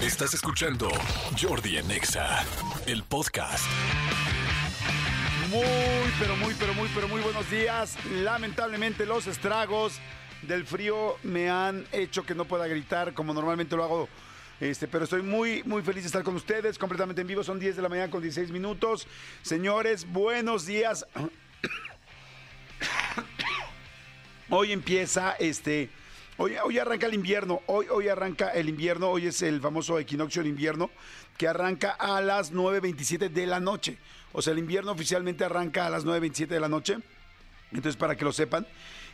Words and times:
Estás 0.00 0.34
escuchando 0.34 0.90
Jordi 1.40 1.78
en 1.78 1.90
Exa, 1.90 2.44
el 2.86 3.02
podcast. 3.02 3.64
Muy, 5.50 5.64
pero 6.20 6.36
muy, 6.36 6.52
pero 6.52 6.74
muy, 6.74 6.90
pero 6.94 7.08
muy 7.08 7.22
buenos 7.22 7.50
días. 7.50 7.96
Lamentablemente 8.12 9.06
los 9.06 9.26
estragos 9.26 9.98
del 10.42 10.66
frío 10.66 11.16
me 11.22 11.48
han 11.48 11.86
hecho 11.92 12.26
que 12.26 12.34
no 12.34 12.44
pueda 12.44 12.66
gritar 12.66 13.14
como 13.14 13.32
normalmente 13.32 13.74
lo 13.74 13.84
hago. 13.84 14.08
Este, 14.60 14.86
pero 14.86 15.04
estoy 15.04 15.22
muy, 15.22 15.62
muy 15.64 15.82
feliz 15.82 16.02
de 16.02 16.08
estar 16.08 16.22
con 16.22 16.36
ustedes, 16.36 16.76
completamente 16.76 17.22
en 17.22 17.26
vivo. 17.26 17.42
Son 17.42 17.58
10 17.58 17.76
de 17.76 17.82
la 17.82 17.88
mañana 17.88 18.10
con 18.10 18.20
16 18.20 18.50
minutos. 18.50 19.08
Señores, 19.40 20.06
buenos 20.06 20.66
días. 20.66 21.06
Hoy 24.50 24.72
empieza 24.72 25.32
este. 25.38 25.88
Hoy, 26.38 26.54
hoy 26.62 26.78
arranca 26.78 27.06
el 27.06 27.14
invierno, 27.14 27.62
hoy, 27.64 27.86
hoy 27.90 28.08
arranca 28.08 28.50
el 28.50 28.68
invierno, 28.68 29.08
hoy 29.08 29.26
es 29.26 29.40
el 29.40 29.58
famoso 29.58 29.98
equinoccio 29.98 30.42
del 30.42 30.50
invierno, 30.50 30.90
que 31.38 31.48
arranca 31.48 31.92
a 31.92 32.20
las 32.20 32.52
9.27 32.52 33.30
de 33.30 33.46
la 33.46 33.58
noche. 33.58 33.96
O 34.32 34.42
sea, 34.42 34.52
el 34.52 34.58
invierno 34.58 34.92
oficialmente 34.92 35.46
arranca 35.46 35.86
a 35.86 35.90
las 35.90 36.04
9.27 36.04 36.48
de 36.48 36.60
la 36.60 36.68
noche. 36.68 36.98
Entonces, 37.72 37.96
para 37.96 38.16
que 38.16 38.26
lo 38.26 38.34
sepan, 38.34 38.66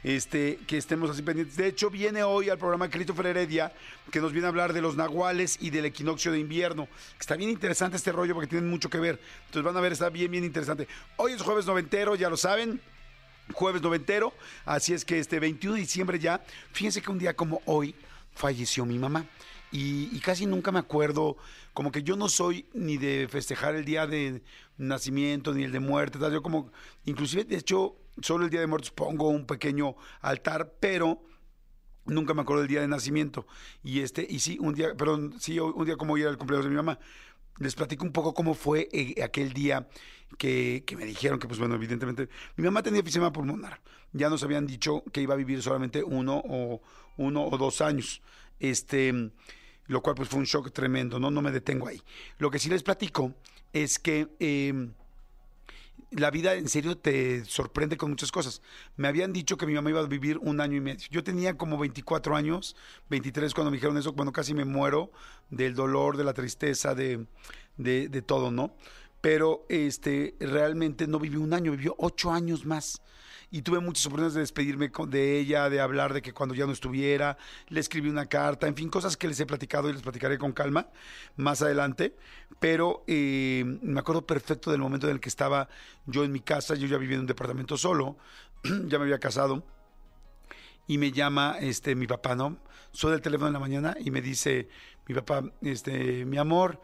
este, 0.02 0.58
que 0.66 0.77
estemos 0.77 1.10
así 1.10 1.22
pendientes. 1.22 1.56
De 1.56 1.68
hecho, 1.68 1.90
viene 1.90 2.24
hoy 2.24 2.48
al 2.50 2.58
programa 2.58 2.90
Christopher 2.90 3.27
Heredia, 3.27 3.72
que 4.10 4.20
nos 4.20 4.32
viene 4.32 4.46
a 4.46 4.48
hablar 4.48 4.72
de 4.72 4.82
los 4.82 4.96
nahuales 4.96 5.58
y 5.60 5.70
del 5.70 5.84
equinoccio 5.84 6.32
de 6.32 6.41
invierno. 6.41 6.88
Está 7.20 7.36
bien 7.36 7.50
interesante 7.50 7.98
este 7.98 8.10
rollo 8.10 8.34
porque 8.34 8.48
tienen 8.48 8.68
mucho 8.68 8.91
que 8.91 8.98
ver. 8.98 9.20
Entonces 9.46 9.62
van 9.62 9.77
a 9.77 9.80
ver, 9.80 9.92
está 9.92 10.08
bien, 10.08 10.28
bien 10.28 10.42
interesante. 10.42 10.88
Hoy 11.18 11.34
es 11.34 11.42
jueves 11.42 11.66
noventero, 11.66 12.16
ya 12.16 12.28
lo 12.28 12.36
saben 12.36 12.80
jueves 13.52 13.83
noventero. 13.83 14.33
Así 14.65 14.92
es 14.92 15.05
que 15.05 15.19
este 15.19 15.41
21 15.41 15.74
de 15.74 15.80
diciembre 15.80 16.19
ya, 16.19 16.42
fíjense 16.73 17.01
que 17.01 17.11
un 17.11 17.19
día 17.19 17.34
como 17.34 17.61
hoy 17.66 17.95
falleció 18.34 18.84
mi 18.84 18.98
mamá. 18.98 19.27
Y, 19.70 20.15
y, 20.15 20.20
casi 20.20 20.45
nunca 20.45 20.70
me 20.70 20.78
acuerdo, 20.78 21.38
como 21.73 21.91
que 21.91 22.02
yo 22.02 22.15
no 22.15 22.28
soy 22.28 22.66
ni 22.75 22.98
de 22.98 23.27
festejar 23.30 23.75
el 23.75 23.87
día 23.87 24.06
de 24.06 24.42
nacimiento 24.77 25.55
ni 25.55 25.64
el 25.64 25.72
de 25.72 25.81
muerte, 25.81 26.19
tal. 26.19 26.31
yo 26.31 26.42
como, 26.42 26.70
inclusive 27.06 27.44
de 27.44 27.56
hecho, 27.56 27.97
solo 28.20 28.44
el 28.44 28.50
día 28.50 28.61
de 28.61 28.67
muertos 28.67 28.91
pongo 28.91 29.28
un 29.28 29.47
pequeño 29.47 29.97
altar, 30.20 30.75
pero 30.78 31.22
nunca 32.05 32.34
me 32.34 32.42
acuerdo 32.42 32.62
del 32.62 32.69
día 32.69 32.81
de 32.81 32.89
nacimiento. 32.89 33.47
Y 33.83 34.00
este, 34.00 34.27
y 34.28 34.41
sí, 34.41 34.59
un 34.61 34.75
día, 34.75 34.94
perdón, 34.94 35.34
sí, 35.39 35.59
un 35.59 35.84
día 35.84 35.97
como 35.97 36.14
hoy 36.14 36.22
era 36.22 36.31
el 36.31 36.39
cumpleaños 36.39 36.64
de 36.64 36.70
mi 36.70 36.77
mamá. 36.77 36.98
Les 37.58 37.75
platico 37.75 38.05
un 38.05 38.12
poco 38.12 38.34
cómo 38.34 38.55
fue 38.55 38.89
eh, 38.92 39.22
aquel 39.22 39.53
día 39.53 39.89
que, 40.39 40.84
me 40.97 41.05
dijeron 41.05 41.39
que, 41.39 41.47
pues 41.47 41.59
bueno, 41.59 41.75
evidentemente, 41.75 42.28
mi 42.56 42.64
mamá 42.64 42.83
tenía 42.83 43.00
enfisema 43.00 43.33
pulmonar. 43.33 43.81
Ya 44.12 44.28
nos 44.28 44.42
habían 44.42 44.67
dicho 44.67 45.05
que 45.12 45.20
iba 45.20 45.34
a 45.34 45.36
vivir 45.36 45.62
solamente 45.62 46.03
uno 46.03 46.42
o, 46.44 46.81
uno 47.17 47.44
o 47.44 47.59
dos 47.59 47.81
años. 47.81 48.22
Este, 48.59 49.12
lo 49.86 50.03
cual 50.03 50.17
pues 50.17 50.28
fue 50.28 50.39
un 50.39 50.47
shock 50.47 50.72
tremendo, 50.72 51.19
¿no? 51.19 51.31
No 51.31 51.42
me 51.42 51.50
detengo 51.50 51.89
ahí. 51.89 52.00
Lo 52.39 52.50
que 52.50 52.59
sí 52.59 52.69
les 52.69 52.83
platico 52.83 53.34
es 53.72 53.98
que... 53.98 54.28
Eh, 54.41 54.91
la 56.12 56.30
vida 56.30 56.55
en 56.55 56.68
serio 56.68 56.96
te 56.96 57.44
sorprende 57.44 57.96
con 57.96 58.10
muchas 58.10 58.30
cosas. 58.30 58.62
Me 58.96 59.08
habían 59.08 59.32
dicho 59.32 59.56
que 59.56 59.66
mi 59.66 59.74
mamá 59.74 59.91
iba 59.91 60.00
a 60.00 60.06
vivir 60.06 60.38
un 60.38 60.60
año 60.60 60.77
y 60.77 60.80
medio. 60.80 61.06
Yo 61.10 61.24
tenía 61.24 61.56
como 61.56 61.78
24 61.78 62.36
años, 62.36 62.77
23 63.10 63.54
cuando 63.54 63.70
me 63.70 63.77
dijeron 63.77 63.96
eso, 63.98 64.14
cuando 64.14 64.32
casi 64.32 64.54
me 64.54 64.64
muero 64.64 65.10
del 65.50 65.74
dolor, 65.74 66.16
de 66.16 66.24
la 66.24 66.34
tristeza, 66.34 66.94
de, 66.94 67.27
de, 67.77 68.08
de 68.08 68.22
todo, 68.22 68.50
¿no? 68.50 68.74
Pero 69.20 69.66
este, 69.69 70.34
realmente 70.41 71.06
no 71.06 71.19
vivió 71.19 71.41
un 71.41 71.54
año, 71.54 71.72
vivió 71.72 71.94
ocho 71.98 72.32
años 72.32 72.64
más 72.66 73.00
y 73.53 73.61
tuve 73.61 73.81
muchas 73.81 74.06
oportunidades 74.06 74.34
de 74.34 74.41
despedirme 74.41 74.91
de 75.08 75.39
ella, 75.39 75.69
de 75.69 75.78
hablar 75.78 76.14
de 76.14 76.22
que 76.22 76.33
cuando 76.33 76.55
ya 76.55 76.64
no 76.64 76.72
estuviera, 76.72 77.36
le 77.69 77.81
escribí 77.81 78.09
una 78.09 78.25
carta, 78.25 78.67
en 78.67 78.75
fin, 78.75 78.89
cosas 78.89 79.19
que 79.19 79.28
les 79.28 79.39
he 79.41 79.47
platicado 79.47 79.91
y 79.91 79.92
les 79.92 80.00
platicaré 80.00 80.39
con 80.39 80.53
calma 80.53 80.89
más 81.36 81.61
adelante. 81.61 82.17
Pero 82.61 83.05
eh, 83.06 83.62
me 83.83 84.00
acuerdo 84.00 84.27
perfecto 84.27 84.70
del 84.70 84.81
momento 84.81 85.06
en 85.06 85.12
el 85.12 85.20
que 85.20 85.28
estaba 85.28 85.69
yo 86.06 86.25
en 86.25 86.33
mi 86.33 86.41
casa, 86.41 86.75
yo 86.77 86.86
ya 86.86 86.97
vivía 86.97 87.17
en 87.17 87.20
un 87.20 87.27
departamento 87.27 87.77
solo, 87.77 88.17
ya 88.65 88.99
me 88.99 89.04
había 89.04 89.19
casado 89.19 89.62
y 90.87 90.97
me 90.97 91.12
llama 91.12 91.56
este 91.60 91.94
mi 91.94 92.06
papá, 92.06 92.34
¿no? 92.34 92.56
Suena 92.91 93.16
el 93.16 93.22
teléfono 93.22 93.49
en 93.49 93.53
la 93.53 93.60
mañana 93.60 93.97
y 94.00 94.10
me 94.10 94.22
dice 94.22 94.71
mi 95.06 95.15
papá, 95.15 95.44
este, 95.60 96.25
mi 96.25 96.38
amor, 96.38 96.81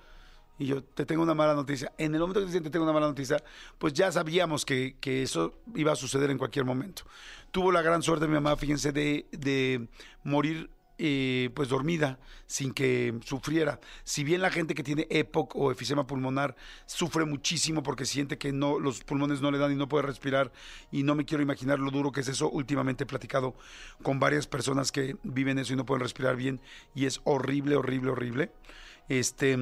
y 0.58 0.66
yo 0.66 0.82
te 0.82 1.06
tengo 1.06 1.22
una 1.22 1.34
mala 1.34 1.54
noticia. 1.54 1.92
En 1.98 2.14
el 2.14 2.20
momento 2.20 2.44
que 2.44 2.52
te 2.52 2.60
te 2.60 2.70
tengo 2.70 2.84
una 2.84 2.92
mala 2.92 3.06
noticia, 3.06 3.42
pues 3.78 3.92
ya 3.92 4.10
sabíamos 4.10 4.64
que, 4.64 4.96
que, 5.00 5.22
eso 5.22 5.60
iba 5.74 5.92
a 5.92 5.96
suceder 5.96 6.30
en 6.30 6.38
cualquier 6.38 6.64
momento. 6.64 7.04
Tuvo 7.50 7.72
la 7.72 7.82
gran 7.82 8.02
suerte 8.02 8.26
mi 8.26 8.34
mamá, 8.34 8.56
fíjense, 8.56 8.92
de, 8.92 9.26
de 9.32 9.88
morir 10.24 10.70
eh, 11.00 11.50
pues 11.54 11.68
dormida, 11.68 12.18
sin 12.47 12.72
que 12.72 13.14
sufriera. 13.24 13.78
Si 14.02 14.24
bien 14.24 14.42
la 14.42 14.50
gente 14.50 14.74
que 14.74 14.82
tiene 14.82 15.06
EPOC 15.10 15.54
o 15.54 15.70
efisema 15.70 16.08
pulmonar 16.08 16.56
sufre 16.86 17.24
muchísimo 17.24 17.84
porque 17.84 18.04
siente 18.04 18.36
que 18.36 18.50
no, 18.50 18.80
los 18.80 19.04
pulmones 19.04 19.41
no 19.41 19.52
le 19.52 19.58
dan 19.58 19.70
y 19.70 19.76
no 19.76 19.88
puede 19.88 20.06
respirar, 20.06 20.50
y 20.91 21.04
no 21.04 21.14
me 21.14 21.24
quiero 21.24 21.41
imaginar 21.41 21.78
lo 21.78 21.92
duro 21.92 22.10
que 22.10 22.22
es 22.22 22.28
eso. 22.28 22.50
Últimamente 22.50 23.04
he 23.04 23.06
platicado 23.06 23.54
con 24.02 24.18
varias 24.18 24.48
personas 24.48 24.91
que 24.91 25.16
viven 25.22 25.60
eso 25.60 25.72
y 25.72 25.76
no 25.76 25.86
pueden 25.86 26.02
respirar 26.02 26.34
bien, 26.34 26.60
y 26.97 27.06
es 27.06 27.20
horrible, 27.22 27.76
horrible, 27.76 28.10
horrible. 28.10 28.50
Este 29.08 29.56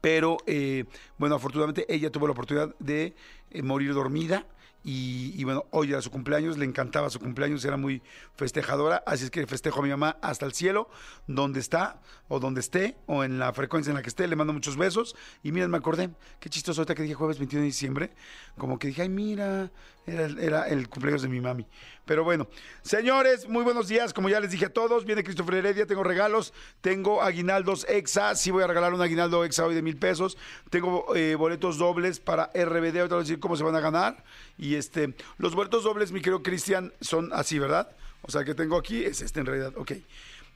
pero 0.00 0.38
eh, 0.46 0.84
bueno, 1.18 1.36
afortunadamente 1.36 1.86
ella 1.92 2.10
tuvo 2.10 2.26
la 2.26 2.32
oportunidad 2.32 2.74
de 2.78 3.14
eh, 3.50 3.62
morir 3.62 3.94
dormida 3.94 4.46
y, 4.84 5.34
y, 5.36 5.44
bueno, 5.44 5.66
hoy 5.70 5.90
era 5.90 6.00
su 6.00 6.10
cumpleaños, 6.10 6.56
le 6.56 6.64
encantaba 6.64 7.10
su 7.10 7.18
cumpleaños, 7.18 7.64
era 7.64 7.76
muy 7.76 8.00
festejadora, 8.36 9.02
así 9.06 9.24
es 9.24 9.30
que 9.30 9.44
festejo 9.46 9.80
a 9.80 9.82
mi 9.82 9.90
mamá 9.90 10.16
hasta 10.22 10.46
el 10.46 10.52
cielo, 10.52 10.88
donde 11.26 11.58
está, 11.58 12.00
o 12.28 12.38
donde 12.38 12.60
esté, 12.60 12.96
o 13.06 13.24
en 13.24 13.38
la 13.38 13.52
frecuencia 13.52 13.90
en 13.90 13.96
la 13.96 14.02
que 14.02 14.08
esté, 14.08 14.28
le 14.28 14.36
mando 14.36 14.52
muchos 14.52 14.76
besos, 14.76 15.16
y 15.42 15.50
miren, 15.50 15.70
me 15.70 15.78
acordé, 15.78 16.10
qué 16.38 16.48
chistoso 16.48 16.80
ahorita 16.80 16.94
que 16.94 17.02
dije 17.02 17.14
jueves 17.14 17.38
21 17.38 17.62
de 17.62 17.66
diciembre, 17.66 18.14
como 18.56 18.78
que 18.78 18.88
dije, 18.88 19.02
ay, 19.02 19.08
mira, 19.08 19.72
era, 20.08 20.26
era 20.40 20.68
el 20.68 20.88
cumpleaños 20.88 21.22
de 21.22 21.28
mi 21.28 21.40
mami. 21.40 21.66
Pero 22.08 22.24
bueno, 22.24 22.48
señores, 22.80 23.46
muy 23.48 23.62
buenos 23.64 23.86
días, 23.86 24.14
como 24.14 24.30
ya 24.30 24.40
les 24.40 24.50
dije 24.50 24.64
a 24.64 24.72
todos, 24.72 25.04
viene 25.04 25.22
Christopher 25.22 25.56
Heredia, 25.56 25.86
tengo 25.86 26.02
regalos, 26.02 26.54
tengo 26.80 27.20
aguinaldos 27.20 27.84
exa, 27.86 28.34
sí 28.34 28.50
voy 28.50 28.62
a 28.62 28.66
regalar 28.66 28.94
un 28.94 29.02
aguinaldo 29.02 29.44
exa 29.44 29.66
hoy 29.66 29.74
de 29.74 29.82
mil 29.82 29.98
pesos, 29.98 30.38
tengo 30.70 31.14
eh, 31.14 31.34
boletos 31.34 31.76
dobles 31.76 32.18
para 32.18 32.50
RBD, 32.54 32.96
ahorita 32.96 33.14
voy 33.14 33.18
a 33.18 33.24
decir 33.24 33.40
cómo 33.40 33.56
se 33.56 33.62
van 33.62 33.76
a 33.76 33.80
ganar, 33.80 34.24
y 34.56 34.76
este, 34.76 35.14
los 35.36 35.54
boletos 35.54 35.84
dobles, 35.84 36.10
mi 36.10 36.20
querido 36.20 36.42
Cristian, 36.42 36.94
son 37.02 37.30
así, 37.34 37.58
¿verdad? 37.58 37.94
O 38.22 38.30
sea, 38.30 38.44
que 38.44 38.54
tengo 38.54 38.76
aquí 38.76 39.04
es 39.04 39.22
este 39.22 39.40
en 39.40 39.46
realidad, 39.46 39.72
ok. 39.76 39.92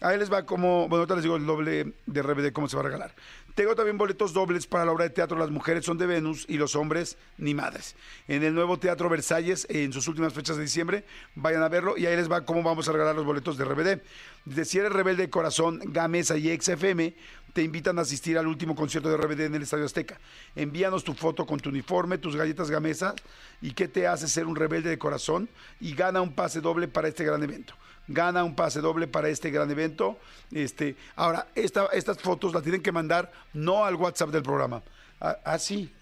Ahí 0.03 0.19
les 0.19 0.33
va 0.33 0.45
como, 0.45 0.89
bueno, 0.89 0.97
ahorita 0.97 1.15
les 1.15 1.23
digo 1.23 1.37
el 1.37 1.47
doble 1.47 1.93
de 2.06 2.23
RBD 2.23 2.53
cómo 2.53 2.69
se 2.69 2.77
va 2.77 2.83
a 2.83 2.87
regalar. 2.87 3.15
Tengo 3.55 3.77
también 3.77 3.99
boletos 3.99 4.33
dobles 4.33 4.67
para 4.67 4.84
la 4.84 4.93
obra 4.93 5.05
de 5.05 5.11
teatro 5.11 5.39
Las 5.39 5.50
mujeres 5.50 5.84
son 5.84 5.99
de 5.99 6.06
Venus 6.06 6.47
y 6.49 6.56
los 6.56 6.75
hombres 6.75 7.19
ni 7.39 7.55
madres. 7.55 7.95
En 8.27 8.43
el 8.43 8.55
nuevo 8.55 8.78
Teatro 8.78 9.09
Versalles, 9.09 9.67
en 9.71 9.93
sus 9.93 10.09
últimas 10.09 10.33
fechas 10.33 10.56
de 10.56 10.62
diciembre, 10.62 11.05
vayan 11.34 11.62
a 11.62 11.69
verlo 11.69 11.97
y 11.97 12.06
ahí 12.06 12.17
les 12.17 12.31
va 12.31 12.45
cómo 12.45 12.62
vamos 12.62 12.89
a 12.89 12.93
regalar 12.93 13.15
los 13.15 13.27
boletos 13.27 13.56
de 13.59 13.65
RBD. 13.65 14.00
Desde 14.44 14.65
si 14.65 14.79
eres 14.79 14.93
rebelde 14.93 15.25
de 15.25 15.31
corazón, 15.31 15.81
Gamesa 15.84 16.37
y 16.37 16.59
XFM, 16.59 17.15
te 17.52 17.62
invitan 17.62 17.98
a 17.98 18.02
asistir 18.02 18.38
al 18.38 18.46
último 18.46 18.74
concierto 18.74 19.10
de 19.10 19.16
RBD 19.16 19.40
en 19.42 19.54
el 19.54 19.62
Estadio 19.62 19.84
Azteca. 19.84 20.18
Envíanos 20.56 21.04
tu 21.04 21.14
foto 21.14 21.46
con 21.46 21.60
tu 21.60 21.68
uniforme, 21.68 22.18
tus 22.18 22.36
galletas 22.36 22.70
Gamesa 22.70 23.14
y 23.60 23.72
qué 23.72 23.88
te 23.88 24.06
hace 24.06 24.28
ser 24.28 24.46
un 24.46 24.56
rebelde 24.56 24.90
de 24.90 24.98
corazón 24.98 25.48
y 25.80 25.94
gana 25.94 26.20
un 26.20 26.32
pase 26.32 26.60
doble 26.60 26.88
para 26.88 27.08
este 27.08 27.24
gran 27.24 27.42
evento 27.42 27.74
gana 28.08 28.44
un 28.44 28.54
pase 28.54 28.80
doble 28.80 29.06
para 29.06 29.28
este 29.28 29.50
gran 29.50 29.70
evento. 29.70 30.18
Este, 30.50 30.96
ahora, 31.16 31.48
esta, 31.54 31.86
estas 31.92 32.18
fotos 32.18 32.52
las 32.52 32.62
tienen 32.62 32.82
que 32.82 32.92
mandar 32.92 33.32
no 33.52 33.84
al 33.84 33.94
WhatsApp 33.94 34.30
del 34.30 34.42
programa. 34.42 34.82
Ah, 35.20 35.38
ah, 35.44 35.58
sí. 35.58 35.92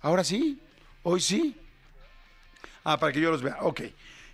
Ahora 0.00 0.24
sí. 0.24 0.60
Hoy 1.02 1.20
sí. 1.20 1.56
Ah, 2.84 2.98
para 2.98 3.12
que 3.12 3.20
yo 3.20 3.30
los 3.30 3.42
vea. 3.42 3.58
Ok. 3.60 3.82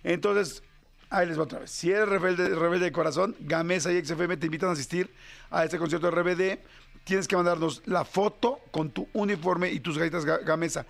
Entonces, 0.03 0.63
ahí 1.09 1.27
les 1.27 1.37
va 1.37 1.43
otra 1.43 1.59
vez. 1.59 1.71
Si 1.71 1.91
eres 1.91 2.07
rebelde, 2.07 2.49
rebelde 2.49 2.85
de 2.85 2.91
corazón, 2.91 3.35
Gamesa 3.39 3.91
y 3.91 4.03
XFM 4.03 4.37
te 4.37 4.45
invitan 4.45 4.69
a 4.69 4.73
asistir 4.73 5.09
a 5.49 5.63
este 5.63 5.77
concierto 5.77 6.09
de 6.09 6.21
RBD. 6.21 6.59
Tienes 7.03 7.27
que 7.27 7.35
mandarnos 7.35 7.81
la 7.85 8.05
foto 8.05 8.59
con 8.71 8.91
tu 8.91 9.07
uniforme 9.13 9.71
y 9.71 9.79
tus 9.79 9.97
galletas 9.97 10.25
Gamesa. 10.25 10.85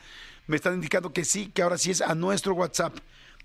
Me 0.48 0.56
están 0.56 0.74
indicando 0.74 1.14
que 1.14 1.24
sí, 1.24 1.52
que 1.54 1.62
ahora 1.62 1.78
sí 1.78 1.92
es 1.92 2.02
a 2.02 2.16
nuestro 2.16 2.54
WhatsApp 2.54 2.98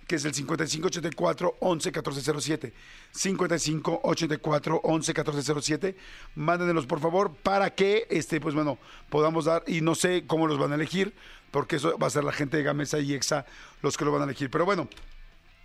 que 0.06 0.16
es 0.16 0.24
el 0.24 0.34
5584 0.34 1.56
11 1.60 1.88
1407. 1.88 2.72
5584 3.12 4.80
11 4.82 5.12
1407. 5.12 5.96
Mándenlos 6.34 6.86
por 6.86 7.00
favor 7.00 7.34
para 7.34 7.70
que 7.70 8.06
este 8.10 8.40
pues 8.40 8.54
bueno, 8.54 8.78
podamos 9.08 9.46
dar 9.46 9.64
y 9.66 9.80
no 9.80 9.94
sé 9.94 10.24
cómo 10.26 10.46
los 10.46 10.58
van 10.58 10.72
a 10.72 10.74
elegir, 10.74 11.14
porque 11.50 11.76
eso 11.76 11.96
va 11.98 12.08
a 12.08 12.10
ser 12.10 12.24
la 12.24 12.32
gente 12.32 12.56
de 12.56 12.62
Gamesa 12.62 12.98
y 12.98 13.14
Exa 13.14 13.46
los 13.82 13.96
que 13.96 14.04
lo 14.04 14.12
van 14.12 14.22
a 14.22 14.24
elegir, 14.24 14.50
pero 14.50 14.64
bueno, 14.64 14.88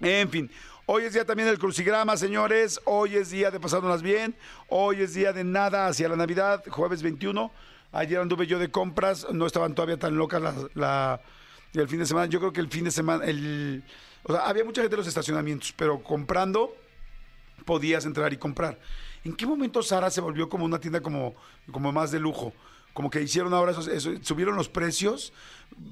en 0.02 0.30
fin, 0.30 0.52
Hoy 0.92 1.04
es 1.04 1.14
día 1.14 1.24
también 1.24 1.48
del 1.48 1.60
crucigrama, 1.60 2.18
señores. 2.18 2.82
Hoy 2.86 3.16
es 3.16 3.30
día 3.30 3.52
de 3.52 3.60
pasárnoslas 3.60 4.02
bien. 4.02 4.36
Hoy 4.70 5.02
es 5.02 5.14
día 5.14 5.32
de 5.32 5.44
nada 5.44 5.86
hacia 5.86 6.10
la 6.10 6.16
Navidad, 6.16 6.64
jueves 6.68 7.04
21. 7.04 7.52
Ayer 7.92 8.20
anduve 8.20 8.48
yo 8.48 8.58
de 8.58 8.72
compras. 8.72 9.28
No 9.32 9.46
estaban 9.46 9.76
todavía 9.76 10.00
tan 10.00 10.18
locas 10.18 10.42
la, 10.74 11.22
el 11.76 11.88
fin 11.88 12.00
de 12.00 12.08
semana. 12.08 12.26
Yo 12.26 12.40
creo 12.40 12.52
que 12.52 12.60
el 12.60 12.70
fin 12.70 12.86
de 12.86 12.90
semana, 12.90 13.24
o 14.24 14.34
sea, 14.34 14.48
había 14.48 14.64
mucha 14.64 14.82
gente 14.82 14.96
en 14.96 14.98
los 14.98 15.08
estacionamientos, 15.08 15.72
pero 15.78 16.02
comprando 16.02 16.76
podías 17.66 18.04
entrar 18.06 18.34
y 18.34 18.38
comprar. 18.38 18.80
¿En 19.24 19.36
qué 19.36 19.46
momento 19.46 19.84
Sara 19.84 20.10
se 20.10 20.22
volvió 20.22 20.50
como 20.50 20.66
una 20.66 20.80
tienda 20.80 21.02
como, 21.02 21.36
como 21.72 21.92
más 21.92 22.10
de 22.10 22.20
lujo? 22.20 22.52
Como 22.94 23.12
que 23.12 23.22
hicieron 23.22 23.54
ahora 23.54 23.76
subieron 24.24 24.56
los 24.56 24.70
precios, 24.70 25.34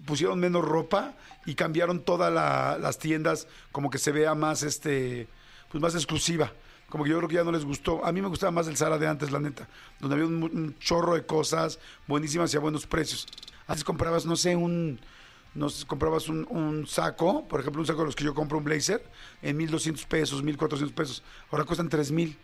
pusieron 0.06 0.40
menos 0.40 0.64
ropa 0.66 1.14
y 1.46 1.56
cambiaron 1.56 2.02
todas 2.02 2.32
la- 2.34 2.78
las 2.80 2.98
tiendas 3.00 3.48
como 3.72 3.90
que 3.90 3.98
se 3.98 4.12
vea 4.12 4.36
más 4.36 4.64
este 4.64 5.28
pues 5.72 5.82
más 5.82 5.96
exclusiva. 5.96 6.52
Como 6.90 7.04
que 7.04 7.10
yo 7.10 7.18
creo 7.18 7.28
que 7.30 7.36
ya 7.36 7.44
no 7.44 7.52
les 7.52 7.66
gustó. 7.66 8.06
A 8.06 8.12
mí 8.12 8.22
me 8.22 8.30
gustaba 8.30 8.52
más 8.52 8.68
el 8.68 8.78
Sara 8.78 8.98
de 8.98 9.08
antes, 9.08 9.32
la 9.32 9.40
neta, 9.40 9.68
donde 10.00 10.16
había 10.16 10.26
un, 10.28 10.76
chorro 10.80 11.16
de 11.16 11.26
cosas 11.26 11.80
buenísimas 12.08 12.54
y 12.54 12.58
a 12.58 12.62
buenos 12.62 12.88
precios. 12.88 13.28
Antes 13.68 13.84
comprabas, 13.84 14.26
no 14.26 14.36
sé, 14.36 14.56
un 14.56 15.00
nos 15.54 15.86
comprabas 15.86 16.30
un, 16.30 16.46
un 16.50 16.86
saco, 16.88 17.48
por 17.48 17.60
ejemplo, 17.60 17.82
un 17.82 17.88
saco 17.88 18.00
de 18.00 18.06
los 18.06 18.16
que 18.16 18.24
yo 18.24 18.34
compro, 18.34 18.60
un 18.60 18.64
blazer, 18.64 19.04
en 19.42 19.58
1.200 19.58 20.06
pesos, 20.06 20.44
1.400 20.44 20.94
pesos. 20.94 21.24
Ahora 21.52 21.66
cuestan 21.66 21.90
3.000. 21.90 22.38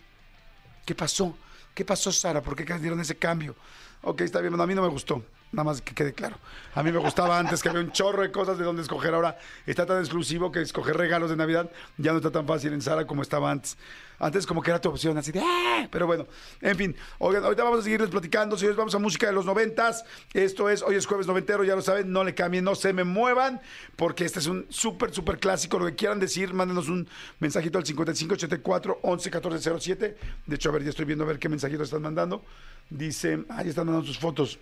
¿Qué 0.86 0.95
pasó? 0.95 1.38
¿Qué 1.74 1.86
pasó, 1.86 2.12
Sara? 2.12 2.42
¿Por 2.42 2.56
qué 2.56 2.66
dieron 2.80 3.00
ese 3.00 3.16
cambio? 3.16 3.56
Ok, 4.01 4.22
está 4.22 4.42
bien, 4.42 4.60
a 4.60 4.68
mí 4.68 4.75
no 4.75 4.81
me 4.81 4.90
gustó. 4.90 5.24
Nada 5.54 5.66
más 5.66 5.82
que 5.84 5.94
quede 5.94 6.14
claro. 6.14 6.36
A 6.74 6.82
mí 6.82 6.92
me 6.92 6.98
gustaba 6.98 7.38
antes 7.38 7.62
que 7.62 7.70
había 7.70 7.82
un 7.82 7.92
chorro 7.92 8.24
de 8.24 8.32
cosas 8.32 8.58
de 8.58 8.64
donde 8.64 8.82
escoger. 8.82 9.14
Ahora 9.14 9.38
está 9.68 9.86
tan 9.86 10.00
exclusivo 10.00 10.52
que 10.52 10.62
escoger 10.62 10.98
regalos 10.98 11.30
de 11.30 11.36
Navidad 11.36 11.70
ya 11.98 12.12
no 12.12 12.18
está 12.18 12.32
tan 12.32 12.48
fácil 12.48 12.74
en 12.74 12.82
Sara 12.82 13.06
como 13.06 13.22
estaba 13.22 13.52
antes. 13.52 13.78
Antes 14.18 14.48
como 14.48 14.64
que 14.64 14.72
era 14.72 14.82
tu 14.82 14.90
opción, 14.90 15.16
así 15.18 15.32
de... 15.32 15.42
"Ah", 15.42 15.88
Pero 15.92 16.08
bueno, 16.08 16.26
en 16.62 16.76
fin. 16.76 16.96
Oigan, 17.20 17.44
ahorita 17.44 17.64
vamos 17.64 17.82
a 17.82 17.84
seguirles 17.84 18.10
platicando. 18.10 18.58
Señores, 18.58 18.78
vamos 18.78 18.96
a 18.96 19.00
música 19.00 19.28
de 19.28 19.34
los 19.34 19.46
noventas. 19.46 20.04
Esto 20.34 20.70
es, 20.70 20.82
hoy 20.82 20.96
es 20.96 21.06
jueves 21.06 21.28
noventero, 21.28 21.64
ya 21.64 21.76
lo 21.76 21.82
saben. 21.84 22.12
No 22.12 22.24
le 22.24 22.34
cambien, 22.34 22.64
no 22.64 22.74
se 22.74 22.92
me 22.94 23.04
muevan, 23.04 23.62
porque 23.96 24.26
este 24.26 24.40
es 24.40 24.48
un 24.48 24.66
súper, 24.70 25.14
súper 25.14 25.38
clásico. 25.40 25.78
Lo 25.78 25.86
que 25.86 25.96
quieran 25.96 26.20
decir, 26.20 26.52
mándenos 26.54 26.90
un 26.90 27.08
mensajito 27.40 27.78
al 27.78 27.86
5584 27.86 29.00
11 29.04 29.30
14 29.30 29.80
07. 29.80 30.18
De 30.48 30.56
hecho, 30.56 30.70
a 30.70 30.72
ver, 30.72 30.84
ya 30.84 30.90
estoy 30.90 31.06
viendo 31.06 31.26
a 31.26 31.28
ver 31.28 31.38
qué 31.38 31.50
mensajitos 31.50 31.84
están 31.86 32.02
mandando. 32.02 32.44
Dice, 32.90 33.44
ahí 33.50 33.70
están 33.70 33.86
mandando 33.86 34.08
sus 34.08 34.18
fotos. 34.20 34.58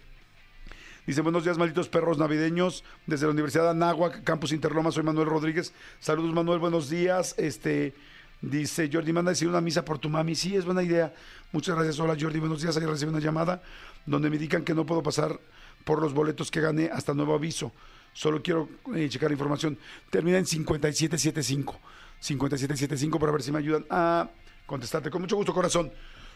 Dice, 1.08 1.22
buenos 1.22 1.44
días, 1.44 1.58
malditos 1.58 1.90
perros 1.90 2.20
navideños. 2.20 2.84
Desde 3.08 3.26
la 3.26 3.32
Universidad 3.32 3.64
de 3.64 3.70
Anáhuac, 3.72 4.24
Campus 4.24 4.52
Interloma, 4.52 4.92
soy 4.92 5.02
Manuel 5.02 5.28
Rodríguez. 5.28 5.74
Saludos, 6.00 6.32
Manuel, 6.32 6.60
buenos 6.60 6.92
días. 6.92 7.34
Este, 7.40 7.96
dice, 8.40 8.88
Jordi, 8.92 9.12
manda 9.12 9.30
a 9.30 9.34
decir 9.34 9.48
una 9.48 9.62
misa 9.62 9.84
por 9.84 9.98
tu 9.98 10.10
mami. 10.10 10.36
Sí, 10.36 10.56
es 10.56 10.64
buena 10.64 10.84
idea. 10.84 11.12
Muchas 11.52 11.74
gracias. 11.74 12.00
Hola, 12.00 12.16
Jordi, 12.20 12.40
buenos 12.40 12.62
días. 12.62 12.78
Ayer 12.78 12.88
recibí 12.88 13.10
una 13.10 13.20
llamada 13.20 13.64
donde 14.06 14.30
me 14.30 14.36
indican 14.36 14.64
que 14.64 14.76
no 14.76 14.86
puedo 14.86 15.02
pasar 15.02 15.40
por 15.86 16.00
los 16.00 16.14
boletos 16.14 16.52
que 16.52 16.62
gané 16.62 16.92
hasta 16.94 17.16
nuevo 17.16 17.34
aviso. 17.34 17.72
Solo 18.14 18.44
quiero 18.44 18.70
eh, 18.94 19.10
checar 19.10 19.32
información. 19.32 19.80
Termina 20.12 20.38
en 20.38 20.46
5775. 20.46 21.80
5775 22.20 23.20
para 23.20 23.32
ver 23.32 23.42
si 23.42 23.52
me 23.52 23.58
ayudan 23.58 23.88
a 23.90 24.30
contestarte. 24.68 25.10
Con 25.10 25.22
mucho 25.22 25.36
gusto, 25.36 25.52
corazón. 25.52 25.92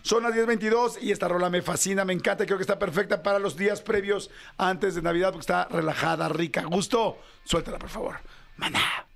Son 0.05 0.21
las 0.21 0.35
10.22 0.35 0.99
y 1.01 1.11
esta 1.11 1.27
rola 1.27 1.49
me 1.49 1.63
fascina, 1.63 2.05
me 2.05 2.13
encanta. 2.13 2.45
Creo 2.45 2.59
que 2.59 2.61
está 2.61 2.77
perfecta 2.77 3.23
para 3.23 3.39
los 3.39 3.57
días 3.57 3.81
previos 3.81 4.29
antes 4.55 4.93
de 4.93 5.01
Navidad 5.01 5.29
porque 5.29 5.41
está 5.41 5.67
relajada, 5.67 6.29
rica. 6.29 6.61
Gusto, 6.65 7.17
suéltala, 7.43 7.79
por 7.79 7.89
favor. 7.89 8.17
Maná. 8.57 9.07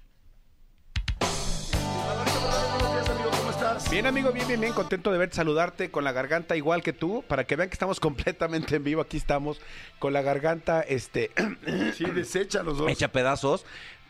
Buenos 1.20 2.92
días, 2.92 3.08
amigo, 3.08 3.30
¿cómo 3.38 3.52
estás? 3.52 3.92
Bien, 3.92 4.08
amigo, 4.08 4.32
bien, 4.32 4.48
bien, 4.48 4.60
bien, 4.62 4.74
contento 4.74 5.12
de 5.12 5.20
verte, 5.20 5.36
saludarte 5.36 5.92
con 5.92 6.04
la 6.04 6.12
garganta 6.12 6.56
igual 6.56 6.82
que 6.82 6.92
tú, 6.92 7.24
para 7.28 7.44
que 7.44 7.56
vean 7.56 7.70
que 7.70 7.76
estamos 7.76 8.00
completamente 8.00 8.78
en 8.78 8.84
vivo. 8.84 9.02
Aquí 9.04 9.18
estamos 9.18 9.62
con 10.00 10.12
la 10.12 10.24
garganta, 10.24 10.82
este, 10.82 11.30
Sí, 11.94 12.06
desecha 12.06 12.64
los 12.64 12.80
dos. 12.80 12.90
hecha 12.90 13.10
pedazos, 13.12 13.64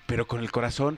pero 0.06 0.28
con 0.28 0.40
el 0.40 0.50
corazón, 0.50 0.98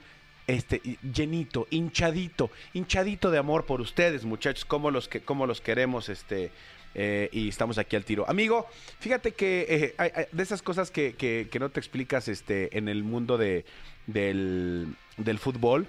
este, 0.52 0.82
llenito, 1.14 1.68
hinchadito, 1.70 2.50
hinchadito 2.74 3.32
de 3.32 3.38
amor 3.38 3.66
por 3.66 3.82
ustedes, 3.82 4.26
muchachos, 4.26 4.66
como 4.66 4.92
los 4.92 5.08
que, 5.08 5.22
como 5.22 5.46
los 5.48 5.62
queremos, 5.62 6.10
este. 6.10 6.52
eh, 6.94 7.30
y 7.32 7.48
estamos 7.48 7.78
aquí 7.78 7.96
al 7.96 8.04
tiro. 8.04 8.30
Amigo, 8.30 8.68
fíjate 9.00 9.32
que 9.32 9.66
eh, 9.70 9.96
hay- 9.98 10.12
hay 10.14 10.26
de 10.32 10.44
esas 10.44 10.62
cosas 10.62 10.92
que, 10.92 11.14
que- 11.16 11.48
que 11.50 11.58
no 11.60 11.70
te 11.70 11.80
explicas 11.80 12.28
este, 12.28 12.78
en 12.78 12.90
el 12.90 13.04
mundo 13.04 13.38
de, 13.38 13.64
del, 14.08 14.88
del 15.18 15.40
fútbol. 15.40 15.88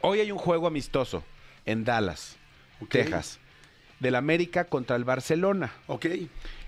Hoy 0.00 0.20
hay 0.20 0.32
un 0.32 0.38
juego 0.38 0.66
amistoso 0.66 1.24
en 1.66 1.84
Dallas. 1.84 2.36
Texas, 2.88 3.38
del 4.00 4.14
América 4.14 4.64
contra 4.64 4.94
el 4.96 5.04
Barcelona. 5.04 5.72
Ok. 5.88 6.06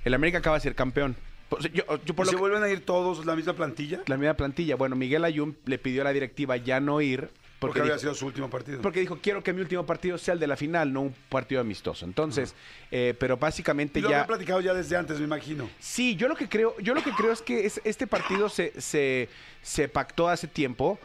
El 0.05 0.13
América 0.15 0.39
acaba 0.39 0.57
de 0.57 0.63
ser 0.63 0.75
campeón. 0.75 1.17
Pues, 1.51 1.65
Yo, 1.73 1.85
yo 2.07 2.15
por 2.15 2.25
¿Y 2.25 2.29
lo 2.29 2.31
¿Se 2.31 2.37
que- 2.37 2.41
vuelven 2.41 2.63
a 2.63 2.69
ir 2.71 2.85
todos 2.87 3.27
la 3.27 3.37
misma 3.37 3.53
plantilla? 3.53 4.01
la 4.07 4.17
misma 4.17 4.35
plantilla. 4.35 4.77
Bueno, 4.77 4.97
Miguel 4.97 5.25
Ayun 5.25 5.57
le 5.67 5.79
pidió 5.79 6.01
a 6.01 6.05
la 6.05 6.13
directiva 6.13 6.57
ya 6.57 6.81
no 6.81 7.01
ir 7.03 7.23
Porque, 7.23 7.35
porque, 7.59 7.81
había 7.81 7.93
dijo, 7.95 8.01
sido 8.01 8.15
su 8.15 8.27
último 8.27 8.49
partido. 8.49 8.81
porque 8.81 9.01
dijo, 9.01 9.19
quiero 9.21 9.43
que 9.43 9.53
mi 9.53 9.61
último 9.61 9.85
partido 9.85 10.17
sea 10.17 10.33
el 10.35 10.41
de 10.41 10.47
la 10.47 10.57
final, 10.57 10.93
no 10.93 11.03
un 11.03 11.15
partido 11.29 11.61
amistoso. 11.61 12.05
Entonces, 12.07 12.55
eh, 12.91 13.15
pero 13.19 13.37
básicamente 13.37 13.99
Y 13.99 14.03
lo 14.03 14.11
ya... 14.11 14.17
habían 14.19 14.29
platicado 14.29 14.61
ya 14.61 14.73
desde 14.75 14.97
antes, 14.97 15.19
me 15.19 15.25
imagino. 15.25 15.69
Sí, 15.81 16.15
yo 16.17 16.29
lo 16.29 16.37
que 16.37 16.49
creo, 16.49 16.75
yo 16.81 16.95
lo 16.95 17.03
que 17.03 17.11
creo 17.11 17.33
es 17.33 17.43
que 17.43 17.67
es- 17.67 17.81
este 17.85 18.07
partido 18.07 18.49
se, 18.49 18.81
se, 18.81 19.29
se 19.61 19.89
pactó 19.89 20.29
hace 20.29 20.47
tiempo 20.47 20.99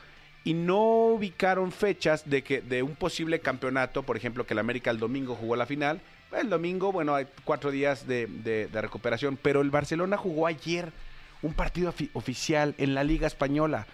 y 0.43 0.53
no 0.53 1.07
ubicaron 1.07 1.71
fechas 1.71 2.29
de 2.29 2.43
que 2.43 2.61
de 2.61 2.83
un 2.83 2.95
posible 2.95 3.39
campeonato, 3.39 4.03
por 4.03 4.15
ejemplo, 4.15 4.45
que 4.45 4.53
el 4.53 4.59
América 4.59 4.91
el 4.91 4.99
domingo 4.99 5.33
jugó 5.35 5.55
la 5.55 5.65
final. 5.65 5.99
El 6.31 6.49
domingo, 6.49 6.91
bueno, 6.91 7.15
hay 7.15 7.27
cuatro 7.43 7.71
días 7.71 8.07
de, 8.07 8.27
de- 8.27 8.67
de 8.67 8.81
recuperación, 8.81 9.37
pero 9.41 9.61
el 9.61 9.69
Barcelona 9.71 10.17
jugó 10.17 10.47
ayer 10.47 10.91
un 11.41 11.53
partido 11.53 11.93
ofi- 11.93 12.09
oficial 12.13 12.75
en 12.77 12.93
la 12.95 13.03
Liga 13.03 13.27
Española. 13.27 13.85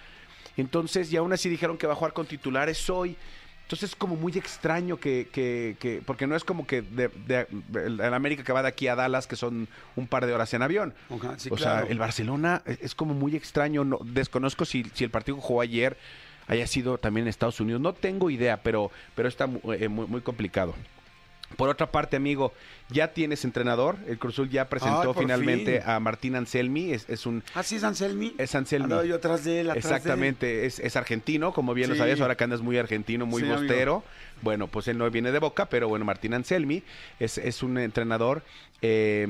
Entonces, 0.57 1.11
y 1.13 1.17
aún 1.17 1.33
así 1.33 1.49
dijeron 1.49 1.77
que 1.77 1.87
va 1.87 1.93
a 1.93 1.95
jugar 1.95 2.13
con 2.13 2.25
titulares 2.25 2.89
hoy. 2.89 3.15
Entonces 3.63 3.91
es 3.91 3.95
como 3.95 4.15
muy 4.17 4.33
extraño 4.37 4.97
que, 4.97 5.29
que- 5.31 5.77
que- 5.79 6.01
porque 6.05 6.27
no 6.27 6.35
es 6.35 6.43
como 6.43 6.65
que 6.67 6.81
de, 6.81 7.07
de- 7.27 7.47
el, 7.75 7.99
el 8.01 8.13
América 8.13 8.43
que 8.43 8.51
va 8.51 8.61
de 8.61 8.67
aquí 8.67 8.87
a 8.87 8.95
Dallas, 8.95 9.27
que 9.27 9.35
son 9.35 9.67
un 9.95 10.07
par 10.07 10.25
de 10.25 10.33
horas 10.33 10.53
en 10.53 10.61
avión. 10.61 10.93
Sí, 11.37 11.49
o 11.51 11.55
claro. 11.55 11.85
sea, 11.85 11.91
el 11.91 11.99
Barcelona 11.99 12.63
es, 12.65 12.79
es 12.81 12.95
como 12.95 13.13
muy 13.13 13.35
extraño. 13.35 13.83
No, 13.85 13.99
desconozco 14.03 14.65
si, 14.65 14.83
si 14.93 15.03
el 15.03 15.09
partido 15.09 15.37
que 15.37 15.43
jugó 15.43 15.61
ayer 15.61 15.95
haya 16.47 16.67
sido 16.67 16.97
también 16.97 17.25
en 17.25 17.29
Estados 17.29 17.59
Unidos. 17.61 17.81
No 17.81 17.93
tengo 17.93 18.29
idea, 18.29 18.57
pero, 18.61 18.91
pero 19.15 19.29
está 19.29 19.45
eh, 19.77 19.87
muy, 19.87 20.07
muy 20.07 20.21
complicado. 20.21 20.73
Por 21.57 21.69
otra 21.69 21.91
parte, 21.91 22.15
amigo, 22.15 22.53
ya 22.89 23.13
tienes 23.13 23.43
entrenador. 23.45 23.97
El 24.07 24.17
Cruzul 24.17 24.49
ya 24.49 24.69
presentó 24.69 25.09
Ay, 25.15 25.15
finalmente 25.19 25.81
fin. 25.81 25.89
a 25.89 25.99
Martín 25.99 26.35
Anselmi. 26.35 26.91
Es, 26.93 27.05
es 27.09 27.25
un 27.25 27.43
Ah, 27.53 27.63
sí, 27.63 27.75
es 27.75 27.83
Anselmi. 27.83 28.33
es 28.37 28.55
Anselmi. 28.55 28.89
Yo 29.07 29.15
atrás 29.15 29.43
de 29.43 29.61
él, 29.61 29.69
atrás 29.69 29.83
de 29.83 29.89
él. 29.89 29.95
Exactamente, 29.95 30.65
es, 30.65 30.79
es 30.79 30.95
argentino, 30.95 31.53
como 31.53 31.73
bien 31.73 31.89
lo 31.89 31.95
sabías, 31.95 32.19
ahora 32.21 32.35
que 32.35 32.43
andas 32.43 32.61
muy 32.61 32.77
argentino, 32.77 33.25
muy 33.25 33.41
Sí, 33.41 33.47
amigo. 33.47 33.61
bostero. 33.61 34.03
Bueno, 34.41 34.67
pues 34.67 34.87
él 34.87 34.97
no 34.97 35.09
viene 35.11 35.31
de 35.31 35.39
Boca, 35.39 35.67
pero 35.67 35.87
bueno, 35.87 36.03
Martín 36.05 36.33
Anselmi 36.33 36.81
es, 37.19 37.37
es 37.37 37.61
un 37.61 37.77
entrenador 37.77 38.41
eh, 38.81 39.27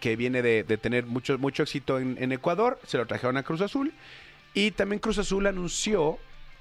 que 0.00 0.16
viene 0.16 0.42
de, 0.42 0.62
de 0.64 0.76
tener 0.76 1.06
mucho, 1.06 1.38
mucho 1.38 1.62
éxito 1.62 1.98
en, 1.98 2.16
en 2.20 2.32
Ecuador, 2.32 2.78
se 2.86 2.98
lo 2.98 3.06
trajeron 3.06 3.36
a 3.38 3.42
Cruz 3.42 3.60
Azul. 3.62 3.92
Y 4.54 4.72
también 4.72 5.00
Cruz 5.00 5.16
Azul 5.18 5.46
anunció 5.46 6.18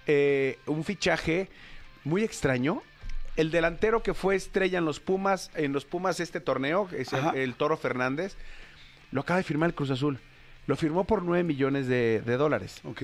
eh, 0.07 0.57
un 0.67 0.83
fichaje 0.85 1.49
muy 2.05 2.23
extraño. 2.23 2.81
El 3.35 3.51
delantero 3.51 4.03
que 4.03 4.13
fue 4.13 4.35
estrella 4.35 4.77
en 4.77 4.85
los 4.85 4.99
Pumas, 4.99 5.51
en 5.55 5.73
los 5.73 5.85
Pumas 5.85 6.19
este 6.19 6.41
torneo, 6.41 6.89
es 6.91 7.11
el, 7.33 7.55
Toro 7.55 7.77
Fernández, 7.77 8.35
lo 9.11 9.21
acaba 9.21 9.37
de 9.37 9.43
firmar 9.43 9.69
el 9.69 9.75
Cruz 9.75 9.89
Azul. 9.89 10.19
Lo 10.67 10.75
firmó 10.75 11.05
por 11.05 11.23
9 11.23 11.43
millones 11.43 11.87
de, 11.87 12.21
de 12.21 12.37
dólares. 12.37 12.81
Ok. 12.83 13.03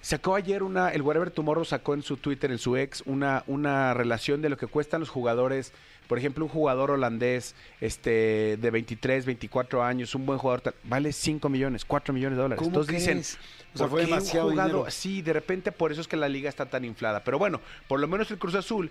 Sacó 0.00 0.34
ayer 0.34 0.64
una, 0.64 0.88
el 0.88 1.02
Whatever 1.02 1.30
Tomorrow 1.30 1.64
sacó 1.64 1.94
en 1.94 2.02
su 2.02 2.16
Twitter, 2.16 2.50
en 2.50 2.58
su 2.58 2.76
ex, 2.76 3.02
una, 3.06 3.44
una 3.46 3.94
relación 3.94 4.42
de 4.42 4.48
lo 4.48 4.56
que 4.56 4.66
cuestan 4.66 4.98
los 4.98 5.10
jugadores. 5.10 5.72
Por 6.08 6.18
ejemplo, 6.18 6.44
un 6.44 6.50
jugador 6.50 6.90
holandés 6.90 7.54
este, 7.80 8.56
de 8.60 8.70
23, 8.70 9.24
24 9.24 9.82
años, 9.82 10.14
un 10.14 10.26
buen 10.26 10.38
jugador, 10.38 10.60
tal, 10.60 10.74
vale 10.84 11.12
5 11.12 11.48
millones, 11.48 11.84
4 11.84 12.12
millones 12.12 12.36
de 12.36 12.42
dólares. 12.42 12.58
¿Cómo 12.58 12.70
Entonces 12.80 12.94
dicen, 12.96 13.14
crees? 13.18 13.38
O 13.74 13.78
sea, 13.78 13.86
¿por 13.86 13.90
fue 13.90 14.00
qué 14.00 14.04
un 14.06 14.10
demasiado 14.18 14.50
jugador-. 14.50 14.90
Sí, 14.90 15.22
de 15.22 15.32
repente 15.32 15.72
por 15.72 15.92
eso 15.92 16.00
es 16.00 16.08
que 16.08 16.16
la 16.16 16.28
liga 16.28 16.48
está 16.48 16.66
tan 16.66 16.84
inflada. 16.84 17.24
Pero 17.24 17.38
bueno, 17.38 17.60
por 17.88 18.00
lo 18.00 18.08
menos 18.08 18.30
el 18.30 18.38
Cruz 18.38 18.54
Azul, 18.54 18.90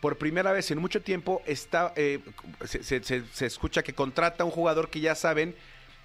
por 0.00 0.18
primera 0.18 0.52
vez 0.52 0.70
en 0.70 0.78
mucho 0.78 1.00
tiempo, 1.02 1.42
está 1.46 1.92
eh, 1.96 2.20
se, 2.64 2.82
se- 2.84 3.02
se- 3.02 3.24
se 3.32 3.46
escucha 3.46 3.82
que 3.82 3.92
contrata 3.94 4.42
a 4.42 4.46
un 4.46 4.52
jugador 4.52 4.88
que 4.90 5.00
ya 5.00 5.14
saben 5.14 5.54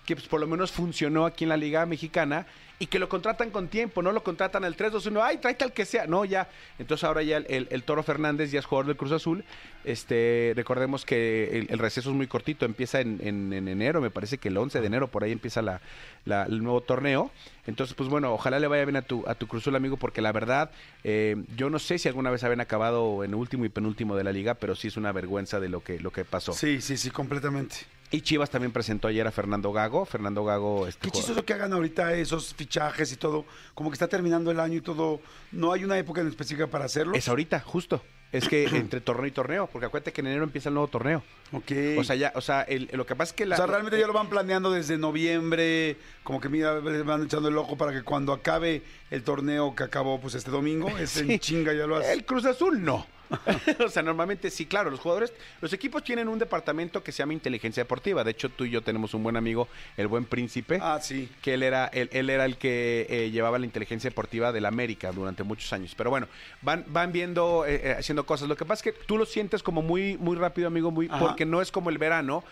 que 0.07 0.15
pues, 0.15 0.27
por 0.27 0.39
lo 0.39 0.47
menos 0.47 0.71
funcionó 0.71 1.25
aquí 1.25 1.43
en 1.43 1.49
la 1.49 1.57
Liga 1.57 1.85
Mexicana 1.85 2.47
y 2.79 2.85
que 2.87 2.97
lo 2.97 3.09
contratan 3.09 3.49
con 3.51 3.67
tiempo, 3.67 4.01
no 4.01 4.11
lo 4.13 4.23
contratan 4.23 4.63
al 4.63 4.77
3-2-1, 4.77 5.19
ay, 5.21 5.37
tráete 5.39 5.63
al 5.65 5.73
que 5.73 5.83
sea, 5.83 6.07
no, 6.07 6.23
ya. 6.25 6.47
Entonces 6.79 7.03
ahora 7.03 7.23
ya 7.23 7.37
el, 7.37 7.67
el- 7.71 7.83
Toro 7.83 8.03
Fernández 8.03 8.51
ya 8.51 8.59
es 8.59 8.65
jugador 8.65 8.85
del 8.87 8.95
Cruz 8.95 9.11
Azul. 9.11 9.43
Este, 9.83 10.53
recordemos 10.55 11.03
que 11.03 11.57
el, 11.59 11.67
el 11.69 11.79
receso 11.79 12.09
es 12.11 12.15
muy 12.15 12.27
cortito, 12.27 12.65
empieza 12.65 13.01
en, 13.01 13.19
en- 13.21 13.51
en 13.51 13.67
enero, 13.67 13.99
me 13.99 14.09
parece 14.11 14.37
que 14.37 14.47
el 14.47 14.57
11 14.57 14.79
de 14.79 14.87
enero 14.87 15.07
por 15.09 15.23
ahí 15.23 15.31
empieza 15.31 15.61
la, 15.61 15.81
la- 16.25 16.43
el 16.43 16.63
nuevo 16.63 16.81
torneo. 16.81 17.31
Entonces, 17.65 17.93
pues 17.95 18.07
bueno, 18.07 18.31
ojalá 18.33 18.59
le 18.59 18.67
vaya 18.67 18.85
bien 18.85 18.95
a 18.95 19.01
tu, 19.01 19.23
a 19.27 19.35
tu 19.35 19.47
Cruz 19.47 19.63
Azul, 19.63 19.75
amigo, 19.75 19.97
porque 19.97 20.21
la 20.21 20.31
verdad, 20.31 20.71
eh, 21.03 21.35
yo 21.57 21.69
no 21.69 21.79
sé 21.79 21.97
si 21.99 22.07
alguna 22.07 22.29
vez 22.31 22.43
habían 22.45 22.61
acabado 22.61 23.23
en 23.25 23.33
último 23.35 23.65
y 23.65 23.69
penúltimo 23.69 24.15
de 24.15 24.23
la 24.23 24.31
liga, 24.31 24.53
pero 24.53 24.73
sí 24.75 24.87
es 24.87 24.95
una 24.97 25.11
vergüenza 25.11 25.59
de 25.59 25.67
lo 25.67 25.81
que, 25.83 25.99
lo 25.99 26.11
que 26.11 26.23
pasó. 26.23 26.53
Sí, 26.53 26.79
sí, 26.81 26.95
sí, 26.95 27.09
completamente. 27.11 27.75
Y 28.09 28.21
Chivas 28.21 28.49
también 28.49 28.71
presentó 28.71 29.09
ayer 29.09 29.27
a 29.27 29.31
Fernando 29.31 29.73
Gago. 29.73 30.05
Fernando 30.05 30.45
Gago, 30.45 30.87
este 30.87 31.01
Qué 31.01 31.07
jugador- 31.09 31.25
chistoso 31.25 31.45
que 31.45 31.53
hagan 31.53 31.73
ahorita 31.73 32.13
esos 32.13 32.53
fichajes 32.53 33.11
y 33.11 33.17
todo. 33.17 33.45
Como 33.73 33.89
que 33.89 33.95
está 33.95 34.07
terminando 34.07 34.49
el 34.49 34.59
año 34.61 34.77
y 34.77 34.81
todo. 34.81 35.19
No 35.51 35.73
hay 35.73 35.83
una 35.83 35.97
época 35.97 36.21
en 36.21 36.27
específica 36.27 36.67
para 36.67 36.85
hacerlo. 36.85 37.15
Es 37.15 37.27
ahorita, 37.27 37.59
justo. 37.59 38.01
Es 38.31 38.47
que 38.47 38.65
entre 38.77 39.01
torneo 39.01 39.25
y 39.27 39.31
torneo, 39.31 39.67
porque 39.67 39.85
acuérdate 39.87 40.11
que 40.13 40.21
en 40.21 40.27
enero 40.27 40.43
empieza 40.43 40.69
el 40.69 40.75
nuevo 40.75 40.87
torneo. 40.87 41.23
Ok. 41.51 41.71
O 41.97 42.03
sea, 42.03 42.15
ya, 42.15 42.31
o 42.35 42.41
sea, 42.41 42.61
el- 42.63 42.89
lo 42.91 43.05
que 43.05 43.15
pasa 43.15 43.29
es 43.31 43.33
que 43.35 43.45
la. 43.45 43.55
O 43.55 43.57
sea, 43.57 43.67
realmente 43.67 43.99
ya 43.99 44.07
lo 44.07 44.13
van 44.13 44.29
planeando 44.29 44.71
desde 44.71 44.97
noviembre, 44.97 45.97
como 46.23 46.39
que 46.41 46.49
mira, 46.49 46.79
le 46.79 47.03
van 47.03 47.23
echando 47.23 47.49
el 47.49 47.57
ojo 47.57 47.77
para 47.77 47.91
que 47.93 48.03
cuando 48.03 48.33
acabe 48.33 48.81
el 49.11 49.23
torneo 49.23 49.73
que 49.75 49.83
acabó 49.83 50.19
pues 50.19 50.35
este 50.35 50.51
domingo, 50.51 50.89
es 50.97 51.09
Sí. 51.17 51.31
en 51.31 51.39
chinga 51.39 51.73
ya 51.73 51.87
lo 51.87 51.97
hace. 51.97 52.11
El 52.13 52.25
Cruz 52.25 52.45
Azul 52.45 52.83
no. 52.83 53.05
o 53.85 53.89
sea, 53.89 54.03
normalmente 54.03 54.49
sí, 54.49 54.67
claro, 54.67 54.89
los 54.89 55.01
jugadores, 55.01 55.33
los 55.59 55.73
equipos 55.73 56.01
tienen 56.01 56.29
un 56.29 56.39
departamento 56.39 57.03
que 57.03 57.11
se 57.11 57.17
llama 57.17 57.33
inteligencia 57.33 57.83
deportiva. 57.83 58.23
De 58.23 58.31
hecho, 58.31 58.47
tú 58.47 58.63
y 58.63 58.69
yo 58.69 58.81
tenemos 58.81 59.13
un 59.13 59.21
buen 59.21 59.35
amigo, 59.35 59.67
el 59.97 60.07
buen 60.07 60.23
príncipe. 60.23 60.79
Ah, 60.81 60.99
sí. 61.01 61.27
que 61.41 61.55
él 61.55 61.63
era, 61.63 61.87
él, 61.87 62.09
él 62.13 62.29
era 62.29 62.45
el 62.45 62.55
que 62.55 63.05
eh, 63.09 63.29
llevaba 63.29 63.59
la 63.59 63.65
inteligencia 63.65 64.09
deportiva 64.09 64.53
del 64.53 64.65
América 64.65 65.11
durante 65.11 65.43
muchos 65.43 65.73
años. 65.73 65.93
Pero 65.97 66.09
bueno, 66.09 66.29
van, 66.61 66.85
van 66.87 67.11
viendo, 67.11 67.65
eh, 67.65 67.81
eh, 67.83 67.95
haciendo 68.17 68.25
cosas. 68.25 68.47
Lo 68.49 68.55
que 68.55 68.65
pasa 68.65 68.87
es 68.87 68.95
que 68.95 69.05
tú 69.05 69.17
lo 69.17 69.25
sientes 69.25 69.63
como 69.63 69.81
muy, 69.81 70.17
muy 70.17 70.35
rápido, 70.35 70.67
amigo, 70.67 70.91
muy, 70.91 71.07
Ajá. 71.07 71.19
porque 71.19 71.45
no 71.45 71.61
es 71.61 71.71
como 71.71 71.89
el 71.89 71.97
verano, 71.97 72.43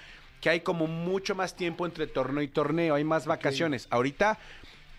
que 0.42 0.50
hay 0.50 0.62
como 0.62 0.88
mucho 0.88 1.36
más 1.36 1.56
tiempo 1.56 1.86
entre 1.86 2.08
torneo 2.08 2.44
y 2.44 2.48
torneo, 2.48 2.96
hay 2.96 3.04
más 3.04 3.26
vacaciones. 3.26 3.88
Ahorita, 3.90 4.38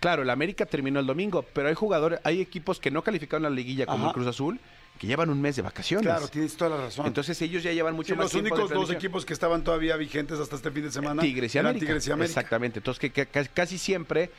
claro, 0.00 0.22
el 0.22 0.30
América 0.30 0.66
terminó 0.66 1.00
el 1.00 1.06
domingo, 1.06 1.44
pero 1.52 1.68
hay 1.68 1.74
jugadores, 1.74 2.20
hay 2.24 2.40
equipos 2.40 2.80
que 2.80 2.90
no 2.90 3.02
calificaron 3.02 3.46
a 3.46 3.50
la 3.50 3.56
liguilla 3.56 3.86
como 3.86 3.98
Ajá. 3.98 4.08
el 4.08 4.14
Cruz 4.14 4.26
Azul, 4.26 4.58
que 4.98 5.06
llevan 5.06 5.28
un 5.28 5.40
mes 5.40 5.56
de 5.56 5.62
vacaciones. 5.62 6.06
Claro, 6.06 6.26
tienes 6.28 6.56
toda 6.56 6.70
la 6.70 6.84
razón. 6.84 7.06
Entonces 7.06 7.40
ellos 7.42 7.62
ya 7.62 7.70
llevan 7.72 7.94
mucho 7.94 8.14
Sí, 8.14 8.16
más 8.16 8.24
los 8.24 8.32
tiempo 8.32 8.56
de 8.56 8.62
únicos 8.62 8.88
dos 8.88 8.90
equipos 8.90 9.26
que 9.26 9.34
estaban 9.34 9.62
todavía 9.62 9.96
vigentes 9.96 10.40
hasta 10.40 10.56
este 10.56 10.70
fin 10.70 10.84
de 10.84 10.90
semana 10.90 11.22
Tigres 11.22 11.54
y 11.54 11.58
América. 11.58 11.80
Tigres 11.80 12.08
y 12.08 12.12
América. 12.12 12.40
Exactamente. 12.40 12.78
Entonces, 12.78 13.12
que 13.12 13.26
casi 13.26 13.76
siempre 13.76 14.30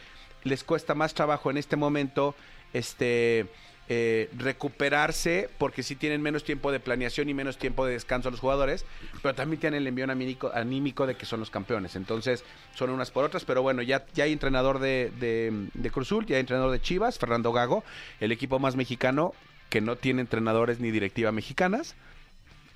les 0.44 0.64
cuesta 0.64 0.96
más 0.96 1.14
trabajo 1.14 1.52
en 1.52 1.58
este 1.58 1.76
momento 1.76 2.34
este 2.74 3.46
eh, 3.90 4.30
recuperarse 4.38 5.50
porque 5.58 5.84
sí 5.84 5.96
tienen 5.96 6.22
menos 6.22 6.44
tiempo 6.44 6.72
de 6.72 6.80
planeación 6.80 7.30
y 7.30 7.34
menos 7.34 7.58
tiempo 7.58 7.86
de 7.86 7.94
descanso 7.94 8.30
a 8.30 8.32
los 8.32 8.40
jugadores, 8.40 8.86
pero 9.22 9.36
también 9.36 9.60
tienen 9.60 9.82
el 9.82 9.88
envío 9.88 10.06
anímico, 10.06 10.52
anímico 10.54 11.08
de 11.08 11.16
que 11.16 11.26
son 11.26 11.40
los 11.40 11.50
campeones. 11.50 11.96
Entonces, 11.96 12.44
son 12.76 12.90
unas 12.90 13.12
por 13.12 13.24
otras, 13.24 13.46
pero 13.46 13.62
bueno, 13.62 13.82
ya, 13.82 14.06
ya 14.14 14.26
hay 14.26 14.34
entrenador 14.34 14.80
de, 14.80 15.12
de, 15.20 15.70
de 15.74 15.92
Cruzul, 15.92 16.26
ya 16.26 16.36
hay 16.36 16.42
entrenador 16.42 16.72
de 16.72 16.82
Chivas, 16.82 17.18
Fernando 17.18 17.52
Gago, 17.54 17.84
el 18.20 18.32
equipo 18.32 18.60
más 18.60 18.76
mexicano 18.76 19.34
que 19.70 19.82
no 19.82 19.96
tiene 19.96 20.22
entrenadores 20.22 20.80
ni 20.80 20.92
directiva 20.92 21.32
mexicanas 21.32 21.96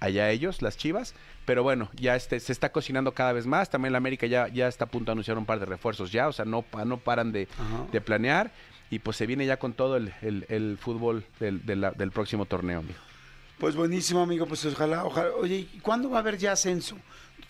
allá 0.01 0.29
ellos, 0.31 0.61
las 0.61 0.75
Chivas. 0.77 1.13
Pero 1.45 1.63
bueno, 1.63 1.89
ya 1.93 2.15
este, 2.15 2.39
se 2.39 2.51
está 2.51 2.71
cocinando 2.71 3.13
cada 3.13 3.33
vez 3.33 3.47
más. 3.47 3.69
También 3.69 3.93
la 3.93 3.97
América 3.97 4.27
ya, 4.27 4.47
ya 4.49 4.67
está 4.67 4.85
a 4.85 4.87
punto 4.89 5.11
de 5.11 5.13
anunciar 5.13 5.37
un 5.37 5.45
par 5.45 5.59
de 5.59 5.65
refuerzos 5.65 6.11
ya, 6.11 6.27
o 6.27 6.33
sea, 6.33 6.45
no, 6.45 6.65
no 6.85 6.97
paran 6.97 7.31
de, 7.31 7.47
de 7.91 8.01
planear. 8.01 8.51
Y 8.91 9.00
pues 9.00 9.17
se 9.17 9.25
viene 9.25 9.45
ya 9.48 9.57
con 9.57 9.74
todo 9.74 9.98
el, 9.98 10.13
el- 10.21 10.45
el 10.50 10.77
fútbol 10.79 11.24
del, 11.39 11.65
del 11.65 12.12
próximo 12.12 12.45
torneo, 12.45 12.79
amigo. 12.79 13.00
Pues 13.57 13.75
buenísimo, 13.75 14.21
amigo. 14.21 14.45
Pues 14.45 14.63
ojalá, 14.65 15.05
ojalá. 15.05 15.29
Oye, 15.39 15.67
¿y 15.74 15.79
cuándo 15.79 16.10
va 16.10 16.17
a 16.17 16.19
haber 16.21 16.38
ya 16.38 16.51
ascenso? 16.51 16.98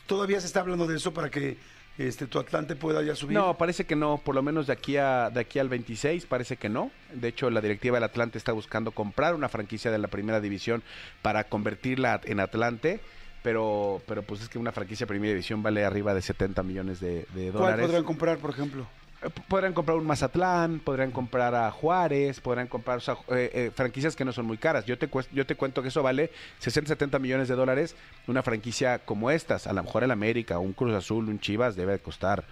¿Todavía 0.06 0.40
se 0.40 0.48
está 0.48 0.60
hablando 0.62 0.86
de 0.88 0.98
eso 0.98 1.14
para 1.14 1.30
que 1.30 1.58
este 1.98 2.28
tu 2.28 2.38
Atlante 2.40 2.76
pueda 2.76 3.02
ya 3.02 3.16
subir? 3.16 3.36
No, 3.38 3.58
parece 3.58 3.86
que 3.86 3.96
no, 3.96 4.18
por 4.24 4.36
lo 4.36 4.42
menos 4.44 4.68
de 4.68 4.74
aquí, 4.74 4.98
a, 4.98 5.30
de 5.30 5.40
aquí 5.40 5.58
al 5.58 5.70
26 5.70 6.26
parece 6.26 6.58
que 6.58 6.70
no. 6.70 6.92
De 7.14 7.30
hecho, 7.30 7.50
la 7.50 7.60
directiva 7.62 7.96
del 7.98 8.04
Atlante 8.04 8.38
está 8.38 8.52
buscando 8.52 8.92
comprar 8.92 9.34
una 9.36 9.50
franquicia 9.50 9.90
de 9.90 9.98
la 9.98 10.10
primera 10.10 10.40
división 10.42 10.84
para 11.22 11.46
convertirla 11.46 12.22
en 12.26 12.40
Atlante. 12.40 13.00
Pero, 13.44 14.04
pero 14.06 14.22
pues 14.22 14.42
es 14.42 14.50
que 14.50 14.60
una 14.60 14.72
franquicia 14.72 15.06
de 15.06 15.08
primera 15.08 15.32
división 15.34 15.64
vale 15.64 15.84
arriba 15.84 16.14
de 16.14 16.22
70 16.22 16.62
millones 16.62 17.00
de, 17.00 17.26
de 17.34 17.50
¿Cuál 17.50 17.54
dólares. 17.54 17.86
podrán 17.88 18.04
comprar, 18.04 18.38
por 18.38 18.52
ejemplo? 18.52 18.86
Eh, 19.24 19.30
Podrán 19.48 19.74
comprar 19.74 19.98
un 19.98 20.06
Mazatlán, 20.06 20.80
podrán 20.80 21.12
comprar 21.12 21.54
a 21.56 21.70
Juárez, 21.72 22.40
podrán 22.40 22.68
comprar 22.68 22.98
o 22.98 23.02
sea, 23.02 23.16
eh, 23.30 23.50
eh, 23.54 23.72
franquicias 23.76 24.16
que 24.16 24.26
no 24.26 24.32
son 24.34 24.46
muy 24.46 24.58
caras. 24.58 24.86
Yo 24.86 24.98
te, 24.98 25.10
yo 25.32 25.46
te 25.46 25.56
cuento 25.56 25.82
que 25.82 25.90
eso 25.90 26.02
vale 26.04 26.32
60, 26.60 26.88
70 26.90 27.20
millones 27.20 27.48
de 27.48 27.56
dólares. 27.56 27.96
Una 28.28 28.42
franquicia 28.44 29.00
como 29.00 29.30
estas, 29.32 29.68
a 29.68 29.74
lo 29.74 29.84
mejor 29.84 30.04
el 30.04 30.12
América, 30.12 30.60
un 30.60 30.74
Cruz 30.74 30.94
Azul, 30.96 31.28
un 31.30 31.40
Chivas, 31.40 31.76
debe 31.76 31.94
de 31.94 32.00
costar, 32.00 32.46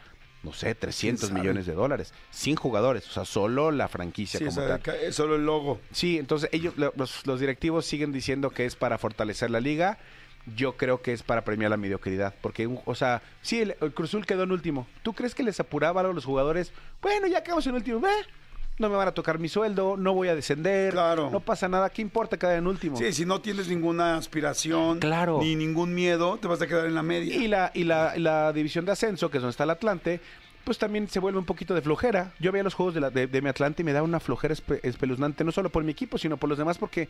no 0.43 0.53
sé, 0.53 0.75
300 0.75 1.29
sabe? 1.29 1.39
millones 1.41 1.65
de 1.65 1.73
dólares. 1.73 2.13
Sin 2.31 2.55
jugadores, 2.55 3.07
o 3.09 3.11
sea, 3.11 3.25
solo 3.25 3.71
la 3.71 3.87
franquicia 3.87 4.37
Sí, 4.39 4.45
como 4.45 4.61
tal. 4.67 4.81
es 5.01 5.15
solo 5.15 5.35
el 5.35 5.45
logo. 5.45 5.79
Sí, 5.91 6.17
entonces 6.19 6.49
ellos, 6.53 6.77
lo- 6.77 6.93
los, 6.95 7.25
los 7.25 7.39
directivos 7.39 7.85
siguen 7.85 8.11
diciendo 8.11 8.51
que 8.51 8.65
es 8.65 8.75
para 8.75 8.97
fortalecer 8.97 9.49
la 9.49 9.59
liga. 9.59 9.97
Yo 10.55 10.77
creo 10.77 11.01
que 11.01 11.13
es 11.13 11.23
para 11.23 11.43
premiar 11.43 11.71
la 11.71 11.77
mediocridad. 11.77 12.33
Porque, 12.41 12.69
o 12.85 12.95
sea, 12.95 13.21
sí, 13.41 13.61
el, 13.61 13.75
el 13.81 13.93
Cruzul 13.93 14.25
quedó 14.25 14.43
en 14.43 14.51
último. 14.51 14.87
¿Tú 15.03 15.13
crees 15.13 15.33
que 15.35 15.43
les 15.43 15.59
apuraba 15.59 16.01
a 16.01 16.03
los 16.05 16.25
jugadores? 16.25 16.71
Bueno, 17.01 17.27
ya 17.27 17.43
quedamos 17.43 17.65
en 17.67 17.75
último. 17.75 18.05
¿eh? 18.07 18.11
No 18.77 18.87
me 18.89 18.95
van 18.95 19.09
a 19.09 19.11
tocar 19.11 19.39
mi 19.39 19.49
sueldo, 19.49 19.97
no 19.97 20.13
voy 20.13 20.29
a 20.29 20.35
descender. 20.35 20.93
Claro. 20.93 21.29
No 21.29 21.41
pasa 21.41 21.67
nada. 21.67 21.89
¿Qué 21.89 22.01
importa 22.01 22.37
quedar 22.37 22.57
en 22.57 22.65
último? 22.67 22.95
Sí, 22.95 23.11
si 23.11 23.25
no 23.25 23.41
tienes 23.41 23.67
ninguna 23.67 24.15
aspiración, 24.15 24.99
Claro. 24.99 25.39
ni 25.41 25.55
ningún 25.55 25.93
miedo, 25.93 26.37
te 26.37 26.47
vas 26.47 26.61
a 26.61 26.67
quedar 26.67 26.85
en 26.85 26.95
la 26.95 27.03
media. 27.03 27.35
Y 27.35 27.47
la, 27.49 27.71
y 27.73 27.83
la, 27.83 28.13
la 28.17 28.53
división 28.53 28.85
de 28.85 28.93
ascenso, 28.93 29.29
que 29.29 29.37
es 29.37 29.41
donde 29.41 29.51
está 29.51 29.65
el 29.65 29.71
Atlante, 29.71 30.21
pues 30.63 30.77
también 30.77 31.09
se 31.09 31.19
vuelve 31.19 31.39
un 31.39 31.45
poquito 31.45 31.73
de 31.75 31.81
flojera. 31.81 32.31
Yo 32.39 32.53
veía 32.53 32.63
los 32.63 32.73
juegos 32.73 32.93
de, 32.93 33.01
la- 33.01 33.09
de, 33.09 33.27
de 33.27 33.41
mi 33.41 33.49
Atlante 33.49 33.81
y 33.81 33.85
me 33.85 33.91
da 33.91 34.01
una 34.01 34.21
flojera 34.21 34.53
espe- 34.55 34.79
espeluznante, 34.83 35.43
no 35.43 35.51
solo 35.51 35.69
por 35.69 35.83
mi 35.83 35.91
equipo, 35.91 36.17
sino 36.17 36.37
por 36.37 36.47
los 36.47 36.57
demás, 36.57 36.77
porque 36.77 37.09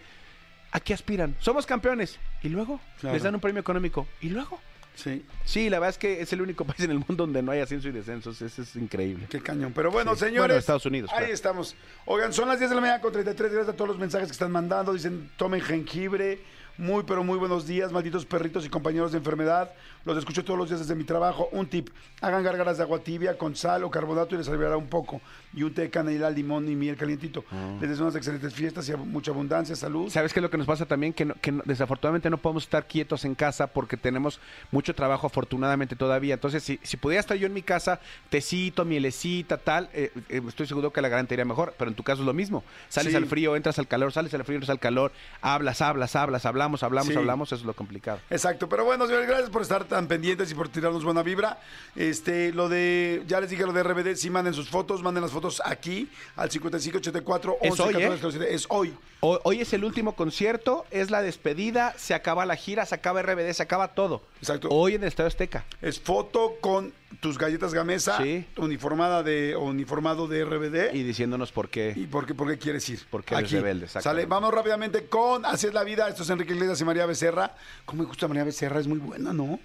¿a 0.72 0.80
qué 0.80 0.94
aspiran? 0.94 1.36
Somos 1.40 1.66
campeones. 1.66 2.18
Y 2.44 2.50
luego 2.50 2.80
Claro. 3.00 3.14
les 3.16 3.24
dan 3.24 3.36
un 3.36 3.42
premio 3.42 3.62
económico. 3.62 4.08
¿Y 4.22 4.30
luego? 4.30 4.60
Sí, 4.96 5.24
Sí, 5.46 5.70
la 5.70 5.80
verdad 5.80 5.92
es 5.92 5.98
que 5.98 6.22
es 6.22 6.34
el 6.34 6.42
único 6.42 6.66
país 6.66 6.82
en 6.82 6.92
el 6.92 6.98
mundo 7.00 7.16
donde 7.26 7.42
no 7.42 7.52
hay 7.52 7.60
ascenso 7.62 7.88
y 7.88 7.92
descensos. 7.92 8.42
Eso 8.42 8.62
es 8.62 8.76
increíble. 8.76 9.28
qué 9.30 9.40
cañón. 9.42 9.72
Pero 9.74 9.92
bueno, 9.92 10.14
Sí. 10.16 10.22
señores. 10.26 10.42
Bueno, 10.48 10.56
Estados 10.56 10.86
Unidos, 10.86 11.10
Ahí 11.14 11.20
claro. 11.20 11.34
estamos. 11.34 11.76
Oigan, 12.06 12.34
son 12.34 12.48
las 12.50 12.60
10 12.60 12.70
de 12.70 12.76
la 12.76 12.82
mañana 12.82 13.02
con 13.02 13.12
33. 13.14 13.52
Gracias 13.54 13.74
a 13.74 13.78
todos 13.78 13.88
los 13.90 13.98
mensajes 14.00 14.28
que 14.28 14.34
están 14.34 14.52
mandando. 14.52 14.94
Dicen, 14.94 15.30
tomen 15.38 15.62
jengibre. 15.62 16.40
Muy, 16.78 17.04
pero 17.04 17.26
muy 17.26 17.38
buenos 17.38 17.68
días, 17.68 17.92
malditos 17.92 18.26
perritos 18.26 18.66
y 18.66 18.70
compañeros 18.70 19.12
de 19.12 19.18
enfermedad. 19.18 19.74
Los 20.06 20.18
escucho 20.18 20.46
todos 20.46 20.58
los 20.58 20.70
días 20.70 20.80
desde 20.80 20.96
mi 20.96 21.04
trabajo. 21.04 21.50
Un 21.52 21.68
tip, 21.68 21.90
hagan 22.22 22.42
gárgaras 22.42 22.78
de 22.78 22.84
agua 22.84 23.00
tibia 23.00 23.38
con 23.38 23.54
sal 23.58 23.84
o 23.84 23.92
carbonato 23.92 24.34
y 24.34 24.38
les 24.38 24.48
aliviará 24.48 24.78
un 24.78 24.88
poco. 24.88 25.20
Y 25.54 25.64
un 25.64 25.74
té 25.74 25.82
de 25.84 25.90
canela, 25.90 26.30
limón 26.30 26.70
y 26.70 26.76
miel 26.76 26.96
calientito. 26.96 27.44
Ah. 27.52 27.78
Les 27.82 27.90
deseo 27.90 28.06
unas 28.06 28.16
excelentes 28.16 28.54
fiestas 28.54 28.88
y 28.88 28.94
mucha 28.96 29.32
abundancia, 29.32 29.76
salud. 29.76 30.10
¿Sabes 30.10 30.32
qué 30.34 30.40
es 30.40 30.44
lo 30.44 30.50
que 30.50 30.58
nos 30.58 30.68
pasa 30.68 30.86
también? 30.86 31.12
Que, 31.14 31.26
no- 31.26 31.34
que 31.42 31.52
no- 31.52 31.64
desafortunadamente 31.66 32.30
no 32.30 32.38
podemos 32.38 32.64
estar 32.64 32.88
quietos 32.88 33.26
en 33.26 33.34
casa 33.36 33.68
porque 33.68 33.98
tenemos 33.98 34.40
mucho 34.72 34.94
trabajo 34.94 35.26
afortunadamente 35.28 35.96
todavía. 35.96 36.36
Entonces, 36.36 36.62
si, 36.64 36.80
si 36.84 36.98
pudiera 36.98 37.20
estar 37.20 37.36
yo 37.38 37.48
en 37.48 37.54
mi 37.54 37.64
casa, 37.64 38.00
tecito, 38.30 38.86
mielecita, 38.86 39.58
tal, 39.58 39.90
eh, 39.94 40.12
eh, 40.30 40.42
estoy 40.48 40.68
seguro 40.68 40.94
que 40.94 41.02
la 41.02 41.10
garantía 41.10 41.36
iría 41.36 41.46
mejor, 41.46 41.74
pero 41.78 41.90
en 41.90 41.96
tu 41.96 42.04
caso 42.04 42.22
es 42.22 42.26
lo 42.28 42.34
mismo. 42.34 42.64
Sales 42.90 43.12
Sí. 43.12 43.18
al 43.18 43.26
frío, 43.26 43.56
entras 43.56 43.80
al 43.80 43.88
calor, 43.88 44.12
sales 44.14 44.34
al 44.36 44.44
frío, 44.44 44.58
entras 44.58 44.70
al 44.70 44.80
calor, 44.80 45.12
hablas, 45.42 45.82
hablas, 45.82 46.16
hablas, 46.16 46.46
hablamos, 46.46 46.84
hablamos, 46.84 47.12
Sí. 47.14 47.18
hablamos, 47.18 47.48
eso 47.50 47.56
es 47.62 47.64
lo 47.66 47.74
complicado. 47.74 48.20
Exacto, 48.30 48.70
pero 48.70 48.86
bueno, 48.86 49.08
señores, 49.08 49.28
gracias 49.28 49.50
por 49.50 49.64
estar 49.64 49.84
tan 49.86 50.08
pendientes 50.08 50.52
y 50.52 50.54
por 50.56 50.70
tirarnos 50.70 51.04
buena 51.04 51.24
vibra. 51.24 51.60
Este, 51.96 52.54
lo 52.54 52.70
de, 52.70 53.24
ya 53.28 53.40
les 53.42 53.50
dije 53.50 53.66
lo 53.66 53.74
de 53.74 53.82
RBD, 53.84 54.16
sí 54.16 54.30
manden 54.30 54.54
sus 54.54 54.70
fotos, 54.70 55.02
manden 55.02 55.24
las 55.24 55.32
fotos 55.32 55.39
aquí 55.66 56.10
al 56.36 56.50
5584 56.52 57.58
Es 57.62 57.72
11 57.80 57.84
hoy, 57.84 58.04
¿eh? 58.04 58.10
14 58.10 58.54
Es 58.54 58.66
hoy. 58.70 58.94
Hoy, 59.22 59.40
hoy 59.44 59.62
es 59.62 59.74
el 59.74 59.84
último 59.84 60.16
concierto, 60.16 60.86
es 60.92 61.12
la 61.12 61.22
despedida, 61.22 61.94
se 61.98 62.14
acaba 62.14 62.46
la 62.46 62.56
gira, 62.56 62.86
se 62.86 62.96
acaba 62.96 63.22
RBD, 63.22 63.52
se 63.52 63.64
acaba 63.64 63.90
todo. 63.90 64.22
Exacto. 64.40 64.70
Hoy 64.72 64.96
en 64.96 65.02
el 65.02 65.10
Estadio 65.10 65.28
Azteca. 65.28 65.66
Es 65.82 66.00
foto 66.00 66.56
con 66.62 66.94
tus 67.20 67.38
galletas 67.38 67.74
Gamesa, 67.74 68.18
Sí. 68.18 68.46
uniformada 68.58 69.24
de, 69.24 69.56
uniformado 69.56 70.28
de 70.28 70.46
RBD. 70.46 70.96
Y 70.96 71.04
diciéndonos 71.04 71.52
por 71.52 71.70
qué. 71.70 71.94
¿Y 71.96 72.08
por 72.08 72.26
qué, 72.26 72.34
por 72.34 72.48
qué 72.50 72.58
quieres 72.58 72.88
ir? 72.90 73.02
Porque 73.10 73.36
eres 73.36 73.52
rebelde, 73.52 73.88
Sale, 73.88 74.26
vamos 74.26 74.54
rápidamente 74.54 75.08
con 75.08 75.46
Así 75.46 75.68
es 75.68 75.74
la 75.74 75.84
vida. 75.84 76.08
Esto 76.08 76.24
es 76.24 76.30
Enrique 76.30 76.54
Iglesias 76.54 76.80
y 76.80 76.86
María 76.86 77.06
Becerra. 77.06 77.56
¿Cómo 77.86 78.04
me 78.04 78.08
gusta 78.08 78.28
María 78.28 78.44
Becerra? 78.44 78.80
Es 78.80 78.88
muy 78.88 79.00
buena, 79.00 79.34
¿no? 79.34 79.60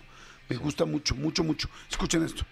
Me 0.49 0.57
gusta 0.57 0.85
mucho, 0.85 1.15
mucho, 1.15 1.45
mucho. 1.45 1.69
Escuchen 1.89 2.25
esto. 2.25 2.45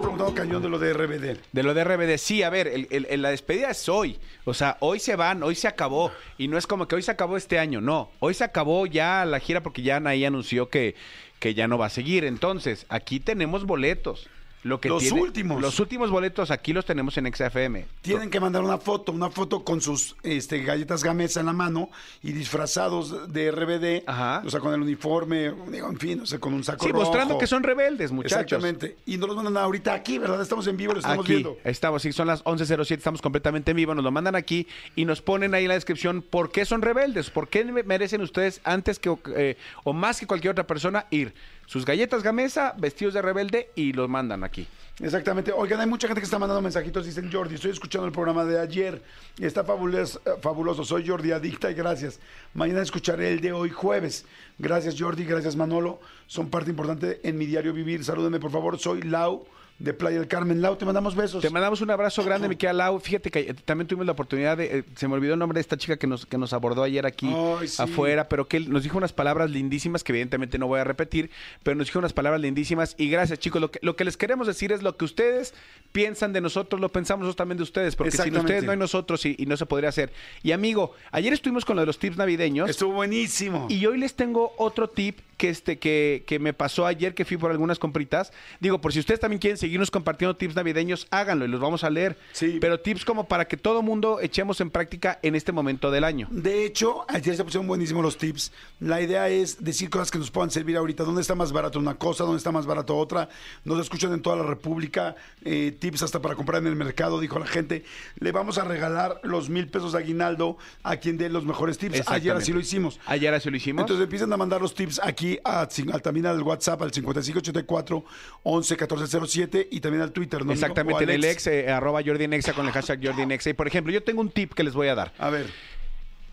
Preguntando 0.00 0.34
cañón 0.34 0.62
de 0.62 0.68
lo 0.68 0.78
de 0.78 0.92
RBD. 0.92 1.38
De 1.52 1.62
lo 1.62 1.74
de 1.74 1.84
RBD, 1.84 2.18
sí, 2.18 2.42
a 2.42 2.50
ver, 2.50 2.68
el- 2.68 3.22
la 3.22 3.30
despedida 3.30 3.70
es 3.70 3.88
hoy. 3.88 4.18
O 4.44 4.54
sea, 4.54 4.76
hoy 4.80 5.00
se 5.00 5.16
van, 5.16 5.42
hoy 5.42 5.54
se 5.54 5.68
acabó. 5.68 6.12
Y 6.38 6.48
no 6.48 6.56
es 6.58 6.66
como 6.66 6.86
que 6.88 6.94
hoy 6.96 7.02
se 7.02 7.10
acabó 7.10 7.36
este 7.36 7.58
año, 7.58 7.80
no. 7.80 8.10
Hoy 8.20 8.34
se 8.34 8.44
acabó 8.44 8.86
ya 8.86 9.24
la 9.24 9.40
gira 9.40 9.62
porque 9.62 9.82
ya 9.82 9.96
Anaí 9.96 10.24
anunció 10.24 10.68
que, 10.68 10.94
que 11.40 11.54
ya 11.54 11.68
no 11.68 11.78
va 11.78 11.86
a 11.86 11.90
seguir. 11.90 12.24
Entonces, 12.24 12.86
aquí 12.88 13.20
tenemos 13.20 13.64
boletos. 13.64 14.28
Lo 14.68 14.80
que 14.80 14.88
Los 14.90 15.02
tiene- 15.02 15.20
últimos. 15.20 15.60
Los 15.62 15.80
últimos 15.80 16.10
boletos 16.10 16.50
aquí 16.50 16.72
los 16.72 16.84
tenemos 16.84 17.16
en 17.16 17.26
XFM. 17.32 17.86
Tienen 18.02 18.28
que 18.30 18.38
mandar 18.38 18.62
una 18.62 18.78
foto, 18.78 19.12
una 19.12 19.30
foto 19.30 19.64
con 19.64 19.80
sus 19.80 20.14
este, 20.22 20.62
galletas 20.62 21.02
Gamesa 21.02 21.40
en 21.40 21.46
la 21.46 21.52
mano 21.54 21.88
y 22.22 22.32
disfrazados 22.32 23.32
de 23.32 23.50
RBD. 23.50 24.04
Ajá. 24.06 24.42
O 24.44 24.50
sea, 24.50 24.60
con 24.60 24.74
el 24.74 24.82
uniforme, 24.82 25.52
digo, 25.70 25.88
en 25.88 25.98
fin, 25.98 26.20
o 26.20 26.26
sea, 26.26 26.38
con 26.38 26.52
un 26.52 26.62
saco 26.64 26.84
Sí, 26.86 26.92
mostrando 26.92 27.34
rojo. 27.34 27.40
que 27.40 27.46
son 27.46 27.62
rebeldes, 27.62 28.12
muchachos. 28.12 28.42
Exactamente. 28.42 28.96
Y 29.06 29.16
nos 29.16 29.28
los 29.28 29.36
mandan 29.42 29.56
ahorita 29.64 29.94
aquí, 29.94 30.18
¿verdad? 30.18 30.40
Estamos 30.42 30.66
en 30.66 30.76
vivo, 30.76 30.92
lo 30.92 31.00
estamos 31.00 31.24
aquí, 31.24 31.32
viendo. 31.34 31.56
estamos, 31.64 32.02
sí, 32.02 32.12
son 32.12 32.26
las 32.26 32.42
11.07, 32.44 32.98
estamos 32.98 33.22
completamente 33.22 33.70
en 33.70 33.76
vivo, 33.78 33.94
nos 33.94 34.04
lo 34.04 34.10
mandan 34.10 34.34
aquí 34.36 34.66
y 34.96 35.04
nos 35.06 35.22
ponen 35.22 35.54
ahí 35.54 35.64
en 35.64 35.68
la 35.68 35.74
descripción 35.74 36.20
por 36.22 36.52
qué 36.52 36.64
son 36.64 36.82
rebeldes, 36.82 37.30
por 37.30 37.48
qué 37.48 37.64
me- 37.64 37.82
merecen 37.84 38.20
ustedes 38.20 38.60
antes 38.64 38.98
que 38.98 39.16
eh, 39.34 39.56
o 39.84 39.92
más 39.92 40.20
que 40.20 40.26
cualquier 40.26 40.52
otra 40.52 40.66
persona 40.66 41.06
ir. 41.10 41.32
Sus 41.68 41.84
galletas 41.84 42.22
gamesa, 42.22 42.72
vestidos 42.78 43.12
de 43.12 43.20
rebelde 43.20 43.68
y 43.74 43.92
los 43.92 44.08
mandan 44.08 44.42
aquí. 44.42 44.66
Exactamente. 45.00 45.52
Oigan, 45.52 45.78
hay 45.78 45.86
mucha 45.86 46.08
gente 46.08 46.22
que 46.22 46.24
está 46.24 46.38
mandando 46.38 46.62
mensajitos. 46.62 47.04
Dicen, 47.04 47.30
Jordi, 47.30 47.56
estoy 47.56 47.72
escuchando 47.72 48.06
el 48.06 48.12
programa 48.12 48.46
de 48.46 48.58
ayer. 48.58 49.02
Está 49.38 49.64
fabuloso. 49.64 50.18
fabuloso. 50.40 50.82
Soy 50.82 51.06
Jordi 51.06 51.30
Adicta 51.30 51.70
y 51.70 51.74
gracias. 51.74 52.20
Mañana 52.54 52.80
escucharé 52.80 53.32
el 53.32 53.42
de 53.42 53.52
hoy 53.52 53.68
jueves. 53.68 54.24
Gracias, 54.56 54.96
Jordi. 54.98 55.26
Gracias, 55.26 55.56
Manolo. 55.56 56.00
Son 56.26 56.48
parte 56.48 56.70
importante 56.70 57.20
en 57.22 57.36
mi 57.36 57.44
diario 57.44 57.74
vivir. 57.74 58.02
Salúdenme, 58.02 58.40
por 58.40 58.50
favor. 58.50 58.78
Soy 58.78 59.02
Lau 59.02 59.46
de 59.78 59.94
Playa 59.94 60.18
del 60.18 60.26
Carmen. 60.26 60.60
Lau, 60.60 60.76
te 60.76 60.84
mandamos 60.84 61.14
besos. 61.14 61.40
Te 61.40 61.50
mandamos 61.50 61.80
un 61.80 61.90
abrazo 61.90 62.24
grande, 62.24 62.48
mi 62.48 62.56
querida 62.56 62.72
Lau. 62.72 62.98
Fíjate 62.98 63.30
que 63.30 63.40
eh, 63.40 63.54
también 63.64 63.86
tuvimos 63.86 64.06
la 64.06 64.12
oportunidad 64.12 64.56
de. 64.56 64.78
eh, 64.78 64.84
se 64.96 65.06
me 65.06 65.14
olvidó 65.14 65.34
el 65.34 65.38
nombre 65.38 65.56
de 65.58 65.60
esta 65.60 65.76
chica 65.76 65.96
que 65.96 66.06
nos, 66.08 66.26
que 66.26 66.36
nos 66.36 66.52
abordó 66.52 66.82
ayer 66.82 67.06
aquí 67.06 67.32
Ay, 67.32 67.68
sí. 67.68 67.80
afuera, 67.80 68.28
pero 68.28 68.48
que 68.48 68.58
nos 68.60 68.82
dijo 68.82 68.98
unas 68.98 69.12
palabras 69.12 69.50
lindísimas 69.50 70.02
que 70.02 70.10
evidentemente 70.12 70.58
no 70.58 70.66
voy 70.66 70.80
a 70.80 70.84
repetir, 70.84 71.30
pero 71.62 71.76
nos 71.76 71.86
dijo 71.86 72.00
unas 72.00 72.12
palabras 72.12 72.40
lindísimas. 72.40 72.96
Y 72.98 73.08
gracias, 73.08 73.38
chicos. 73.38 73.60
Lo 73.60 73.70
que, 73.70 73.78
lo 73.82 73.94
que 73.94 74.04
les 74.04 74.16
queremos 74.16 74.46
decir 74.48 74.72
es 74.72 74.82
lo 74.82 74.96
que 74.96 75.04
ustedes 75.04 75.54
piensan 75.92 76.32
de 76.32 76.40
nosotros, 76.40 76.80
lo 76.80 76.88
pensamos 76.88 77.20
nosotros 77.20 77.36
también 77.36 77.56
de 77.58 77.62
ustedes, 77.62 77.94
porque 77.94 78.10
sin 78.10 78.36
ustedes 78.36 78.64
no 78.64 78.72
hay 78.72 78.78
nosotros 78.78 79.24
y, 79.26 79.36
y 79.38 79.46
no 79.46 79.56
se 79.56 79.64
podría 79.64 79.90
hacer. 79.90 80.12
Y 80.42 80.52
amigo, 80.52 80.92
ayer 81.12 81.32
estuvimos 81.32 81.64
con 81.64 81.76
lo 81.76 81.82
de 81.82 81.86
los 81.86 81.98
tips 81.98 82.16
navideños. 82.16 82.68
Estuvo 82.68 82.94
buenísimo. 82.94 83.66
Y 83.70 83.86
hoy 83.86 83.98
les 83.98 84.14
tengo 84.14 84.52
otro 84.58 84.88
tip 84.88 85.20
que 85.38 85.48
este 85.48 85.78
que, 85.78 86.24
que 86.26 86.38
me 86.38 86.52
pasó 86.52 86.84
ayer 86.84 87.14
que 87.14 87.24
fui 87.24 87.38
por 87.38 87.50
algunas 87.50 87.78
compritas. 87.78 88.32
Digo, 88.60 88.80
por 88.80 88.92
si 88.92 88.98
ustedes 88.98 89.20
también 89.20 89.38
quieren 89.40 89.56
seguirnos 89.56 89.90
compartiendo 89.90 90.36
tips 90.36 90.54
navideños, 90.54 91.06
háganlo 91.10 91.46
y 91.46 91.48
los 91.48 91.60
vamos 91.60 91.84
a 91.84 91.90
leer. 91.90 92.18
Sí. 92.32 92.58
Pero 92.60 92.80
tips 92.80 93.04
como 93.04 93.26
para 93.28 93.46
que 93.46 93.56
todo 93.56 93.80
mundo 93.80 94.18
echemos 94.20 94.60
en 94.60 94.70
práctica 94.70 95.18
en 95.22 95.34
este 95.34 95.52
momento 95.52 95.90
del 95.90 96.04
año. 96.04 96.28
De 96.30 96.66
hecho, 96.66 97.06
ayer 97.08 97.36
se 97.36 97.44
pusieron 97.44 97.66
buenísimos 97.66 98.02
los 98.02 98.18
tips. 98.18 98.52
La 98.80 99.00
idea 99.00 99.28
es 99.28 99.64
decir 99.64 99.88
cosas 99.88 100.10
que 100.10 100.18
nos 100.18 100.30
puedan 100.30 100.50
servir 100.50 100.76
ahorita. 100.76 101.04
¿Dónde 101.04 101.22
está 101.22 101.34
más 101.34 101.52
barato 101.52 101.78
una 101.78 101.94
cosa? 101.94 102.24
¿Dónde 102.24 102.38
está 102.38 102.52
más 102.52 102.66
barato 102.66 102.96
otra? 102.96 103.28
Nos 103.64 103.80
escuchan 103.80 104.12
en 104.12 104.20
toda 104.20 104.36
la 104.36 104.42
República. 104.42 105.14
eh, 105.44 105.76
tips 105.78 106.02
hasta 106.02 106.20
para 106.20 106.34
comprar 106.34 106.62
en 106.62 106.68
el 106.68 106.76
mercado, 106.76 107.20
dijo 107.20 107.38
la 107.38 107.46
gente. 107.46 107.84
Le 108.18 108.32
vamos 108.32 108.58
a 108.58 108.64
regalar 108.64 109.20
los 109.22 109.48
mil 109.48 109.68
pesos 109.68 109.92
de 109.92 109.98
aguinaldo 109.98 110.58
a 110.82 110.96
quien 110.96 111.16
dé 111.16 111.28
los 111.28 111.44
mejores 111.44 111.78
tips. 111.78 112.08
Ayer 112.08 112.36
así 112.36 112.52
lo 112.52 112.60
hicimos. 112.60 112.98
Ayer 113.06 113.32
así 113.32 113.50
lo 113.50 113.56
hicimos. 113.56 113.82
Entonces 113.82 114.04
empiezan 114.04 114.32
a 114.32 114.36
mandar 114.36 114.60
los 114.60 114.74
tips 114.74 115.00
aquí 115.02 115.27
a, 115.44 115.66
cin- 115.68 115.92
al- 115.92 116.02
también 116.02 116.26
al 116.26 116.42
WhatsApp 116.42 116.80
al 116.82 116.92
5584 116.92 118.04
11 118.44 118.74
1407 118.74 119.68
y 119.70 119.80
también 119.80 120.02
al 120.02 120.12
Twitter, 120.12 120.44
¿no? 120.44 120.52
Exactamente, 120.52 121.04
en 121.04 121.10
el 121.10 121.24
ex, 121.24 121.46
eh, 121.46 121.70
arroba 121.70 122.00
Jordi 122.04 122.26
con 122.54 122.66
el 122.66 122.72
hashtag 122.72 123.00
Jordi. 123.04 123.22
Y 123.50 123.52
por 123.54 123.66
ejemplo, 123.66 123.92
yo 123.92 124.02
tengo 124.02 124.20
un 124.20 124.30
tip 124.30 124.54
que 124.54 124.62
les 124.62 124.74
voy 124.74 124.88
a 124.88 124.94
dar. 124.94 125.12
A 125.18 125.30
ver. 125.30 125.46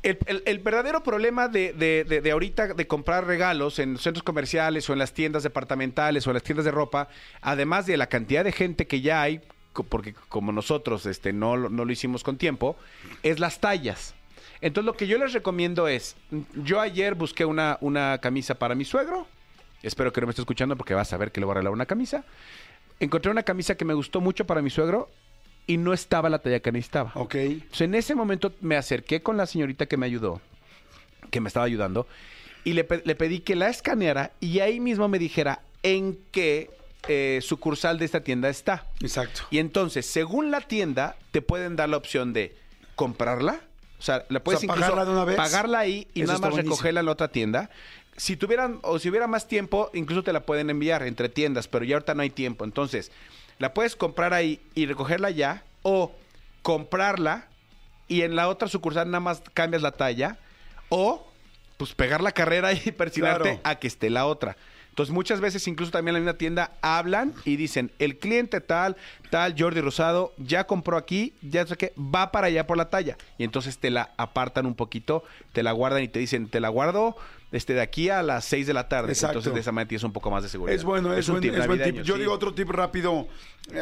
El, 0.04 0.20
el- 0.28 0.44
el 0.46 0.60
verdadero 0.60 1.02
problema 1.02 1.48
de, 1.48 1.74
de- 1.74 2.04
de- 2.04 2.22
de 2.22 2.32
ahorita 2.32 2.74
de 2.75 2.86
comprar 2.88 3.25
regalos 3.25 3.80
en 3.80 3.98
centros 3.98 4.24
comerciales 4.24 4.88
o 4.90 4.94
en 4.94 5.00
las 5.00 5.14
tiendas 5.14 5.42
departamentales 5.44 6.28
o 6.28 6.30
en 6.30 6.36
las 6.36 6.44
tiendas 6.44 6.64
de 6.66 6.72
ropa, 6.72 7.08
además 7.42 7.86
de 7.88 7.98
la 7.98 8.08
cantidad 8.08 8.44
de 8.44 8.52
gente 8.52 8.86
que 8.86 9.02
ya 9.02 9.22
hay, 9.24 9.42
porque 9.90 10.14
como 10.30 10.52
nosotros 10.52 11.06
este, 11.08 11.34
no, 11.34 11.58
no 11.70 11.86
lo 11.86 11.92
hicimos 11.92 12.24
con 12.24 12.38
tiempo, 12.38 12.78
es 13.24 13.40
las 13.40 13.60
tallas. 13.60 14.14
Entonces 14.66 14.86
lo 14.88 14.98
que 14.98 15.06
yo 15.06 15.20
les 15.20 15.32
recomiendo 15.32 15.88
es, 15.88 16.16
yo 16.56 16.82
ayer 16.82 17.14
busqué 17.14 17.46
una, 17.46 17.78
una 17.82 18.18
camisa 18.18 18.56
para 18.56 18.74
mi 18.74 18.84
suegro, 18.84 19.28
espero 19.84 20.12
que 20.12 20.22
no 20.22 20.26
me 20.26 20.32
esté 20.32 20.42
escuchando 20.42 20.76
porque 20.76 20.96
vas 20.96 21.14
a 21.14 21.18
ver 21.18 21.32
que 21.32 21.40
le 21.40 21.46
voy 21.46 21.52
a 21.52 21.56
regalar 21.56 21.72
una 21.72 21.86
camisa. 21.86 22.26
Encontré 23.00 23.30
una 23.30 23.44
camisa 23.44 23.76
que 23.76 23.86
me 23.86 23.94
gustó 23.94 24.22
mucho 24.22 24.48
para 24.48 24.64
mi 24.64 24.72
suegro 24.72 25.08
y 25.68 25.78
no 25.78 25.94
estaba 25.94 26.30
la 26.32 26.40
talla 26.40 26.62
que 26.62 26.72
necesitaba. 26.72 27.12
Ok. 27.14 27.36
Entonces, 27.36 27.82
en 27.82 27.94
ese 27.94 28.16
momento 28.16 28.54
me 28.62 28.76
acerqué 28.76 29.22
con 29.22 29.38
la 29.38 29.46
señorita 29.46 29.86
que 29.86 29.98
me 29.98 30.08
ayudó, 30.08 30.42
que 31.30 31.42
me 31.42 31.48
estaba 31.50 31.68
ayudando, 31.68 32.08
y 32.64 32.74
le, 32.74 32.84
pe- 32.86 33.04
le 33.06 33.16
pedí 33.16 33.42
que 33.42 33.56
la 33.56 33.70
escaneara 33.70 34.32
y 34.40 34.62
ahí 34.62 34.80
mismo 34.80 35.08
me 35.08 35.20
dijera 35.20 35.62
en 35.84 36.18
qué 36.32 36.72
eh, 37.08 37.38
sucursal 37.44 38.00
de 38.00 38.06
esta 38.06 38.22
tienda 38.22 38.50
está. 38.50 38.88
Exacto. 39.02 39.42
Y 39.52 39.60
entonces, 39.60 40.08
según 40.08 40.50
la 40.50 40.62
tienda, 40.62 41.18
te 41.30 41.44
pueden 41.44 41.76
dar 41.76 41.90
la 41.90 41.98
opción 41.98 42.34
de 42.34 42.56
comprarla. 42.96 43.60
O 44.06 44.12
sea, 44.14 44.24
la 44.30 44.40
puedes 44.44 44.60
sea, 44.60 44.68
incluso 44.68 44.82
pagarla 44.92 45.06
de 45.06 45.12
una 45.12 45.26
vez. 45.26 45.36
pagarla 45.36 45.80
ahí 45.80 46.08
y 46.14 46.22
Eso 46.22 46.28
nada 46.28 46.40
más 46.40 46.52
buenísimo. 46.52 46.76
recogerla 46.76 47.00
en 47.00 47.06
la 47.08 47.12
otra 47.12 47.28
tienda. 47.30 47.72
Si 48.18 48.38
tuvieran, 48.38 48.78
o 48.84 49.00
si 49.00 49.10
hubiera 49.10 49.26
más 49.26 49.48
tiempo, 49.48 49.90
incluso 49.96 50.22
te 50.22 50.32
la 50.32 50.42
pueden 50.46 50.70
enviar 50.70 51.02
entre 51.02 51.28
tiendas, 51.28 51.68
pero 51.68 51.86
ya 51.86 51.96
ahorita 51.96 52.14
no 52.14 52.22
hay 52.22 52.30
tiempo. 52.30 52.66
Entonces, 52.66 53.12
la 53.58 53.74
puedes 53.74 53.96
comprar 53.96 54.36
ahí 54.36 54.62
y 54.75 54.86
recogerla 54.86 55.32
ya, 55.32 55.64
o 55.82 56.12
comprarla 56.62 57.48
y 58.08 58.22
en 58.22 58.36
la 58.36 58.48
otra 58.48 58.68
sucursal 58.68 59.08
nada 59.10 59.22
más 59.22 59.42
cambias 59.56 59.82
la 59.82 59.92
talla, 59.92 60.38
o 60.90 61.27
pues 61.77 61.96
pegar 61.96 62.22
la 62.22 62.32
carrera 62.32 62.74
y 62.74 62.92
persinarte 62.92 63.44
Claro. 63.44 63.60
a 63.64 63.75
que 63.75 63.88
esté 63.88 64.12
la 64.12 64.27
otra. 64.27 64.56
Entonces 64.96 65.14
muchas 65.14 65.42
veces 65.42 65.68
incluso 65.68 65.92
también 65.92 66.16
en 66.16 66.24
la 66.24 66.31
misma 66.31 66.38
tienda 66.38 66.72
hablan 66.81 67.34
y 67.44 67.58
dicen, 67.58 67.92
el 68.00 68.18
cliente 68.18 68.62
tal, 68.62 68.96
tal, 69.29 69.53
Jordi 69.60 69.81
Rosado, 69.81 70.34
ya 70.38 70.68
compró 70.68 70.96
aquí, 70.96 71.34
ya 71.42 71.68
sé 71.68 71.75
que 71.75 71.92
va 71.98 72.31
para 72.31 72.48
allá 72.48 72.66
por 72.66 72.77
la 72.77 72.90
talla. 72.90 73.18
Y 73.38 73.44
entonces 73.44 73.77
te 73.77 73.90
la 73.90 74.14
apartan 74.16 74.66
un 74.66 74.74
poquito, 74.74 75.25
te 75.51 75.64
la 75.64 75.74
guardan 75.74 76.01
y 76.01 76.08
te 76.08 76.20
dicen, 76.20 76.48
te 76.48 76.62
la 76.62 76.70
guardo 76.70 77.18
este, 77.51 77.74
de 77.74 77.81
aquí 77.81 78.10
a 78.10 78.24
las 78.24 78.46
6 78.46 78.68
de 78.68 78.74
la 78.74 78.88
tarde. 78.88 79.12
Exacto. 79.12 79.40
Entonces 79.40 79.53
de 79.53 79.60
esa 79.60 79.74
manera 79.74 79.90
tienes 79.90 80.05
un 80.05 80.14
poco 80.14 80.31
más 80.31 80.44
de 80.44 80.48
seguridad. 80.48 80.74
Es 80.74 80.86
bueno, 80.86 81.14
es, 81.14 81.27
un 81.27 81.34
buen, 81.34 81.42
tip 81.42 81.55
es 81.55 81.68
buen 81.68 81.84
tip. 81.84 82.01
Yo 82.03 82.14
sí. 82.14 82.22
digo 82.22 82.31
otro 82.31 82.53
tip 82.53 82.70
rápido. 82.70 83.27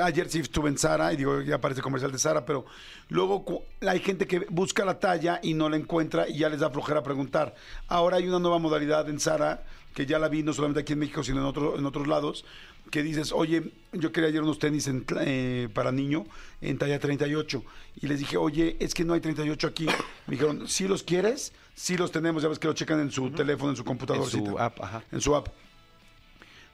Ayer 0.01 0.27
sí 0.29 0.39
estuve 0.39 0.69
en 0.69 0.79
Sara 0.79 1.13
y 1.13 1.17
digo, 1.17 1.41
ya 1.41 1.55
aparece 1.55 1.81
comercial 1.81 2.11
de 2.11 2.17
Sara, 2.17 2.43
pero 2.43 2.65
luego 3.09 3.65
hay 3.81 3.99
gente 3.99 4.25
que 4.25 4.39
busca 4.49 4.83
la 4.83 4.99
talla 4.99 5.39
y 5.43 5.53
no 5.53 5.69
la 5.69 5.77
encuentra 5.77 6.27
y 6.27 6.39
ya 6.39 6.49
les 6.49 6.61
da 6.61 6.71
flojera 6.71 7.03
preguntar. 7.03 7.53
Ahora 7.87 8.17
hay 8.17 8.27
una 8.27 8.39
nueva 8.39 8.57
modalidad 8.57 9.07
en 9.09 9.19
Sara 9.19 9.63
que 9.93 10.05
ya 10.05 10.19
la 10.19 10.29
vi 10.29 10.43
no 10.43 10.53
solamente 10.53 10.81
aquí 10.81 10.93
en 10.93 10.99
México, 10.99 11.23
sino 11.23 11.39
en, 11.39 11.45
otro, 11.45 11.77
en 11.77 11.85
otros 11.85 12.07
lados, 12.07 12.45
que 12.91 13.03
dices, 13.03 13.31
oye, 13.31 13.71
yo 13.91 14.11
quería 14.11 14.29
ayer 14.29 14.41
unos 14.41 14.59
tenis 14.59 14.87
en 14.87 15.05
eh, 15.21 15.69
para 15.73 15.91
niño 15.91 16.25
en 16.61 16.77
talla 16.77 16.99
38. 16.99 17.63
Y 18.01 18.07
les 18.07 18.19
dije, 18.19 18.37
oye, 18.37 18.75
es 18.79 18.93
que 18.93 19.05
no 19.05 19.13
hay 19.13 19.21
38 19.21 19.67
aquí. 19.67 19.85
Me 20.27 20.35
dijeron, 20.35 20.67
si 20.67 20.87
los 20.87 21.03
quieres, 21.03 21.53
sí 21.75 21.97
los 21.97 22.11
tenemos, 22.11 22.43
ya 22.43 22.49
ves 22.49 22.59
que 22.59 22.67
lo 22.67 22.73
checan 22.73 22.99
en 22.99 23.11
su 23.11 23.31
teléfono, 23.31 23.71
en 23.71 23.77
su 23.77 23.83
computador. 23.83 24.23
En 24.23 24.29
su 24.29 24.59
app, 24.59 24.81
ajá. 24.81 25.03
En 25.11 25.21
su 25.21 25.35
app 25.35 25.47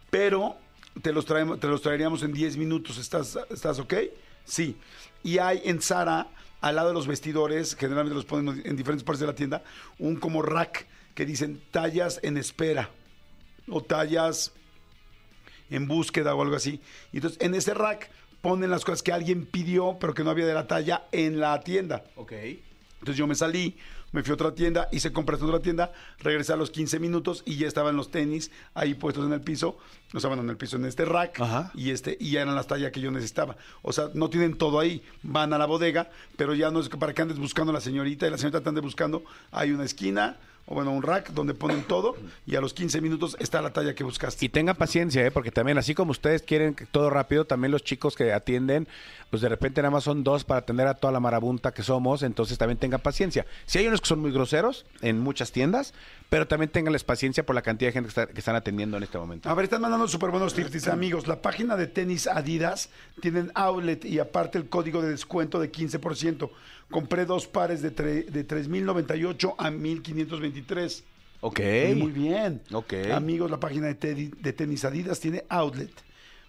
pero 0.09 0.57
te 1.01 1.13
los 1.13 1.25
traemos, 1.25 1.59
te 1.59 1.67
los 1.67 1.81
traeríamos 1.81 2.23
en 2.23 2.33
10 2.33 2.57
minutos. 2.57 2.97
¿Estás, 2.97 3.37
¿Estás 3.49 3.79
ok? 3.79 3.93
Sí. 4.45 4.77
Y 5.23 5.37
hay 5.37 5.61
en 5.65 5.81
Sara, 5.81 6.27
al 6.61 6.75
lado 6.75 6.89
de 6.89 6.93
los 6.93 7.07
vestidores, 7.07 7.75
generalmente 7.75 8.15
los 8.15 8.25
ponen 8.25 8.61
en 8.65 8.75
diferentes 8.75 9.03
partes 9.03 9.21
de 9.21 9.27
la 9.27 9.35
tienda, 9.35 9.63
un 9.97 10.15
como 10.15 10.41
rack 10.41 10.87
que 11.13 11.25
dicen 11.25 11.61
tallas 11.71 12.19
en 12.23 12.37
espera 12.37 12.89
o 13.71 13.81
tallas 13.81 14.53
en 15.69 15.87
búsqueda 15.87 16.35
o 16.35 16.41
algo 16.41 16.55
así. 16.55 16.81
Y 17.11 17.17
entonces 17.17 17.39
en 17.41 17.53
ese 17.55 17.73
rack 17.73 18.09
ponen 18.41 18.69
las 18.69 18.85
cosas 18.85 19.03
que 19.03 19.11
alguien 19.11 19.45
pidió, 19.45 19.97
pero 19.99 20.13
que 20.13 20.23
no 20.23 20.31
había 20.31 20.45
de 20.45 20.53
la 20.53 20.67
talla 20.67 21.03
en 21.11 21.39
la 21.39 21.59
tienda. 21.61 22.03
Ok. 22.15 22.33
Entonces 22.99 23.17
yo 23.17 23.27
me 23.27 23.35
salí, 23.35 23.77
me 24.11 24.23
fui 24.23 24.31
a 24.31 24.33
otra 24.33 24.53
tienda, 24.53 24.89
hice 24.91 25.13
compras 25.13 25.39
en 25.39 25.47
otra 25.47 25.61
tienda, 25.61 25.93
regresé 26.19 26.51
a 26.53 26.55
los 26.57 26.69
15 26.69 26.99
minutos 26.99 27.43
y 27.45 27.57
ya 27.57 27.67
estaban 27.67 27.95
los 27.95 28.11
tenis 28.11 28.51
ahí 28.73 28.93
puestos 28.93 29.25
en 29.25 29.31
el 29.31 29.41
piso, 29.41 29.77
o 30.13 30.19
sea, 30.19 30.27
bueno, 30.27 30.43
en 30.43 30.49
el 30.49 30.57
piso, 30.57 30.77
en 30.77 30.85
este 30.85 31.05
rack, 31.05 31.39
Ajá. 31.39 31.71
y 31.75 31.91
este 31.91 32.17
y 32.19 32.31
ya 32.31 32.41
eran 32.41 32.55
las 32.55 32.67
tallas 32.67 32.91
que 32.91 32.99
yo 32.99 33.11
necesitaba. 33.11 33.55
O 33.83 33.93
sea, 33.93 34.09
no 34.13 34.29
tienen 34.29 34.57
todo 34.57 34.79
ahí, 34.79 35.01
van 35.23 35.53
a 35.53 35.57
la 35.57 35.65
bodega, 35.65 36.09
pero 36.35 36.53
ya 36.55 36.71
no 36.71 36.81
es 36.81 36.89
para 36.89 37.13
que 37.13 37.21
andes 37.21 37.37
buscando 37.39 37.71
a 37.71 37.73
la 37.73 37.81
señorita 37.81 38.27
y 38.27 38.31
la 38.31 38.37
señorita 38.37 38.61
te 38.61 38.69
ande 38.69 38.81
buscando, 38.81 39.23
hay 39.51 39.71
una 39.71 39.85
esquina, 39.85 40.37
o 40.71 40.75
bueno, 40.75 40.91
un 40.91 41.01
rack 41.01 41.31
donde 41.31 41.55
ponen 41.55 41.81
todo 41.83 42.15
y 42.45 42.55
a 42.55 42.61
los 42.61 42.75
15 42.75 43.01
minutos 43.01 43.35
está 43.39 43.59
la 43.59 43.73
talla 43.73 43.95
que 43.95 44.03
buscaste. 44.03 44.45
Y 44.45 44.49
tengan 44.49 44.75
paciencia, 44.75 45.25
¿eh? 45.25 45.31
porque 45.31 45.49
también 45.49 45.79
así 45.79 45.95
como 45.95 46.11
ustedes 46.11 46.43
quieren 46.43 46.75
todo 46.91 47.09
rápido, 47.09 47.45
también 47.45 47.71
los 47.71 47.83
chicos 47.83 48.15
que 48.15 48.31
atienden, 48.31 48.87
pues 49.31 49.41
de 49.41 49.49
repente 49.49 49.81
nada 49.81 49.89
más 49.91 50.03
son 50.03 50.23
dos 50.23 50.43
para 50.43 50.59
atender 50.59 50.85
a 50.87 50.93
toda 50.93 51.11
la 51.11 51.19
marabunta 51.19 51.73
que 51.73 51.81
somos, 51.81 52.21
entonces 52.21 52.59
también 52.59 52.77
tengan 52.77 52.99
paciencia. 53.01 53.47
Si 53.65 53.79
hay 53.79 53.87
unos 53.87 53.99
que 54.01 54.07
son 54.07 54.19
muy 54.19 54.31
groseros 54.31 54.85
en 55.01 55.19
muchas 55.19 55.51
tiendas, 55.51 55.93
pero 56.29 56.47
también 56.47 56.69
tenganles 56.71 57.03
paciencia 57.03 57.43
por 57.43 57.55
la 57.55 57.63
cantidad 57.63 57.89
de 57.89 57.93
gente 57.93 58.07
que, 58.13 58.21
está- 58.21 58.27
que 58.31 58.39
están 58.39 58.55
atendiendo 58.55 58.97
en 58.97 59.01
este 59.03 59.17
momento. 59.17 59.49
A 59.49 59.55
ver, 59.55 59.63
están 59.63 59.81
mandando 59.81 60.07
súper 60.07 60.29
buenos 60.29 60.53
tips. 60.53 60.71
Dice, 60.71 60.91
amigos, 60.91 61.25
la 61.27 61.41
página 61.41 61.75
de 61.77 61.87
tenis 61.87 62.27
Adidas 62.27 62.89
tienen 63.21 63.51
outlet 63.55 64.05
y 64.05 64.19
aparte 64.19 64.59
el 64.59 64.69
código 64.69 65.01
de 65.01 65.09
descuento 65.09 65.59
de 65.59 65.71
15%. 65.71 66.49
Compré 66.89 67.25
dos 67.25 67.47
pares 67.47 67.81
de, 67.81 67.91
de 67.91 68.47
3.098 68.47 69.55
a 69.57 69.69
1.523. 69.69 71.03
Ok. 71.41 71.59
Oye, 71.59 71.95
Muy 71.95 72.11
bien. 72.11 72.61
Ok. 72.73 72.93
Amigos, 73.13 73.49
la 73.51 73.59
página 73.59 73.87
de, 73.87 73.99
tedi- 73.99 74.31
de 74.35 74.53
tenis 74.53 74.83
Adidas 74.85 75.19
tiene 75.19 75.45
outlet. 75.49 75.91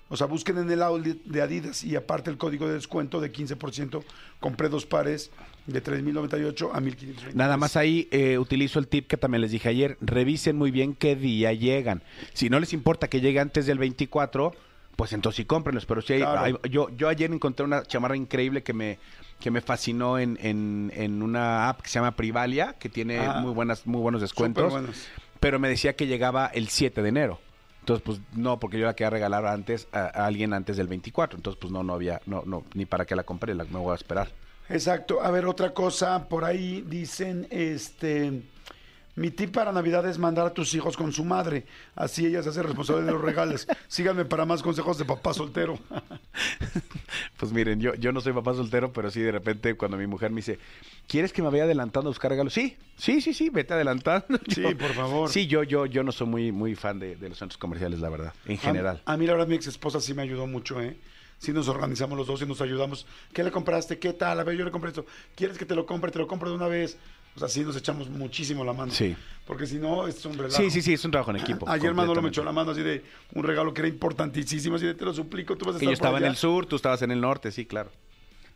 O 0.08 0.16
sea, 0.16 0.26
busquen 0.26 0.58
en 0.58 0.68
el 0.70 0.82
outlet 0.82 1.22
de 1.24 1.40
Adidas 1.42 1.84
y 1.84 1.94
aparte 1.94 2.30
el 2.30 2.36
código 2.38 2.66
de 2.66 2.74
descuento 2.74 3.20
de 3.20 3.30
15%. 3.32 4.02
Compré 4.40 4.68
dos 4.68 4.84
pares 4.86 5.30
de 5.66 5.80
3.098 5.82 6.70
a 6.72 6.80
1.523. 6.80 7.34
Nada 7.34 7.56
más 7.56 7.76
ahí 7.76 8.08
eh, 8.10 8.38
utilizo 8.38 8.78
el 8.80 8.88
tip 8.88 9.06
que 9.06 9.16
también 9.16 9.42
les 9.42 9.52
dije 9.52 9.68
ayer. 9.68 9.96
Revisen 10.00 10.56
muy 10.56 10.70
bien 10.72 10.94
qué 10.94 11.14
día 11.14 11.52
llegan. 11.52 12.02
Si 12.32 12.50
no 12.50 12.58
les 12.58 12.72
importa 12.72 13.08
que 13.08 13.20
llegue 13.20 13.38
antes 13.38 13.66
del 13.66 13.78
24, 13.78 14.52
pues 14.96 15.12
entonces 15.12 15.36
sí 15.36 15.44
cómprenlos. 15.44 15.86
Pero 15.86 16.02
si 16.02 16.14
hay- 16.14 16.20
Claro. 16.22 16.40
hay- 16.64 16.70
yo, 16.70 16.88
yo 16.96 17.08
ayer 17.08 17.30
encontré 17.32 17.64
una 17.64 17.84
chamarra 17.84 18.16
increíble 18.16 18.64
que 18.64 18.72
me, 18.72 18.98
que 19.40 19.50
me 19.50 19.60
fascinó 19.60 20.18
en, 20.18 20.38
en- 20.42 20.92
en 20.94 21.22
una 21.22 21.68
app 21.68 21.80
que 21.80 21.88
se 21.88 21.94
llama 21.98 22.12
Privalia, 22.14 22.74
que 22.78 22.88
tiene 22.88 23.18
Ah. 23.18 23.40
muy, 23.40 23.52
buenas, 23.52 23.86
muy 23.86 24.00
buenos 24.00 24.20
descuentos. 24.20 24.64
Superbuenos. 24.64 25.06
Pero 25.40 25.58
me 25.58 25.68
decía 25.68 25.96
que 25.96 26.06
llegaba 26.06 26.46
el 26.46 26.68
7 26.68 27.02
de 27.02 27.08
enero. 27.08 27.40
Entonces, 27.80 28.02
pues 28.04 28.20
no, 28.34 28.60
porque 28.60 28.78
yo 28.78 28.84
la 28.84 28.94
quería 28.94 29.08
regalar 29.10 29.46
antes 29.46 29.88
a, 29.92 30.00
a 30.00 30.26
alguien 30.26 30.52
antes 30.52 30.76
del 30.76 30.86
24. 30.86 31.38
Entonces, 31.38 31.58
pues 31.58 31.72
no, 31.72 31.82
no 31.82 31.94
había, 31.94 32.20
no, 32.26 32.42
no, 32.44 32.62
ni 32.74 32.84
para 32.84 33.06
que 33.06 33.16
la 33.16 33.22
compré, 33.24 33.54
la, 33.54 33.64
me 33.64 33.78
voy 33.78 33.92
a 33.92 33.94
esperar. 33.94 34.28
Exacto. 34.68 35.22
A 35.22 35.30
ver, 35.30 35.46
otra 35.46 35.72
cosa, 35.72 36.28
por 36.28 36.44
ahí 36.44 36.84
dicen, 36.86 37.46
este, 37.50 38.42
mi 39.16 39.30
tip 39.30 39.52
para 39.52 39.72
Navidad 39.72 40.08
es 40.08 40.18
mandar 40.18 40.46
a 40.46 40.54
tus 40.54 40.72
hijos 40.74 40.96
con 40.96 41.12
su 41.12 41.24
madre. 41.24 41.66
Así 41.94 42.26
ella 42.26 42.42
se 42.42 42.48
hace 42.50 42.62
responsable 42.62 43.02
de 43.04 43.12
los 43.12 43.20
regalos. 43.20 43.66
Síganme 43.88 44.24
para 44.24 44.44
más 44.46 44.62
consejos 44.62 44.96
de 44.98 45.04
papá 45.04 45.32
soltero. 45.34 45.78
Pues 47.36 47.52
miren, 47.52 47.80
yo, 47.80 47.94
yo 47.94 48.12
no 48.12 48.20
soy 48.20 48.32
papá 48.34 48.52
soltero, 48.54 48.92
pero 48.92 49.10
sí 49.10 49.20
de 49.20 49.32
repente 49.32 49.74
cuando 49.74 49.96
mi 49.96 50.06
mujer 50.06 50.30
me 50.30 50.36
dice, 50.36 50.58
¿quieres 51.08 51.32
que 51.32 51.42
me 51.42 51.48
vaya 51.48 51.64
adelantando 51.64 52.08
a 52.08 52.10
buscar 52.10 52.30
regalos? 52.30 52.52
Sí, 52.52 52.76
sí, 52.96 53.20
sí, 53.22 53.32
sí, 53.32 53.48
vete 53.48 53.72
adelantando. 53.74 54.26
Sí, 54.48 54.60
Yo- 54.70 54.76
por 54.76 54.92
favor. 54.92 55.28
Sí, 55.30 55.46
yo, 55.46 55.62
yo, 55.62 55.86
yo 55.86 56.02
no 56.02 56.12
soy 56.12 56.26
muy, 56.26 56.52
muy 56.52 56.74
fan 56.74 56.98
de, 56.98 57.16
de 57.16 57.28
los 57.30 57.38
centros 57.38 57.56
comerciales, 57.58 58.00
la 58.00 58.10
verdad, 58.10 58.34
en 58.46 58.58
general. 58.58 59.00
A, 59.06 59.14
a 59.14 59.16
mí 59.16 59.26
la 59.26 59.32
verdad 59.32 59.48
mi 59.48 59.54
ex 59.54 59.66
esposa 59.66 60.00
sí 60.00 60.12
me 60.14 60.22
ayudó 60.22 60.46
mucho, 60.46 60.80
¿eh? 60.82 60.98
Sí 61.38 61.52
nos 61.54 61.68
organizamos 61.68 62.18
los 62.18 62.26
dos 62.26 62.42
y 62.42 62.46
nos 62.46 62.60
ayudamos. 62.60 63.06
¿Qué 63.32 63.42
le 63.42 63.50
compraste? 63.50 63.98
¿Qué 63.98 64.12
tal? 64.12 64.38
A 64.38 64.44
ver, 64.44 64.56
yo 64.58 64.64
le 64.66 64.70
compré 64.70 64.90
esto. 64.90 65.06
¿Quieres 65.34 65.56
que 65.56 65.64
te 65.64 65.74
lo 65.74 65.86
compre? 65.86 66.10
Te 66.10 66.18
lo 66.18 66.26
compro 66.26 66.50
de 66.50 66.56
una 66.56 66.68
vez. 66.68 66.98
O 67.36 67.38
sea, 67.38 67.48
sí 67.48 67.60
nos 67.62 67.76
echamos 67.76 68.08
muchísimo 68.10 68.64
la 68.64 68.72
mano. 68.72 68.92
Sí. 68.92 69.16
Porque 69.46 69.66
si 69.66 69.76
no, 69.76 70.06
es 70.06 70.24
un 70.24 70.36
relajo. 70.36 70.56
Sí, 70.62 70.70
sí, 70.70 70.82
sí, 70.82 70.92
es 70.94 71.04
un 71.04 71.10
trabajo 71.10 71.30
en 71.30 71.38
equipo. 71.38 71.68
Ayer 71.68 71.94
Manolo 71.94 72.20
me 72.22 72.28
echó 72.28 72.42
la 72.44 72.52
mano 72.52 72.72
así 72.72 72.82
de 72.82 73.04
un 73.34 73.44
regalo 73.44 73.72
que 73.72 73.80
era 73.82 73.88
importantísimo, 73.88 74.76
así 74.76 74.86
de 74.86 74.94
te 74.94 75.04
lo 75.04 75.12
suplico, 75.14 75.56
tú 75.56 75.64
vas 75.66 75.76
a 75.76 75.78
Que 75.78 75.84
estar 75.86 75.94
yo 75.94 75.98
por 75.98 76.06
estaba 76.06 76.18
en 76.18 76.24
allá". 76.24 76.30
el 76.32 76.36
sur, 76.36 76.66
tú 76.66 76.76
estabas 76.76 77.02
en 77.02 77.10
el 77.10 77.20
norte, 77.20 77.50
sí, 77.52 77.66
claro. 77.66 77.90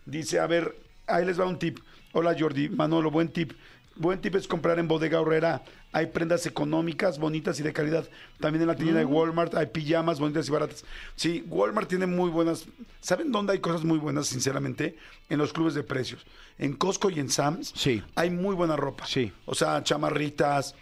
Dice, 0.07 0.39
a 0.41 0.47
ver, 0.47 0.77
ahí 1.07 1.25
les 1.25 1.39
va 1.41 1.47
un 1.47 1.59
tip. 1.59 1.79
Hola 2.13 2.37
Jordi, 2.39 2.69
Manolo, 2.69 3.11
buen 3.11 3.29
tip. 3.29 3.53
Buen 3.97 4.21
tip 4.21 4.35
es 4.35 4.49
comprar 4.49 4.79
en 4.79 4.89
Bodega 4.89 5.21
Horrera. 5.21 5.63
Hay 5.93 6.07
prendas 6.07 6.47
económicas, 6.47 7.19
bonitas 7.21 7.61
y 7.61 7.63
de 7.63 7.73
calidad. 7.73 8.09
También 8.41 8.63
en 8.63 8.69
la 8.69 8.75
tienda 8.75 8.99
de 8.99 9.05
Walmart 9.05 9.55
hay 9.55 9.67
pijamas 9.67 10.19
bonitas 10.19 10.49
y 10.49 10.51
baratas. 10.51 10.85
Sí, 11.15 11.45
Walmart 11.49 11.89
tiene 11.89 12.07
muy 12.07 12.31
buenas. 12.31 12.67
¿Saben 13.01 13.31
dónde 13.31 13.53
hay 13.53 13.61
cosas 13.61 13.85
muy 13.85 13.99
buenas, 13.99 14.27
sinceramente? 14.27 14.97
En 15.29 15.39
los 15.39 15.53
clubes 15.53 15.75
de 15.75 15.85
precios. 15.85 16.27
En 16.59 16.73
Costco 16.75 17.09
y 17.11 17.21
en 17.21 17.31
Sam's 17.31 17.73
Sí. 17.77 18.03
hay 18.17 18.31
muy 18.31 18.57
buena 18.57 18.75
ropa. 18.77 19.07
Sí. 19.07 19.33
O 19.47 19.55
sea, 19.55 19.83
chamarritas, 19.85 20.75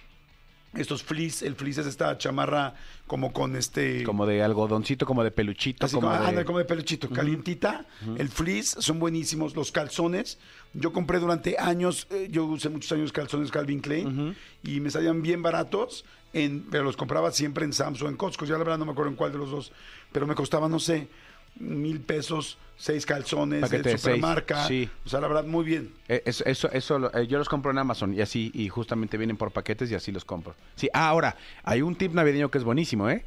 estos 0.75 1.03
fleece. 1.03 1.47
El 1.47 1.55
fleece 1.55 1.83
es 1.83 1.87
esta 1.87 2.17
chamarra 2.19 2.75
como 3.07 3.33
con 3.33 3.57
este... 3.57 4.05
Como 4.05 4.27
de 4.27 4.43
algodoncito, 4.43 5.05
como 5.07 5.23
de 5.23 5.31
peluchito, 5.31 5.87
Así 5.87 5.95
como 5.95 6.09
como, 6.09 6.21
de... 6.21 6.29
ándale, 6.29 6.45
como 6.45 6.59
de 6.59 6.65
peluchito, 6.65 7.11
calientita. 7.11 7.85
El 8.17 8.29
fleece 8.29 8.81
son 8.81 8.99
buenísimos. 8.99 9.55
Los 9.55 9.73
calzones, 9.73 10.39
yo 10.73 10.93
compré 10.93 11.19
durante 11.19 11.59
años, 11.59 12.07
eh, 12.11 12.29
yo 12.31 12.45
usé 12.45 12.69
muchos 12.69 12.91
años 12.93 13.13
calzones 13.13 13.51
Calvin 13.51 13.81
Klein 13.81 14.35
y 14.63 14.81
me 14.81 14.91
salían 14.91 15.23
bien 15.23 15.43
baratos, 15.43 16.05
en, 16.33 16.63
pero 16.71 16.85
los 16.85 16.97
compraba 16.97 17.31
siempre 17.31 17.65
en 17.65 17.73
Samsung 17.73 18.07
o 18.07 18.11
en 18.11 18.17
Costco. 18.17 18.45
Ya 18.47 18.53
la 18.53 18.59
verdad 18.61 18.79
no 18.79 18.87
me 18.87 18.93
acuerdo 18.93 19.11
en 19.11 19.17
cuál 19.17 19.33
de 19.33 19.39
los 19.39 19.51
dos, 19.51 19.73
pero 20.11 20.27
me 20.27 20.35
costaba, 20.35 20.69
no 20.69 20.79
sé, 20.79 21.09
mil 21.57 22.01
pesos, 22.01 22.59
seis 22.77 23.05
calzones 23.07 23.71
de 23.71 23.97
supermarca. 23.99 24.67
sí. 24.67 24.88
O 25.05 25.09
sea, 25.09 25.21
la 25.21 25.29
verdad, 25.29 25.45
muy 25.45 25.65
bien. 25.65 25.93
Eh, 26.09 26.23
Eso, 26.27 26.45
eso, 26.47 26.71
eso 26.73 27.15
eh, 27.17 27.27
yo 27.27 27.38
los 27.38 27.49
compro 27.49 27.71
en 27.71 27.79
Amazon 27.79 28.15
y 28.15 28.21
así, 28.21 28.51
y 28.55 28.69
justamente 28.69 29.17
vienen 29.19 29.37
por 29.37 29.51
paquetes 29.53 29.91
y 29.91 29.95
así 29.95 30.11
los 30.12 30.25
compro. 30.25 30.55
Sí, 30.77 30.88
ah, 30.93 31.09
ahora, 31.09 31.37
hay 31.62 31.83
un 31.83 31.95
tip 31.95 32.12
navideño 32.12 32.51
que 32.51 32.59
es 32.59 32.65
buenísimo, 32.65 33.09
¿eh? 33.11 33.25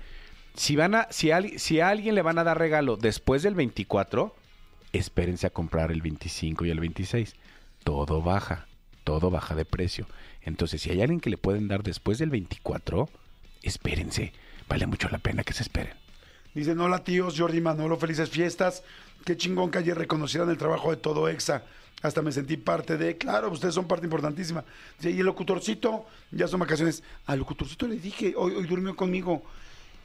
Si 0.56 0.76
van 0.76 0.96
a, 0.96 1.08
si, 1.12 1.32
al- 1.32 1.60
si 1.60 1.80
a 1.82 1.90
alguien 1.90 2.16
le 2.16 2.22
van 2.22 2.38
a 2.40 2.44
dar 2.44 2.58
regalo 2.58 2.98
después 2.98 3.44
del 3.44 3.56
24, 3.56 4.36
espérense 4.94 5.48
a 5.48 5.50
comprar 5.50 5.92
el 5.92 6.02
25 6.02 6.66
y 6.66 6.70
el 6.70 6.80
26. 6.80 7.36
Todo 7.84 8.22
baja, 8.22 8.66
todo 9.04 9.30
baja 9.30 9.54
de 9.56 9.66
precio. 9.66 10.08
Entonces, 10.42 10.82
si 10.82 10.90
hay 10.92 11.02
alguien 11.02 11.20
que 11.20 11.30
le 11.30 11.38
pueden 11.38 11.68
dar 11.68 11.84
después 11.84 12.18
del 12.20 12.30
24, 12.30 13.10
espérense. 13.64 14.32
Vale 14.68 14.88
mucho 14.88 15.10
la 15.10 15.20
pena 15.20 15.44
que 15.44 15.54
se 15.54 15.64
esperen. 15.64 15.94
Dicen, 16.56 16.80
hola 16.80 17.04
tíos, 17.04 17.36
Jordi 17.38 17.62
Manolo, 17.62 17.98
felices 17.98 18.30
fiestas. 18.30 18.82
Qué 19.26 19.36
chingón 19.38 19.70
que 19.72 19.80
ayer 19.80 19.98
reconocieran 19.98 20.50
el 20.50 20.58
trabajo 20.58 20.90
de 20.90 20.98
todo 20.98 21.28
EXA. 21.28 21.64
Hasta 22.02 22.22
me 22.22 22.32
sentí 22.32 22.56
parte 22.58 22.98
de, 22.98 23.18
claro, 23.18 23.50
ustedes 23.52 23.74
son 23.76 23.88
parte 23.88 24.06
importantísima. 24.06 24.64
Dice, 24.98 25.12
y 25.12 25.20
el 25.20 25.26
locutorcito, 25.26 26.06
ya 26.32 26.48
son 26.48 26.60
vacaciones. 26.62 27.04
Al 27.26 27.40
locutorcito 27.40 27.88
le 27.88 27.98
dije, 27.98 28.34
hoy, 28.38 28.54
hoy 28.56 28.66
durmió 28.68 28.96
conmigo. 28.96 29.44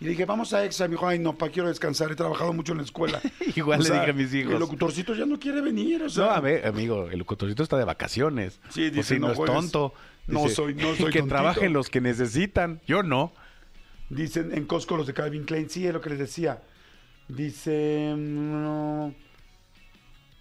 Y 0.00 0.04
le 0.04 0.10
dije, 0.10 0.24
vamos 0.24 0.52
a 0.54 0.64
EXA. 0.64 0.84
Me 0.88 0.92
dijo, 0.92 1.06
ay, 1.06 1.18
no, 1.18 1.36
pa, 1.36 1.50
quiero 1.50 1.68
descansar, 1.68 2.10
he 2.10 2.16
trabajado 2.16 2.52
mucho 2.52 2.72
en 2.72 2.78
la 2.78 2.84
escuela. 2.84 3.20
Igual 3.54 3.82
le 3.82 3.90
dije 3.90 4.10
a 4.10 4.12
mis 4.14 4.32
hijos. 4.34 4.54
El 4.54 4.60
locutorcito 4.60 5.14
ya 5.14 5.26
no 5.26 5.38
quiere 5.38 5.60
venir, 5.60 6.02
o 6.02 6.08
sea. 6.08 6.24
No, 6.24 6.30
a 6.30 6.40
ver, 6.40 6.66
amigo, 6.66 7.08
el 7.10 7.18
locutorcito 7.18 7.62
está 7.62 7.76
de 7.76 7.84
vacaciones. 7.84 8.60
Sí, 8.70 8.86
O 8.86 8.90
dice, 8.90 9.02
sea, 9.02 9.18
no 9.18 9.26
no, 9.28 9.32
es 9.34 9.44
tonto. 9.44 9.92
No 10.26 10.48
soy- 10.48 10.74
no 10.74 10.94
soy 10.96 11.12
Que 11.12 11.22
trabajen 11.22 11.72
los 11.74 11.90
que 11.90 12.00
necesitan. 12.00 12.80
Yo 12.86 13.02
no. 13.02 13.32
Dicen 14.11 14.53
en 14.53 14.66
Costco 14.66 14.96
los 14.96 15.07
de 15.07 15.14
Calvin 15.14 15.44
Klein, 15.44 15.70
sí, 15.70 15.87
es 15.87 15.94
lo 15.94 16.01
que 16.01 16.11
les 16.11 16.18
decía. 16.18 16.61
Dice, 17.29 18.12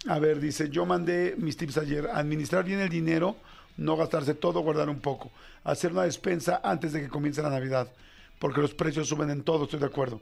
a 0.08 0.18
ver, 0.18 0.40
dice, 0.40 0.68
yo 0.70 0.84
mandé 0.84 1.36
mis 1.38 1.56
tips 1.56 1.78
ayer, 1.78 2.08
administrar 2.12 2.64
bien 2.64 2.80
el 2.80 2.88
dinero, 2.88 3.36
no 3.76 3.96
gastarse 3.96 4.34
todo, 4.34 4.60
guardar 4.60 4.88
un 4.88 4.98
poco, 4.98 5.30
hacer 5.62 5.92
una 5.92 6.02
despensa 6.02 6.60
antes 6.64 6.92
de 6.92 7.00
que 7.00 7.08
comience 7.08 7.42
la 7.42 7.50
Navidad, 7.50 7.88
porque 8.40 8.60
los 8.60 8.74
precios 8.74 9.08
suben 9.08 9.30
en 9.30 9.44
todo, 9.44 9.64
estoy 9.64 9.78
de 9.78 9.86
acuerdo. 9.86 10.20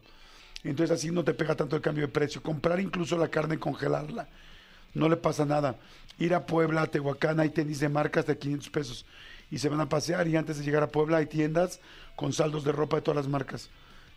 Entonces 0.62 0.94
así 0.98 1.10
no 1.10 1.24
te 1.24 1.32
pega 1.32 1.54
tanto 1.54 1.76
el 1.76 1.82
cambio 1.82 2.06
de 2.06 2.12
precio. 2.12 2.42
Comprar 2.42 2.80
incluso 2.80 3.16
la 3.16 3.28
carne 3.28 3.54
y 3.54 3.58
congelarla, 3.58 4.28
no 4.92 5.08
le 5.08 5.16
pasa 5.16 5.46
nada. 5.46 5.76
Ir 6.18 6.34
a 6.34 6.44
Puebla, 6.44 6.82
a 6.82 6.86
Tehuacán, 6.86 7.40
hay 7.40 7.48
tenis 7.48 7.80
de 7.80 7.88
marcas 7.88 8.26
de 8.26 8.36
500 8.36 8.68
pesos 8.68 9.06
y 9.50 9.58
se 9.58 9.68
van 9.68 9.80
a 9.80 9.88
pasear 9.88 10.28
y 10.28 10.36
antes 10.36 10.58
de 10.58 10.64
llegar 10.64 10.82
a 10.82 10.88
Puebla 10.88 11.18
hay 11.18 11.26
tiendas 11.26 11.80
con 12.16 12.32
saldos 12.32 12.64
de 12.64 12.72
ropa 12.72 12.96
de 12.96 13.02
todas 13.02 13.16
las 13.16 13.28
marcas 13.28 13.70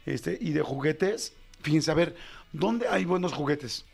este 0.06 0.38
y 0.42 0.52
de 0.52 0.62
juguetes. 0.62 1.34
Fíjense, 1.62 1.92
a 1.92 1.94
ver, 1.94 2.16
¿dónde 2.52 2.88
hay 2.88 3.06
buenos 3.06 3.34
juguetes? 3.34 3.86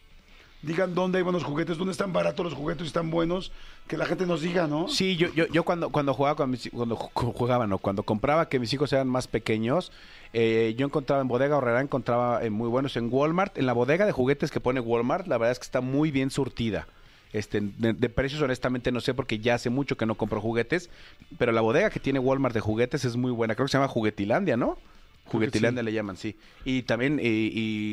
Digan 0.64 0.96
dónde 0.96 1.20
hay 1.20 1.24
buenos 1.24 1.44
juguetes, 1.44 1.78
dónde 1.78 1.92
están 1.92 2.12
baratos 2.14 2.44
los 2.44 2.56
juguetes 2.56 2.86
y 2.86 2.88
están 2.88 3.12
buenos, 3.12 3.52
que 3.88 3.96
la 3.96 4.06
gente 4.08 4.26
nos 4.26 4.42
diga, 4.42 4.66
¿no? 4.66 4.88
Sí, 4.88 5.16
yo, 5.16 5.32
yo, 5.34 5.46
yo 5.48 5.64
cuando, 5.64 5.92
cuando 5.92 6.16
jugaba 6.16 6.36
cuando 6.36 6.58
ju- 6.58 7.34
jugaba, 7.34 7.68
no, 7.68 7.78
cuando 7.78 8.02
compraba 8.02 8.50
que 8.50 8.58
mis 8.58 8.74
hijos 8.74 8.92
eran 8.92 9.08
más 9.08 9.28
pequeños, 9.28 9.92
eh, 10.34 10.74
yo 10.76 10.88
encontraba 10.88 11.22
en 11.22 11.28
bodega 11.28 11.58
horrera, 11.58 11.80
encontraba 11.80 12.44
eh, 12.44 12.50
muy 12.50 12.70
buenos 12.70 12.98
en 12.98 13.08
Walmart, 13.12 13.56
en 13.60 13.68
la 13.68 13.74
bodega 13.74 14.08
de 14.08 14.12
juguetes 14.12 14.50
que 14.50 14.60
pone 14.60 14.80
Walmart, 14.80 15.28
la 15.28 15.38
verdad 15.38 15.52
es 15.52 15.60
que 15.60 15.66
está 15.66 15.82
muy 15.82 16.10
bien 16.10 16.32
surtida. 16.32 16.88
Este, 17.34 17.60
de, 17.62 17.94
de 17.94 18.10
precios 18.10 18.42
honestamente 18.42 18.92
no 18.92 19.02
sé 19.02 19.14
porque 19.14 19.40
ya 19.40 19.56
hace 19.56 19.70
mucho 19.70 19.98
que 19.98 20.06
no 20.06 20.16
compro 20.16 20.40
juguetes, 20.42 20.90
pero 21.38 21.52
la 21.52 21.62
bodega 21.62 21.90
que 21.90 22.00
tiene 22.00 22.20
Walmart 22.20 22.54
de 22.56 22.62
juguetes 22.62 23.06
es 23.06 23.16
muy 23.16 23.32
buena. 23.32 23.56
Creo 23.56 23.66
que 23.66 23.72
se 23.72 23.78
llama 23.78 23.88
Juguetilandia, 23.90 24.56
¿no? 24.58 24.78
Juguetilandia 25.26 25.84
le 25.84 25.92
llaman, 25.92 26.16
sí. 26.16 26.38
Y 26.64 26.84
también, 26.84 27.20
y, 27.22 27.28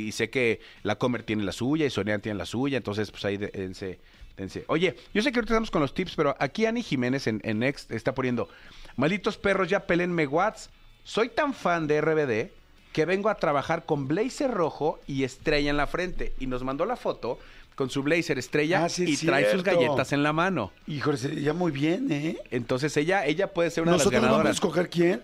y 0.07 0.13
sé 0.13 0.31
que 0.31 0.61
la 0.85 0.97
Comer 0.97 1.25
tiene 1.25 1.43
la 1.43 1.51
suya 1.53 1.85
y 1.85 1.91
Sonia 1.91 2.19
tiene 2.21 2.39
la 2.39 2.47
suya, 2.47 2.77
entonces 2.77 3.11
pues 3.11 3.25
ahí 3.25 3.37
de- 3.37 3.49
dense, 3.49 3.99
dense. 4.37 4.65
Oye, 4.69 4.95
yo 5.13 5.21
sé 5.21 5.33
que 5.33 5.39
ahorita 5.41 5.55
estamos 5.55 5.71
con 5.73 5.83
los 5.83 5.95
tips, 5.95 6.15
pero 6.15 6.37
aquí 6.39 6.65
Ani 6.67 6.83
Jiménez 6.83 7.27
en, 7.27 7.41
en 7.43 7.59
Next 7.59 7.91
está 7.91 8.15
poniendo, 8.15 8.49
malditos 8.97 9.37
perros, 9.37 9.69
ya 9.69 9.81
pelenme 9.87 10.29
Watts. 10.29 10.71
Soy 11.03 11.29
tan 11.29 11.55
fan 11.55 11.89
de 11.89 12.01
RBD 12.01 12.53
que 12.93 13.05
vengo 13.05 13.29
a 13.29 13.35
trabajar 13.35 13.85
con 13.85 14.07
blazer 14.07 14.53
rojo 14.53 15.01
y 15.09 15.25
estrella 15.25 15.69
en 15.71 15.77
la 15.77 15.89
frente. 15.89 16.33
Y 16.39 16.47
nos 16.47 16.63
mandó 16.63 16.87
la 16.87 16.95
foto 16.97 17.41
con 17.75 17.91
su 17.91 18.03
blazer 18.03 18.39
estrella 18.39 18.85
Ah, 18.85 18.89
sí, 18.89 19.05
y 19.07 19.17
trae 19.17 19.51
sus 19.51 19.63
galletas 19.65 20.13
en 20.13 20.23
la 20.23 20.33
mano. 20.33 20.73
Híjole, 20.87 21.17
se- 21.19 21.41
ya 21.41 21.53
muy 21.53 21.73
bien, 21.73 22.11
¿eh? 22.13 22.39
Entonces 22.51 22.97
ella, 22.97 23.27
ella 23.27 23.53
puede 23.53 23.71
ser 23.71 23.83
una 23.83 23.93
de 23.93 23.99
Nosotros 23.99 24.13
las 24.15 24.23
vamos 24.23 24.35
a 24.35 24.39
ganadoras. 24.39 24.57
escoger 24.57 24.91
quién. 24.91 25.23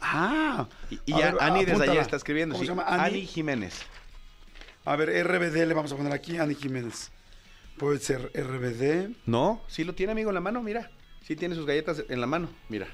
Ah. 0.00 0.68
Y, 0.90 1.00
ya 1.06 1.32
ver, 1.32 1.36
Ani 1.40 1.64
desde 1.64 1.84
ayer 1.84 1.98
está 2.02 2.16
escribiendo. 2.16 2.54
¿Cómo 2.54 2.62
sí. 2.62 2.66
se 2.66 2.72
llama? 2.72 2.84
Ani. 2.86 3.04
Ani 3.04 3.26
Jiménez. 3.26 3.74
A 4.84 4.96
ver, 4.96 5.08
RBD 5.26 5.66
le 5.66 5.74
vamos 5.74 5.92
a 5.92 5.96
poner 5.96 6.12
aquí, 6.12 6.36
Ani 6.36 6.54
Jiménez. 6.54 7.10
Puede 7.78 7.98
ser 7.98 8.30
RBD. 8.34 9.14
No, 9.26 9.62
sí 9.66 9.82
lo 9.84 9.94
tiene, 9.94 10.12
amigo, 10.12 10.30
en 10.30 10.34
la 10.34 10.40
mano, 10.40 10.62
mira. 10.62 10.90
Sí 11.26 11.36
tiene 11.36 11.54
sus 11.54 11.64
galletas 11.66 12.04
en 12.08 12.20
la 12.20 12.26
mano, 12.26 12.50
mira. 12.68 12.86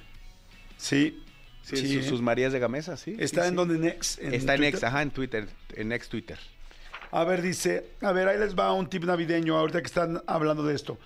Sí. 0.77 1.23
Sí, 1.63 1.77
Sí, 1.77 1.95
sus, 1.97 2.07
¿eh? 2.07 2.09
sus 2.09 2.23
Marías 2.23 2.53
de 2.53 2.59
Gamesa, 2.59 2.97
sí. 2.97 3.15
Está 3.19 3.43
sí, 3.43 3.49
en 3.49 3.57
donde 3.57 3.79
Next. 3.79 4.19
Está 4.23 4.55
en. 4.55 4.65
X, 4.65 4.83
ajá, 4.85 5.03
en 5.03 5.11
Twitter, 5.11 5.49
en 5.75 5.93
ex 5.93 6.09
Twitter. 6.09 6.39
A 7.13 7.25
ver, 7.25 7.43
dice, 7.43 7.91
a 8.03 8.13
ver, 8.13 8.29
ahí 8.29 8.39
les 8.39 8.55
va 8.55 8.73
un 8.73 8.89
tip 8.89 9.03
navideño, 9.05 9.57
ahorita 9.57 9.81
que 9.81 9.87
están 9.87 10.23
hablando 10.29 10.63
de 10.63 10.77
esto. 10.77 10.97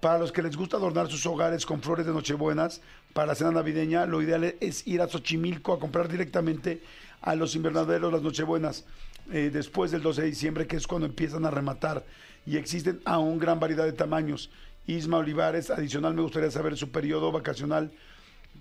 Para 0.00 0.18
los 0.18 0.32
que 0.32 0.42
les 0.42 0.56
gusta 0.56 0.78
adornar 0.78 1.08
sus 1.08 1.26
hogares 1.26 1.66
con 1.66 1.82
flores 1.82 2.06
de 2.06 2.12
Nochebuenas, 2.12 2.80
para 3.12 3.26
la 3.26 3.34
cena 3.34 3.50
navideña, 3.50 4.06
lo 4.06 4.22
ideal 4.22 4.54
es 4.60 4.86
ir 4.86 5.02
a 5.02 5.08
Xochimilco 5.08 5.74
a 5.74 5.78
comprar 5.78 6.08
directamente 6.08 6.82
a 7.20 7.34
los 7.34 7.54
invernaderos 7.54 8.10
las 8.10 8.22
Nochebuenas, 8.22 8.86
eh, 9.30 9.50
después 9.52 9.90
del 9.90 10.00
12 10.00 10.22
de 10.22 10.28
diciembre, 10.28 10.66
que 10.66 10.76
es 10.76 10.86
cuando 10.86 11.06
empiezan 11.06 11.44
a 11.44 11.50
rematar. 11.50 12.06
Y 12.46 12.56
existen 12.56 13.02
aún 13.04 13.38
gran 13.38 13.60
variedad 13.60 13.84
de 13.84 13.92
tamaños. 13.92 14.50
Isma 14.86 15.18
Olivares, 15.18 15.68
adicional, 15.68 16.14
me 16.14 16.22
gustaría 16.22 16.50
saber 16.50 16.78
su 16.78 16.90
periodo 16.90 17.32
vacacional 17.32 17.92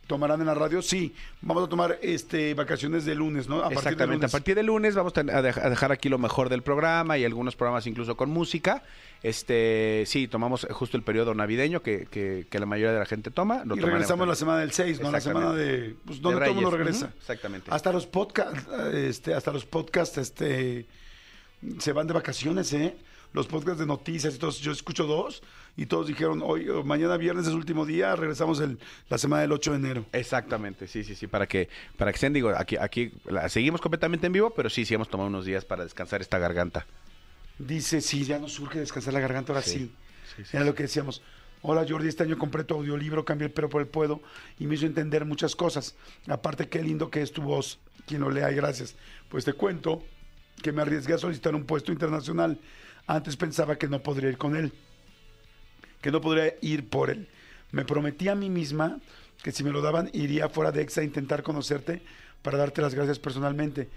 ¿Tomarán 0.09 0.39
en 0.41 0.47
la 0.47 0.55
radio? 0.55 0.81
Sí. 0.81 1.13
Vamos 1.39 1.65
a 1.65 1.69
tomar 1.69 1.99
este 2.01 2.55
vacaciones 2.55 3.05
de 3.05 3.13
lunes, 3.13 3.47
¿no? 3.47 3.63
A 3.63 3.67
Exactamente, 3.67 4.01
de 4.05 4.07
lunes. 4.15 4.29
a 4.29 4.31
partir 4.31 4.55
de 4.55 4.63
lunes 4.63 4.95
vamos 4.95 5.13
a 5.15 5.21
dej- 5.23 5.63
a 5.63 5.69
dejar 5.69 5.91
aquí 5.91 6.09
lo 6.09 6.17
mejor 6.17 6.49
del 6.49 6.63
programa 6.63 7.19
y 7.19 7.25
algunos 7.25 7.55
programas 7.55 7.85
incluso 7.85 8.17
con 8.17 8.31
música. 8.31 8.81
Este, 9.21 10.05
sí, 10.07 10.27
tomamos 10.27 10.65
justo 10.71 10.97
el 10.97 11.03
periodo 11.03 11.35
navideño 11.35 11.83
que, 11.83 12.07
que- 12.09 12.47
que 12.49 12.59
la 12.59 12.65
mayoría 12.65 12.91
de 12.93 12.97
la 12.99 13.05
gente 13.05 13.29
toma. 13.29 13.61
Lo 13.65 13.75
y 13.75 13.81
regresamos 13.81 14.27
la 14.27 14.33
semana 14.33 14.61
del 14.61 14.71
6, 14.71 14.99
¿no? 14.99 15.11
La 15.11 15.21
semana 15.21 15.53
de... 15.53 15.95
Pues, 16.05 16.19
donde 16.19 16.39
todo 16.39 16.49
el 16.49 16.55
mundo 16.55 16.71
regresa. 16.71 17.13
Exactamente. 17.15 17.69
Hasta 17.71 17.91
los 17.91 18.07
podcasts, 18.07 18.65
este, 18.91 19.35
hasta 19.35 19.51
los 19.51 19.65
podcasts, 19.65 20.17
este, 20.17 20.87
se 21.77 21.93
van 21.93 22.07
de 22.07 22.13
vacaciones, 22.13 22.73
¿eh? 22.73 22.97
Los 23.31 23.45
podcasts 23.45 23.79
de 23.79 23.85
noticias 23.85 24.33
y 24.33 24.39
todos, 24.39 24.59
yo 24.59 24.71
escucho 24.71 25.03
dos 25.05 25.43
y 25.81 25.85
todos 25.85 26.07
dijeron, 26.07 26.41
hoy, 26.43 26.67
o 26.67 26.83
mañana 26.83 27.15
viernes 27.15 27.47
es 27.47 27.53
último 27.53 27.85
día, 27.85 28.13
regresamos 28.15 28.59
el, 28.59 28.77
la 29.07 29.17
semana 29.17 29.41
del 29.43 29.51
8 29.53 29.71
de 29.71 29.77
enero. 29.77 30.05
Exactamente, 30.11 30.87
sí, 30.87 31.03
sí, 31.05 31.15
sí, 31.15 31.27
para 31.27 31.47
que, 31.47 31.69
para 31.97 32.11
que 32.11 32.15
estén, 32.15 32.33
digo, 32.33 32.49
aquí, 32.49 32.75
aquí 32.75 33.11
la- 33.25 33.47
seguimos 33.47 33.79
completamente 33.79 34.27
en 34.27 34.33
vivo, 34.33 34.49
pero 34.53 34.69
sí, 34.69 34.83
sí 34.83 34.93
hemos 34.93 35.09
tomado 35.09 35.29
unos 35.29 35.45
días 35.45 35.63
para 35.63 35.83
descansar 35.83 36.19
esta 36.19 36.37
garganta. 36.37 36.85
Dice, 37.57 38.01
sí, 38.01 38.25
ya 38.25 38.39
nos 38.39 38.53
surge 38.53 38.79
descansar 38.79 39.13
la 39.13 39.19
garganta, 39.21 39.53
ahora 39.53 39.61
sí. 39.63 39.71
Sí, 39.79 39.91
sí, 40.35 40.43
sí, 40.45 40.57
Era 40.57 40.65
lo 40.65 40.75
que 40.75 40.83
decíamos. 40.83 41.21
Hola 41.61 41.85
Jordi, 41.87 42.07
este 42.07 42.23
año 42.23 42.37
compré 42.37 42.63
tu 42.63 42.73
audiolibro, 42.73 43.25
cambié 43.25 43.47
el 43.47 43.53
pero 43.53 43.67
por 43.69 43.81
el 43.81 43.87
puedo 43.87 44.21
y 44.59 44.65
me 44.67 44.75
hizo 44.75 44.85
entender 44.85 45.25
muchas 45.25 45.55
cosas. 45.57 45.95
Aparte, 46.27 46.69
qué 46.69 46.81
lindo 46.81 47.09
que 47.09 47.21
es 47.21 47.33
tu 47.33 47.41
voz. 47.41 47.79
Quien 48.05 48.21
lo 48.21 48.29
lea 48.31 48.49
y 48.51 48.55
gracias. 48.55 48.95
Pues 49.27 49.43
te 49.45 49.51
cuento 49.53 50.03
que 50.61 50.71
me 50.71 50.81
arriesgué 50.81 51.13
a 51.13 51.17
solicitar 51.17 51.55
un 51.55 51.65
puesto 51.65 51.91
internacional. 51.91 52.59
Antes 53.07 53.35
pensaba 53.35 53.77
que 53.77 53.87
no 53.89 54.01
podría 54.01 54.29
ir 54.29 54.37
con 54.37 54.55
él, 54.55 54.71
que 56.01 56.11
no 56.11 56.21
podría 56.21 56.55
ir 56.61 56.89
por 56.89 57.09
él. 57.09 57.27
Me 57.71 57.85
prometí 57.85 58.27
a 58.27 58.35
mí 58.35 58.49
misma 58.49 58.99
que 59.43 59.51
si 59.51 59.63
me 59.63 59.71
lo 59.71 59.81
daban 59.81 60.09
iría 60.13 60.49
fuera 60.49 60.71
de 60.71 60.81
EXA 60.81 61.01
a 61.01 61.03
intentar 61.03 61.43
conocerte 61.43 62.01
para 62.41 62.57
darte 62.57 62.81
las 62.81 62.95
gracias 62.95 63.19
personalmente. 63.19 63.89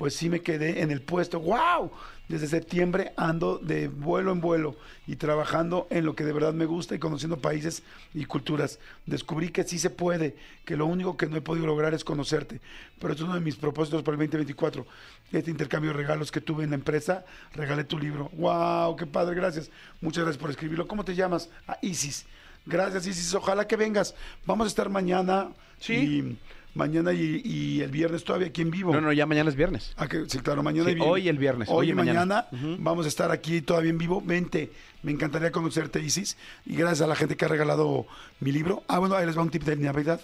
Pues 0.00 0.14
sí 0.14 0.30
me 0.30 0.40
quedé 0.40 0.80
en 0.80 0.90
el 0.90 1.02
puesto. 1.02 1.40
¡Wow! 1.40 1.90
Desde 2.26 2.46
septiembre 2.46 3.12
ando 3.18 3.58
de 3.58 3.88
vuelo 3.88 4.32
en 4.32 4.40
vuelo 4.40 4.76
y 5.06 5.16
trabajando 5.16 5.86
en 5.90 6.06
lo 6.06 6.14
que 6.14 6.24
de 6.24 6.32
verdad 6.32 6.54
me 6.54 6.64
gusta 6.64 6.94
y 6.94 6.98
conociendo 6.98 7.36
países 7.36 7.82
y 8.14 8.24
culturas. 8.24 8.78
Descubrí 9.04 9.50
que 9.50 9.62
sí 9.62 9.78
se 9.78 9.90
puede, 9.90 10.36
que 10.64 10.78
lo 10.78 10.86
único 10.86 11.18
que 11.18 11.26
no 11.26 11.36
he 11.36 11.42
podido 11.42 11.66
lograr 11.66 11.92
es 11.92 12.02
conocerte. 12.02 12.62
Pero 12.98 13.12
es 13.12 13.20
uno 13.20 13.34
de 13.34 13.40
mis 13.40 13.56
propósitos 13.56 14.02
para 14.02 14.14
el 14.14 14.20
2024. 14.20 14.86
Este 15.32 15.50
intercambio 15.50 15.90
de 15.90 15.98
regalos 15.98 16.32
que 16.32 16.40
tuve 16.40 16.64
en 16.64 16.70
la 16.70 16.76
empresa, 16.76 17.26
regalé 17.52 17.84
tu 17.84 17.98
libro. 17.98 18.30
¡Wow! 18.38 18.96
¡Qué 18.96 19.04
padre! 19.04 19.34
Gracias. 19.34 19.70
Muchas 20.00 20.24
gracias 20.24 20.40
por 20.40 20.48
escribirlo. 20.48 20.88
¿Cómo 20.88 21.04
te 21.04 21.14
llamas? 21.14 21.50
A 21.66 21.76
Isis. 21.82 22.24
Gracias, 22.64 23.06
Isis. 23.06 23.34
Ojalá 23.34 23.66
que 23.66 23.76
vengas. 23.76 24.14
Vamos 24.46 24.64
a 24.64 24.68
estar 24.68 24.88
mañana. 24.88 25.50
Sí. 25.78 25.92
Y 25.92 26.38
mañana 26.74 27.12
y, 27.12 27.40
y 27.44 27.80
el 27.80 27.90
viernes 27.90 28.24
todavía 28.24 28.48
aquí 28.48 28.62
en 28.62 28.70
vivo. 28.70 28.92
No, 28.92 29.00
no, 29.00 29.12
ya 29.12 29.26
mañana 29.26 29.50
es 29.50 29.56
viernes. 29.56 29.92
Ah, 29.96 30.06
que- 30.08 30.24
sí, 30.28 30.38
claro, 30.38 30.62
mañana 30.62 30.90
Sí, 30.90 30.96
y 30.96 31.00
hoy 31.00 31.28
el 31.28 31.38
viernes, 31.38 31.68
Hoy, 31.68 31.86
hoy 31.86 31.90
y 31.90 31.94
mañana. 31.94 32.46
vamos 32.78 33.06
a 33.06 33.08
estar 33.08 33.30
aquí 33.30 33.60
todavía 33.60 33.90
en 33.90 33.98
vivo. 33.98 34.22
Vente, 34.24 34.70
me 35.02 35.12
encantaría 35.12 35.50
conocerte, 35.52 36.00
Isis. 36.00 36.36
Y 36.66 36.76
gracias 36.76 37.00
a 37.02 37.06
la 37.06 37.16
gente 37.16 37.36
que 37.36 37.44
ha 37.44 37.48
regalado 37.48 38.06
mi 38.40 38.52
libro. 38.52 38.82
Ah, 38.88 38.98
bueno, 38.98 39.16
ahí 39.16 39.26
les 39.26 39.36
va 39.36 39.42
un 39.42 39.50
tip 39.50 39.64
de 39.64 39.76
Navidad. 39.76 40.20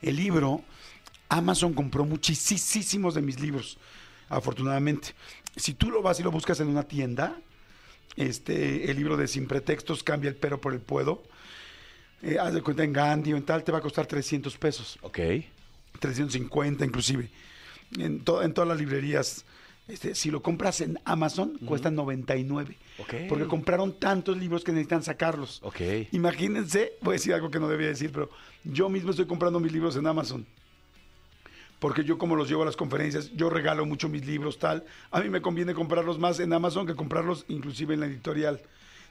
El 0.00 0.16
libro, 0.16 0.62
Amazon 1.28 1.72
compró 1.74 2.04
muchísimos 2.04 3.14
de 3.14 3.22
mis 3.22 3.38
libros, 3.40 3.78
afortunadamente. 4.28 5.14
Si 5.56 5.74
tú 5.74 5.90
lo 5.90 6.02
vas 6.02 6.18
y 6.18 6.22
lo 6.22 6.30
buscas 6.30 6.58
en 6.60 6.68
una 6.68 6.82
tienda, 6.84 7.36
este, 8.16 8.90
el 8.90 8.96
libro 8.96 9.16
de 9.16 9.28
Sin 9.28 9.46
Pretextos, 9.46 10.02
Cambia 10.02 10.28
el 10.30 10.36
pero 10.36 10.60
por 10.60 10.72
el 10.72 10.80
puedo, 10.80 11.22
eh, 12.22 12.38
haz 12.38 12.54
de 12.54 12.62
cuenta 12.62 12.84
en 12.84 12.92
Gandhi 12.92 13.32
o 13.32 13.36
en 13.36 13.42
tal, 13.44 13.62
te 13.64 13.72
va 13.72 13.78
a 13.78 13.80
costar 13.82 14.06
300 14.06 14.56
pesos. 14.58 14.98
Ok. 15.02 15.18
350 16.00 16.84
inclusive. 16.84 17.28
En, 17.98 18.20
to- 18.20 18.42
en 18.42 18.54
todas 18.54 18.68
las 18.68 18.78
librerías. 18.78 19.44
Este, 19.88 20.14
si 20.14 20.30
lo 20.30 20.40
compras 20.42 20.80
en 20.80 20.98
Amazon, 21.04 21.58
cuesta 21.66 21.90
99. 21.90 22.76
Ok. 22.98 23.14
Porque 23.28 23.46
compraron 23.46 23.98
tantos 23.98 24.36
libros 24.38 24.62
que 24.64 24.70
necesitan 24.72 25.02
sacarlos. 25.02 25.58
Ok. 25.62 25.80
Imagínense, 26.12 26.92
voy 27.02 27.12
a 27.12 27.18
decir 27.18 27.34
algo 27.34 27.50
que 27.50 27.58
no 27.58 27.68
debía 27.68 27.88
decir, 27.88 28.10
pero 28.12 28.30
yo 28.64 28.88
mismo 28.88 29.10
estoy 29.10 29.26
comprando 29.26 29.58
mis 29.60 29.72
libros 29.72 29.96
en 29.96 30.06
Amazon. 30.06 30.46
Porque 31.80 32.04
yo 32.04 32.16
como 32.16 32.36
los 32.36 32.48
llevo 32.48 32.62
a 32.62 32.66
las 32.66 32.76
conferencias, 32.76 33.32
yo 33.34 33.50
regalo 33.50 33.84
mucho 33.84 34.08
mis 34.08 34.24
libros, 34.24 34.58
tal. 34.58 34.84
A 35.10 35.20
mí 35.20 35.28
me 35.28 35.42
conviene 35.42 35.74
comprarlos 35.74 36.16
más 36.18 36.38
en 36.38 36.52
Amazon 36.52 36.86
que 36.86 36.94
comprarlos 36.94 37.44
inclusive 37.48 37.94
en 37.94 38.00
la 38.00 38.06
editorial. 38.06 38.60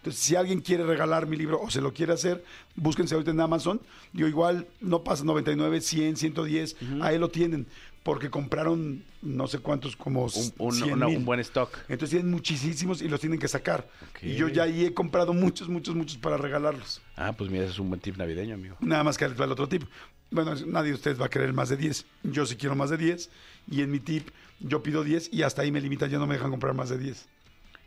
Entonces, 0.02 0.20
si 0.24 0.36
alguien 0.36 0.62
quiere 0.62 0.84
regalar 0.84 1.28
mi 1.28 1.38
libro 1.38 1.62
o 1.62 1.70
se 1.70 1.80
lo 1.80 1.94
quiere 1.94 2.12
hacer, 2.14 2.44
búsquense 2.76 3.14
ahorita 3.14 3.30
en 3.30 3.40
Amazon. 3.40 3.80
Yo 4.14 4.28
igual 4.28 4.68
no 4.80 5.04
pasa 5.04 5.24
99, 5.24 5.80
100, 5.80 6.18
110, 6.18 6.76
ahí 7.02 7.20
lo 7.20 7.30
tienen. 7.30 7.68
Porque 8.02 8.32
compraron 8.32 9.04
no 9.22 9.46
sé 9.46 9.60
cuántos, 9.60 9.96
como 9.96 10.24
Un, 10.26 10.32
un- 10.58 10.72
100 10.74 10.94
una- 10.94 11.06
mil. 11.06 11.18
un 11.18 11.26
buen 11.26 11.40
stock. 11.42 11.70
Entonces 11.88 12.10
tienen 12.10 12.32
muchísimos 12.32 13.00
y 13.04 13.08
los 13.10 13.20
tienen 13.20 13.38
que 13.38 13.48
sacar. 13.48 13.88
Y 14.24 14.34
yo 14.34 14.48
ya 14.48 14.64
ahí 14.64 14.86
he 14.86 14.94
comprado 14.96 15.34
muchos, 15.34 15.70
muchos, 15.70 15.94
muchos 15.94 16.18
para 16.18 16.36
regalarlos. 16.36 17.00
Ah, 17.16 17.32
pues 17.38 17.52
mira, 17.52 17.64
ese 17.66 17.74
es 17.74 17.80
un 17.80 17.90
buen 17.90 18.02
tip 18.02 18.18
navideño, 18.18 18.56
amigo. 18.56 18.78
Nada 18.80 19.04
más 19.04 19.20
que 19.20 19.26
el 19.26 19.40
otro 19.40 19.68
tip. 19.70 19.84
Bueno, 20.32 20.56
nadie 20.66 20.90
de 20.90 20.96
ustedes 20.96 21.22
va 21.22 21.28
a 21.28 21.30
querer 21.30 21.54
más 21.54 21.70
de 21.70 21.78
10. 21.78 22.08
Yo 22.24 22.48
sí 22.48 22.56
quiero 22.56 22.74
más 22.76 22.90
de 22.90 22.98
10. 22.98 23.30
Y 23.70 23.82
en 23.84 23.92
mi 23.92 24.00
tip, 24.00 24.30
yo 24.62 24.82
pido 24.82 25.04
10 25.04 25.30
y 25.32 25.44
hasta 25.44 25.62
ahí 25.62 25.72
me 25.72 25.80
limitan, 25.80 26.10
ya 26.10 26.18
no 26.18 26.26
me 26.26 26.34
dejan 26.34 26.50
comprar 26.50 26.74
más 26.74 26.90
de 26.90 26.98
10. 26.98 27.28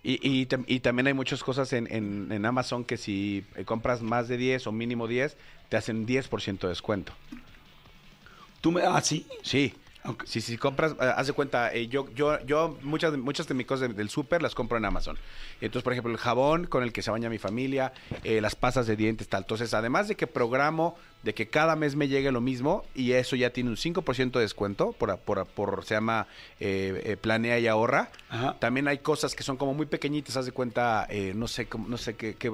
Y, 0.05 0.21
y, 0.23 0.47
y 0.67 0.81
también 0.81 1.07
hay 1.07 1.15
muchas 1.15 1.43
cosas 1.43 1.73
en, 1.73 1.91
en- 1.91 2.31
en 2.31 2.45
Amazon 2.47 2.85
que 2.85 2.97
si 2.99 3.45
eh, 3.57 3.65
compras 3.65 4.03
más 4.03 4.29
de 4.29 4.37
10 4.37 4.67
o 4.67 4.73
mínimo 4.73 5.09
10, 5.09 5.37
te 5.71 5.77
hacen 5.79 6.07
10% 6.07 6.67
de 6.67 6.69
descuento. 6.69 7.13
¿Tú 8.61 8.73
me, 8.73 8.83
ah, 8.83 9.01
sí? 9.01 9.27
Sí. 9.43 9.75
Si, 10.27 10.43
si 10.43 10.59
compras, 10.59 10.93
eh, 11.01 11.13
haz 11.17 11.27
de 11.29 11.33
cuenta, 11.33 11.73
eh, 11.73 11.89
yo, 11.89 12.07
yo, 12.15 12.39
yo 12.45 12.77
muchas, 12.83 13.13
de- 13.13 13.17
muchas 13.19 13.49
de 13.49 13.55
mis 13.55 13.67
cosas 13.67 13.89
de- 13.89 13.95
del 13.95 14.11
súper 14.11 14.43
las 14.43 14.55
compro 14.55 14.77
en 14.77 14.85
Amazon. 14.85 15.17
Entonces, 15.63 15.83
por 15.83 15.95
ejemplo, 15.95 16.13
el 16.13 16.19
jabón 16.19 16.67
con 16.67 16.83
el 16.83 16.93
que 16.93 17.01
se 17.01 17.11
baña 17.11 17.31
mi 17.31 17.39
familia, 17.39 17.93
eh, 18.23 18.43
las 18.43 18.55
pastas 18.55 18.87
de 18.87 18.97
dientes, 18.97 19.29
tal. 19.29 19.45
Entonces, 19.45 19.73
además 19.73 20.07
de 20.09 20.15
que 20.15 20.27
programo 20.27 20.97
de 21.23 21.33
que 21.33 21.49
cada 21.49 21.75
mes 21.75 21.97
me 21.97 22.07
llegue 22.09 22.31
lo 22.33 22.43
mismo 22.43 22.85
y 22.95 23.13
eso 23.13 23.35
ya 23.35 23.49
tiene 23.49 23.71
un 23.71 23.77
5% 23.79 24.39
de 24.39 24.45
descuento 24.45 24.93
por, 24.93 25.17
por, 25.21 25.47
por- 25.47 25.85
se 25.87 25.95
llama 25.95 26.27
eh, 26.61 27.17
planea 27.19 27.59
y 27.59 27.67
ahorra. 27.67 28.11
Ajá. 28.29 28.57
También 28.59 28.89
hay 28.89 28.99
cosas 28.99 29.35
que 29.35 29.43
son 29.43 29.57
como 29.57 29.73
muy 29.73 29.87
pequeñitas, 29.87 30.37
haz 30.37 30.45
de 30.45 30.53
cuenta, 30.53 31.07
eh, 31.09 31.33
no 31.35 31.49
sé, 31.49 31.65
cómo- 31.65 31.89
no 31.89 31.97
sé 31.97 32.15
qué, 32.15 32.35
qué, 32.35 32.51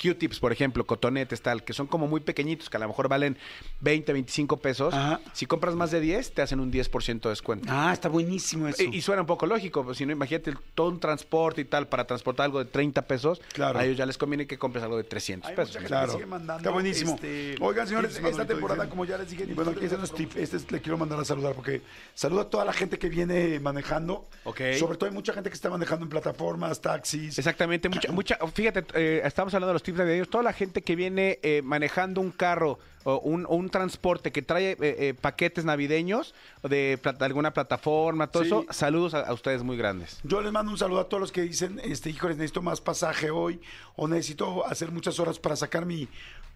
Q-tips, 0.00 0.40
por 0.40 0.52
ejemplo, 0.52 0.86
cotonetes, 0.86 1.42
tal, 1.42 1.62
que 1.64 1.72
son 1.72 1.86
como 1.86 2.06
muy 2.08 2.20
pequeñitos, 2.20 2.70
que 2.70 2.76
a 2.76 2.80
lo 2.80 2.88
mejor 2.88 3.08
valen 3.08 3.36
20, 3.80 4.12
25 4.12 4.56
pesos. 4.58 4.94
Ajá. 4.94 5.20
Si 5.32 5.46
compras 5.46 5.74
más 5.74 5.90
de 5.90 6.00
10, 6.00 6.32
te 6.32 6.42
hacen 6.42 6.60
un 6.60 6.72
10% 6.72 7.20
de 7.20 7.28
descuento. 7.30 7.66
Ah, 7.70 7.90
está 7.92 8.08
buenísimo 8.08 8.68
eso. 8.68 8.82
Y, 8.82 8.96
y 8.96 9.02
suena 9.02 9.22
un 9.22 9.26
poco 9.26 9.46
lógico, 9.46 9.84
pues, 9.84 9.98
si 9.98 10.06
no, 10.06 10.12
imagínate 10.12 10.50
el- 10.50 10.58
todo 10.74 10.88
un 10.88 11.00
transporte 11.00 11.60
y 11.60 11.64
tal, 11.64 11.88
para 11.88 12.06
transportar 12.06 12.44
algo 12.46 12.58
de 12.60 12.64
30 12.64 13.02
pesos, 13.02 13.40
Claro. 13.52 13.78
a 13.78 13.84
ellos 13.84 13.96
ya 13.98 14.06
les 14.06 14.16
conviene 14.16 14.46
que 14.46 14.58
compres 14.58 14.82
algo 14.84 14.96
de 14.96 15.04
300 15.04 15.50
Hay 15.50 15.56
pesos. 15.56 15.70
mucha 15.70 15.78
gente 15.80 15.88
Claro. 15.88 16.06
que 16.06 16.12
sigue 16.12 16.26
mandando, 16.26 16.60
Está 16.60 16.70
buenísimo. 16.70 17.14
este, 17.16 17.56
Oigan, 17.60 17.86
señores, 17.86 18.14
tips, 18.14 18.28
esta 18.30 18.46
temporada, 18.46 18.84
diciendo. 18.84 18.90
como 18.90 19.04
ya 19.04 19.18
les 19.18 19.30
dije, 19.30 19.44
y 19.48 19.52
bueno, 19.52 19.72
este 19.80 19.96
no 19.98 20.04
es 20.04 20.12
tip, 20.14 20.36
este 20.36 20.56
es- 20.56 20.70
le 20.72 20.80
quiero 20.80 20.96
mandar 20.96 21.20
a 21.20 21.24
saludar 21.24 21.54
porque 21.54 21.82
saludo 22.14 22.40
a 22.42 22.48
toda 22.50 22.64
la 22.64 22.72
gente 22.72 22.98
que 22.98 23.08
viene 23.08 23.60
manejando. 23.60 24.26
Ok. 24.44 24.60
Sobre 24.78 24.96
todo 24.96 25.08
hay 25.10 25.14
mucha 25.14 25.32
gente 25.32 25.50
que 25.50 25.54
está 25.54 25.68
manejando 25.70 26.04
en 26.04 26.10
plataformas, 26.10 26.80
taxis. 26.80 27.38
Exactamente, 27.38 27.88
mucha, 27.88 28.10
mucha, 28.12 28.38
fíjate, 28.54 28.84
eh, 28.94 29.20
estamos 29.24 29.52
hablando 29.54 29.68
de 29.68 29.74
los 29.74 29.82
tips 29.92 30.30
toda 30.30 30.44
la 30.44 30.52
gente 30.52 30.82
que 30.82 30.96
viene 30.96 31.38
eh, 31.42 31.62
manejando 31.62 32.20
un 32.20 32.30
carro 32.30 32.78
o 33.04 33.18
un, 33.20 33.46
o 33.46 33.54
un 33.54 33.70
transporte 33.70 34.30
que 34.30 34.42
trae 34.42 34.72
eh, 34.72 34.76
eh, 34.80 35.14
paquetes 35.18 35.64
navideños 35.64 36.34
de, 36.62 36.98
alguna 37.20 37.52
plataforma, 37.52 38.26
todo 38.26 38.42
Sí. 38.42 38.48
eso, 38.48 38.66
saludos 38.70 39.14
a, 39.14 39.20
a 39.20 39.32
ustedes 39.32 39.62
muy 39.62 39.76
grandes. 39.76 40.20
Yo 40.22 40.40
les 40.42 40.52
mando 40.52 40.70
un 40.72 40.78
saludo 40.78 41.00
a 41.00 41.08
todos 41.08 41.20
los 41.20 41.32
que 41.32 41.42
dicen, 41.42 41.80
este, 41.82 42.10
híjoles, 42.10 42.36
necesito 42.36 42.62
más 42.62 42.80
pasaje 42.80 43.30
hoy 43.30 43.60
o 43.96 44.06
necesito 44.06 44.66
hacer 44.66 44.90
muchas 44.92 45.18
horas 45.18 45.38
para 45.38 45.56
sacar 45.56 45.86
mi 45.86 46.08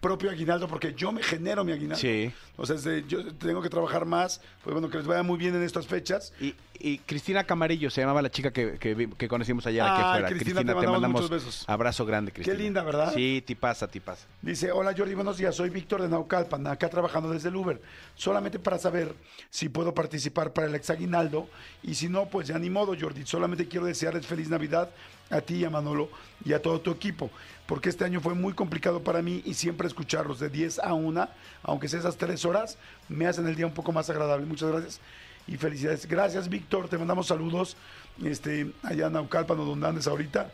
propio 0.05 0.31
aguinaldo 0.31 0.69
porque 0.69 0.93
yo 0.93 1.13
me 1.13 1.23
genero 1.23 1.65
mi 1.65 1.73
aguinaldo. 1.73 1.97
Sí. 1.97 2.31
O 2.59 2.67
sea, 2.67 2.77
este, 2.77 3.05
yo 3.09 3.35
tengo 3.37 3.63
que 3.63 3.71
trabajar 3.71 4.05
más, 4.05 4.43
pues 4.63 4.75
bueno, 4.75 4.91
que 4.91 4.99
les 4.99 5.07
vaya 5.07 5.23
muy 5.23 5.39
bien 5.39 5.55
en 5.55 5.63
estas 5.63 5.87
fechas. 5.87 6.35
Y, 6.39 6.55
y 6.79 6.99
Cristina 6.99 7.45
Camarillo 7.45 7.89
se 7.91 8.03
llamaba 8.03 8.21
la 8.21 8.31
chica 8.31 8.53
que, 8.53 8.79
que, 8.79 9.09
que 9.17 9.29
conocimos 9.29 9.67
ayer 9.67 9.81
aquí 9.81 9.93
Ay, 9.97 10.03
afuera. 10.05 10.29
Cristina, 10.29 10.61
te 10.63 10.75
mandamos 10.75 11.11
muchos 11.11 11.31
besos. 11.31 11.65
abrazo 11.67 12.05
grande, 12.05 12.33
Cristina. 12.33 12.57
linda, 12.59 12.83
¿verdad? 12.83 13.15
Sí, 13.15 13.43
tipaza, 13.47 13.89
tipaza. 13.89 14.27
Dice, 14.43 14.71
hola 14.73 14.95
Jordi, 14.97 15.15
buenos 15.15 15.39
días, 15.39 15.57
soy 15.57 15.71
Víctor 15.71 16.03
de 16.03 16.09
Naucalpan, 16.09 16.67
acá 16.67 16.91
trabajando 16.91 17.31
desde 17.31 17.49
el 17.49 17.57
Uber. 17.57 17.81
Solamente 18.15 18.59
para 18.59 18.77
saber 18.79 19.15
si 19.49 19.71
puedo 19.71 19.95
participar 19.95 20.53
para 20.53 20.67
el 20.67 20.75
exaguinaldo 20.75 21.49
y 21.83 21.95
si 21.95 22.11
no, 22.11 22.27
pues 22.27 22.49
ya 22.49 22.59
ni 22.59 22.69
modo 22.69 22.95
Jordi, 23.01 23.25
solamente 23.25 23.67
quiero 23.69 23.87
desearles 23.87 24.27
feliz 24.27 24.51
Navidad 24.51 24.91
a 25.35 25.41
ti 25.41 25.57
y 25.57 25.65
a 25.65 25.71
Manolo 25.71 26.09
y 26.45 26.53
a 26.53 26.63
todo 26.63 26.81
tu 26.81 26.91
equipo, 26.91 27.31
porque 27.67 27.89
este 27.89 28.05
año 28.05 28.21
fue 28.21 28.35
muy 28.35 28.53
complicado 28.53 29.03
para 29.03 29.23
mí 29.23 29.43
y 29.45 29.55
siempre 29.55 29.87
escucharlos 29.87 30.39
de 30.39 30.49
10 30.49 30.79
a 30.79 30.95
1, 30.95 31.29
aunque 31.63 31.89
sea 31.89 32.01
esas 32.01 32.17
tres 32.17 32.45
horas, 32.45 32.79
me 33.09 33.27
hacen 33.27 33.47
el 33.47 33.57
día 33.57 33.67
un 33.67 33.75
poco 33.75 33.93
más 33.93 34.09
agradable. 34.11 34.47
Muchas 34.47 34.71
gracias 34.71 35.01
y 35.47 35.57
felicidades. 35.57 36.07
Gracias 36.07 36.49
Víctor, 36.49 36.89
te 36.89 36.99
mandamos 36.99 37.27
saludos 37.27 37.77
este, 38.23 38.71
allá 38.83 39.09
en 39.09 39.15
Naucalpan 39.15 39.59
o 39.61 39.65
donde 39.65 39.89
andes 39.89 40.07
ahorita. 40.07 40.51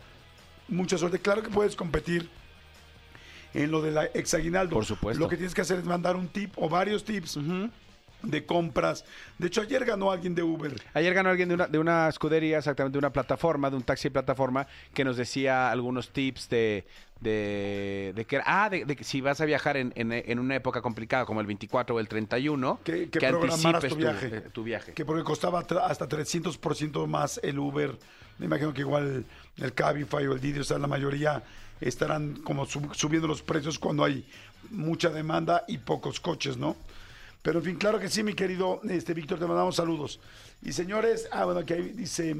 Mucha 0.69 0.97
suerte. 0.97 1.19
Claro 1.19 1.43
que 1.43 1.51
puedes 1.51 1.77
competir 1.77 2.29
en 3.55 3.71
lo 3.71 3.83
de 3.83 3.91
la 3.91 4.05
exaguinaldo. 4.05 4.75
Por 4.75 4.87
supuesto. 4.87 5.21
Lo 5.21 5.29
que 5.29 5.37
tienes 5.37 5.55
que 5.55 5.63
hacer 5.63 5.79
es 5.79 5.85
mandar 5.85 6.17
un 6.17 6.29
tip 6.29 6.53
o 6.57 6.69
varios 6.69 7.05
tips 7.05 7.39
de 8.23 8.45
compras. 8.45 9.05
De 9.39 9.47
hecho, 9.47 9.63
ayer 9.63 9.85
ganó 9.85 10.11
alguien 10.13 10.35
de 10.35 10.43
Uber. 10.43 10.75
Ayer 10.95 11.15
ganó 11.15 11.31
alguien 11.31 11.49
de 11.49 11.55
una, 11.55 11.67
de 11.67 11.79
una 11.79 12.09
escudería, 12.09 12.59
exactamente 12.59 12.95
de 12.95 12.99
una 12.99 13.13
plataforma, 13.13 13.71
de 13.71 13.77
un 13.77 13.83
taxi 13.83 14.11
plataforma, 14.11 14.67
que 14.95 15.05
nos 15.05 15.17
decía 15.17 15.71
algunos 15.71 16.11
tips 16.11 16.49
de, 16.51 16.85
de, 17.21 18.13
de 18.15 18.25
que 18.25 18.41
ah, 18.45 18.69
de, 18.71 18.85
de 18.85 18.97
que 18.97 19.05
si 19.05 19.21
vas 19.21 19.41
a 19.41 19.45
viajar 19.45 19.77
en, 19.77 19.93
en- 19.97 20.13
en 20.13 20.39
una 20.39 20.57
época 20.57 20.81
complicada 20.83 21.25
como 21.25 21.41
el 21.41 21.47
24 21.47 21.95
o 21.97 22.01
el 22.01 22.09
31, 22.09 22.81
Que, 22.85 23.09
que 23.09 23.19
programaras 23.21 23.85
tu 23.87 23.97
viaje. 23.97 24.27
eh, 24.33 24.41
tu 24.53 24.63
viaje. 24.65 24.93
Que 24.93 25.05
porque 25.05 25.23
costaba 25.25 25.61
hasta 25.61 26.09
300% 26.09 27.07
más 27.07 27.41
el 27.43 27.59
Uber. 27.59 27.97
Me 28.39 28.47
imagino 28.47 28.73
que 28.73 28.81
igual 28.81 29.25
el 29.59 29.75
Cabify 29.75 30.27
o 30.27 30.33
el 30.33 30.41
Didi, 30.41 30.61
o 30.61 30.65
sea, 30.65 30.79
la 30.79 30.87
mayoría 30.87 31.43
estarán 31.81 32.37
como 32.43 32.67
sub- 32.67 32.95
subiendo 32.95 33.27
los 33.29 33.43
precios 33.43 33.79
cuando 33.79 34.05
hay 34.05 34.27
mucha 34.71 35.11
demanda 35.11 35.65
y 35.69 35.79
pocos 35.79 36.21
coches, 36.21 36.57
¿no? 36.57 36.77
Pero 37.43 37.59
en 37.61 37.65
fin, 37.65 37.77
claro 37.77 37.99
que 37.99 38.09
sí, 38.11 38.23
mi 38.23 38.35
querido 38.35 38.81
este 38.89 39.15
Víctor, 39.15 39.39
te 39.39 39.47
mandamos 39.47 39.77
saludos. 39.77 40.21
Y 40.63 40.73
señores, 40.73 41.29
ah, 41.33 41.45
bueno, 41.47 41.65
que 41.65 41.75
ahí 41.75 41.83
dice, 41.95 42.37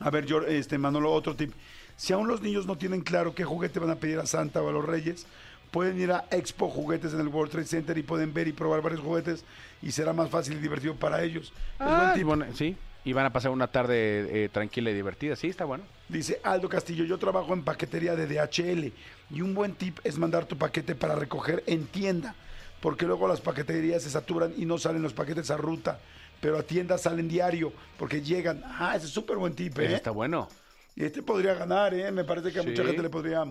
a 0.00 0.10
ver, 0.10 0.26
yo, 0.26 0.42
este 0.42 0.78
Manolo, 0.78 1.12
otro 1.12 1.36
tip. 1.36 1.52
Si 1.96 2.12
aún 2.12 2.26
los 2.28 2.40
niños 2.42 2.66
no 2.66 2.76
tienen 2.76 3.02
claro 3.02 3.34
qué 3.34 3.44
juguete 3.44 3.78
van 3.78 3.90
a 3.90 3.96
pedir 3.96 4.18
a 4.18 4.26
Santa 4.26 4.62
o 4.62 4.68
a 4.68 4.72
los 4.72 4.84
Reyes, 4.84 5.26
pueden 5.70 6.00
ir 6.00 6.10
a 6.10 6.24
Expo 6.32 6.68
Juguetes 6.68 7.12
en 7.14 7.20
el 7.20 7.28
World 7.28 7.52
Trade 7.52 7.66
Center 7.66 7.96
y 7.98 8.02
pueden 8.02 8.34
ver 8.34 8.48
y 8.48 8.52
probar 8.52 8.82
varios 8.82 9.00
juguetes 9.02 9.44
y 9.82 9.92
será 9.92 10.12
más 10.12 10.28
fácil 10.30 10.54
y 10.54 10.60
divertido 10.60 10.96
para 10.96 11.22
ellos. 11.22 11.52
Es 11.78 11.86
buen 11.86 11.90
Ah, 11.90 12.12
tip. 12.14 12.24
bueno, 12.24 12.46
sí, 12.54 12.76
y 13.04 13.12
van 13.12 13.26
a 13.26 13.32
pasar 13.32 13.52
una 13.52 13.68
tarde 13.68 14.44
eh, 14.44 14.48
tranquila 14.48 14.90
y 14.90 14.94
divertida, 14.94 15.36
sí, 15.36 15.46
está 15.48 15.64
bueno. 15.66 15.84
Dice 16.08 16.40
Aldo 16.42 16.68
Castillo, 16.68 17.04
yo 17.04 17.18
trabajo 17.18 17.52
en 17.52 17.62
paquetería 17.62 18.16
de 18.16 18.26
DHL 18.26 18.92
y 19.30 19.40
un 19.42 19.54
buen 19.54 19.74
tip 19.74 19.98
es 20.02 20.18
mandar 20.18 20.46
tu 20.46 20.56
paquete 20.58 20.96
para 20.96 21.14
recoger 21.14 21.62
en 21.66 21.86
tienda, 21.86 22.34
porque 22.80 23.06
luego 23.06 23.28
las 23.28 23.40
paqueterías 23.40 24.02
se 24.02 24.10
saturan 24.10 24.54
y 24.56 24.64
no 24.64 24.78
salen 24.78 25.02
los 25.02 25.12
paquetes 25.12 25.50
a 25.50 25.56
ruta, 25.56 26.00
pero 26.40 26.58
a 26.58 26.62
tienda 26.62 26.98
salen 26.98 27.28
diario 27.28 27.72
porque 27.98 28.22
llegan. 28.22 28.62
Ah, 28.64 28.94
ese 28.96 29.06
es 29.06 29.12
súper 29.12 29.36
buen 29.36 29.54
tip, 29.54 29.78
¿eh? 29.78 29.94
está 29.94 30.10
bueno. 30.10 30.48
Y 30.96 31.04
este 31.04 31.22
podría 31.22 31.54
ganar, 31.54 31.94
¿eh? 31.94 32.10
Me 32.10 32.24
parece 32.24 32.52
que 32.52 32.60
a 32.60 32.62
mucha 32.62 32.84
gente 32.84 33.02
le 33.02 33.10
podría... 33.10 33.44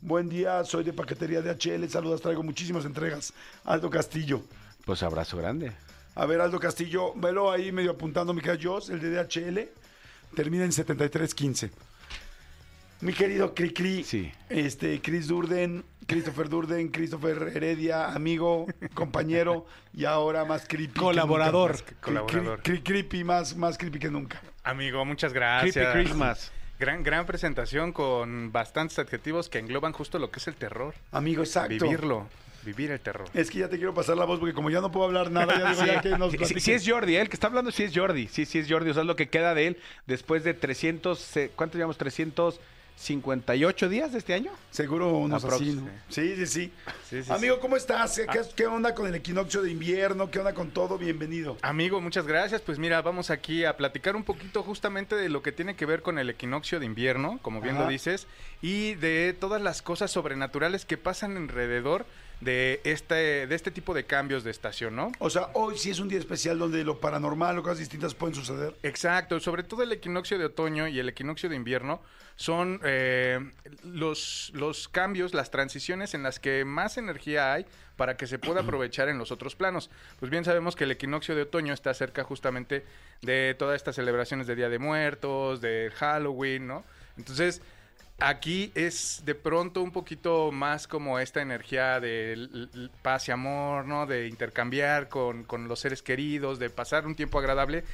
Buen 0.00 0.28
día, 0.28 0.64
soy 0.64 0.82
de 0.82 0.92
paquetería 0.92 1.40
DHL, 1.42 1.88
saludos, 1.88 2.20
traigo 2.20 2.42
muchísimas 2.42 2.84
entregas. 2.84 3.32
Aldo 3.64 3.88
Castillo. 3.88 4.42
Pues 4.84 5.00
abrazo 5.04 5.36
grande. 5.36 5.72
A 6.16 6.26
ver, 6.26 6.40
Aldo 6.40 6.58
Castillo, 6.58 7.14
velo 7.14 7.52
ahí 7.52 7.70
medio 7.70 7.92
apuntando, 7.92 8.34
mi 8.34 8.42
Jos, 8.42 8.90
el 8.90 9.00
de 9.00 9.10
DHL, 9.10 9.68
termina 10.34 10.64
en 10.64 10.72
7315 10.72 11.70
mi 13.02 13.12
querido 13.12 13.52
Cricri, 13.52 14.04
sí. 14.04 14.32
este, 14.48 15.00
Chris 15.00 15.26
Durden, 15.26 15.84
Christopher 16.06 16.48
Durden, 16.48 16.88
Christopher 16.88 17.50
Heredia, 17.52 18.12
amigo, 18.12 18.66
compañero 18.94 19.66
y 19.92 20.04
ahora 20.04 20.44
más 20.44 20.66
creepy. 20.68 21.00
Colaborador. 21.00 21.76
Colaborador. 22.00 22.62
Cri, 22.62 22.80
cri, 22.80 22.82
creepy, 22.82 23.24
más, 23.24 23.56
más 23.56 23.76
creepy 23.76 23.98
que 23.98 24.08
nunca. 24.08 24.40
Amigo, 24.62 25.04
muchas 25.04 25.32
gracias. 25.32 25.74
Creepy 25.74 26.04
Christmas. 26.04 26.52
Gran, 26.78 27.02
gran 27.02 27.26
presentación 27.26 27.92
con 27.92 28.52
bastantes 28.52 28.98
adjetivos 29.00 29.48
que 29.48 29.58
engloban 29.58 29.92
justo 29.92 30.20
lo 30.20 30.30
que 30.30 30.38
es 30.38 30.46
el 30.46 30.54
terror. 30.54 30.94
Amigo, 31.10 31.42
exacto. 31.42 31.84
Vivirlo. 31.84 32.28
Vivir 32.64 32.92
el 32.92 33.00
terror. 33.00 33.28
Es 33.34 33.50
que 33.50 33.58
ya 33.58 33.68
te 33.68 33.76
quiero 33.76 33.92
pasar 33.92 34.16
la 34.16 34.24
voz 34.24 34.38
porque 34.38 34.54
como 34.54 34.70
ya 34.70 34.80
no 34.80 34.92
puedo 34.92 35.06
hablar 35.06 35.32
nada, 35.32 35.74
ya 35.74 36.00
que 36.00 36.10
nos 36.10 36.30
sí, 36.30 36.60
sí, 36.60 36.72
es 36.72 36.88
Jordi, 36.88 37.16
¿eh? 37.16 37.22
el 37.22 37.28
que 37.28 37.34
está 37.34 37.48
hablando 37.48 37.72
sí 37.72 37.82
es 37.82 37.92
Jordi. 37.92 38.28
Sí, 38.28 38.46
sí 38.46 38.60
es 38.60 38.70
Jordi. 38.70 38.90
O 38.90 38.94
sea, 38.94 39.02
es 39.02 39.08
lo 39.08 39.16
que 39.16 39.28
queda 39.28 39.54
de 39.54 39.66
él 39.66 39.78
después 40.06 40.44
de 40.44 40.54
300... 40.54 41.36
Eh, 41.36 41.50
¿Cuánto 41.56 41.76
llevamos? 41.78 41.98
300... 41.98 42.60
58 42.96 43.88
días 43.88 44.12
de 44.12 44.18
este 44.18 44.34
año. 44.34 44.52
Seguro 44.70 45.16
unos 45.16 45.44
así, 45.44 45.80
sí, 46.08 46.46
sí, 46.46 46.72
sí. 47.08 47.22
Amigo, 47.30 47.58
¿cómo 47.60 47.76
estás? 47.76 48.18
Ah. 48.18 48.32
¿Qué, 48.32 48.40
¿Qué, 48.54 48.66
onda 48.66 48.94
con 48.94 49.06
el 49.06 49.14
equinoccio 49.14 49.62
de 49.62 49.70
invierno? 49.70 50.30
¿Qué 50.30 50.38
onda 50.38 50.54
con 50.54 50.70
todo? 50.70 50.98
Bienvenido. 50.98 51.56
Amigo, 51.62 52.00
muchas 52.00 52.26
gracias. 52.26 52.60
Pues 52.60 52.78
mira, 52.78 53.02
vamos 53.02 53.30
aquí 53.30 53.64
a 53.64 53.76
platicar 53.76 54.16
un 54.16 54.24
poquito 54.24 54.62
justamente 54.62 55.16
de 55.16 55.28
lo 55.28 55.42
que 55.42 55.52
tiene 55.52 55.74
que 55.74 55.86
ver 55.86 56.02
con 56.02 56.18
el 56.18 56.30
equinoccio 56.30 56.78
de 56.78 56.86
invierno, 56.86 57.38
como 57.42 57.60
bien 57.60 57.76
lo 57.76 57.86
dices, 57.86 58.26
y 58.60 58.94
de 58.94 59.36
todas 59.38 59.60
las 59.60 59.82
cosas 59.82 60.10
sobrenaturales 60.10 60.84
que 60.84 60.96
pasan 60.96 61.36
alrededor 61.36 62.06
de 62.42 62.80
este, 62.82 63.46
de 63.46 63.54
este 63.54 63.70
tipo 63.70 63.94
de 63.94 64.04
cambios 64.04 64.42
de 64.42 64.50
estación, 64.50 64.96
¿no? 64.96 65.12
O 65.20 65.30
sea, 65.30 65.50
hoy 65.54 65.78
sí 65.78 65.90
es 65.90 66.00
un 66.00 66.08
día 66.08 66.18
especial 66.18 66.58
donde 66.58 66.82
lo 66.82 66.98
paranormal 66.98 67.56
o 67.58 67.62
cosas 67.62 67.78
distintas 67.78 68.14
pueden 68.14 68.34
suceder. 68.34 68.74
Exacto, 68.82 69.38
sobre 69.38 69.62
todo 69.62 69.84
el 69.84 69.92
equinoccio 69.92 70.38
de 70.38 70.46
otoño 70.46 70.88
y 70.88 70.98
el 70.98 71.08
equinoccio 71.08 71.48
de 71.48 71.54
invierno 71.54 72.02
son 72.34 72.80
eh, 72.82 73.38
los, 73.84 74.50
los 74.54 74.88
cambios, 74.88 75.34
las 75.34 75.52
transiciones 75.52 76.14
en 76.14 76.24
las 76.24 76.40
que 76.40 76.64
más 76.64 76.98
energía 76.98 77.52
hay 77.52 77.64
para 77.96 78.16
que 78.16 78.26
se 78.26 78.40
pueda 78.40 78.60
aprovechar 78.62 79.08
en 79.08 79.18
los 79.18 79.30
otros 79.30 79.54
planos. 79.54 79.88
Pues 80.18 80.28
bien 80.28 80.44
sabemos 80.44 80.74
que 80.74 80.82
el 80.82 80.90
equinoccio 80.90 81.36
de 81.36 81.42
otoño 81.42 81.72
está 81.72 81.94
cerca 81.94 82.24
justamente 82.24 82.84
de 83.20 83.54
todas 83.56 83.76
estas 83.76 83.94
celebraciones 83.94 84.48
de 84.48 84.56
Día 84.56 84.68
de 84.68 84.80
Muertos, 84.80 85.60
de 85.60 85.92
Halloween, 85.94 86.66
¿no? 86.66 86.84
Entonces, 87.16 87.62
aquí 88.28 88.72
es 88.74 89.22
de 89.24 89.34
pronto 89.34 89.82
un 89.82 89.90
poquito 89.90 90.50
más 90.52 90.86
como 90.86 91.18
esta 91.18 91.40
energía 91.42 92.00
de 92.00 92.68
paz 93.02 93.28
y 93.28 93.32
amor, 93.32 93.86
¿no? 93.86 94.06
De 94.06 94.28
intercambiar 94.28 95.08
con, 95.08 95.44
con 95.44 95.68
los 95.68 95.80
seres 95.80 96.02
queridos, 96.02 96.58
de 96.58 96.70
pasar 96.70 97.06
un 97.06 97.14
tiempo 97.14 97.38
agradable, 97.38 97.84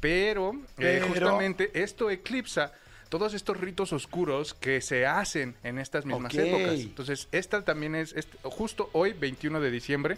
pero, 0.00 0.52
eh, 0.78 1.00
justamente 1.08 1.70
esto 1.74 2.10
eclipsa 2.10 2.72
todos 3.08 3.34
estos 3.34 3.56
ritos 3.58 3.92
oscuros 3.92 4.52
que 4.54 4.80
se 4.80 5.06
hacen 5.06 5.54
en 5.62 5.78
estas 5.78 6.04
mismas 6.04 6.32
épocas. 6.48 6.80
Entonces, 6.82 7.28
esta 7.32 7.64
también 7.64 7.94
es, 7.94 8.12
es- 8.14 8.26
justo 8.42 8.90
hoy, 8.92 9.12
21 9.12 9.60
de 9.60 9.70
diciembre, 9.70 10.16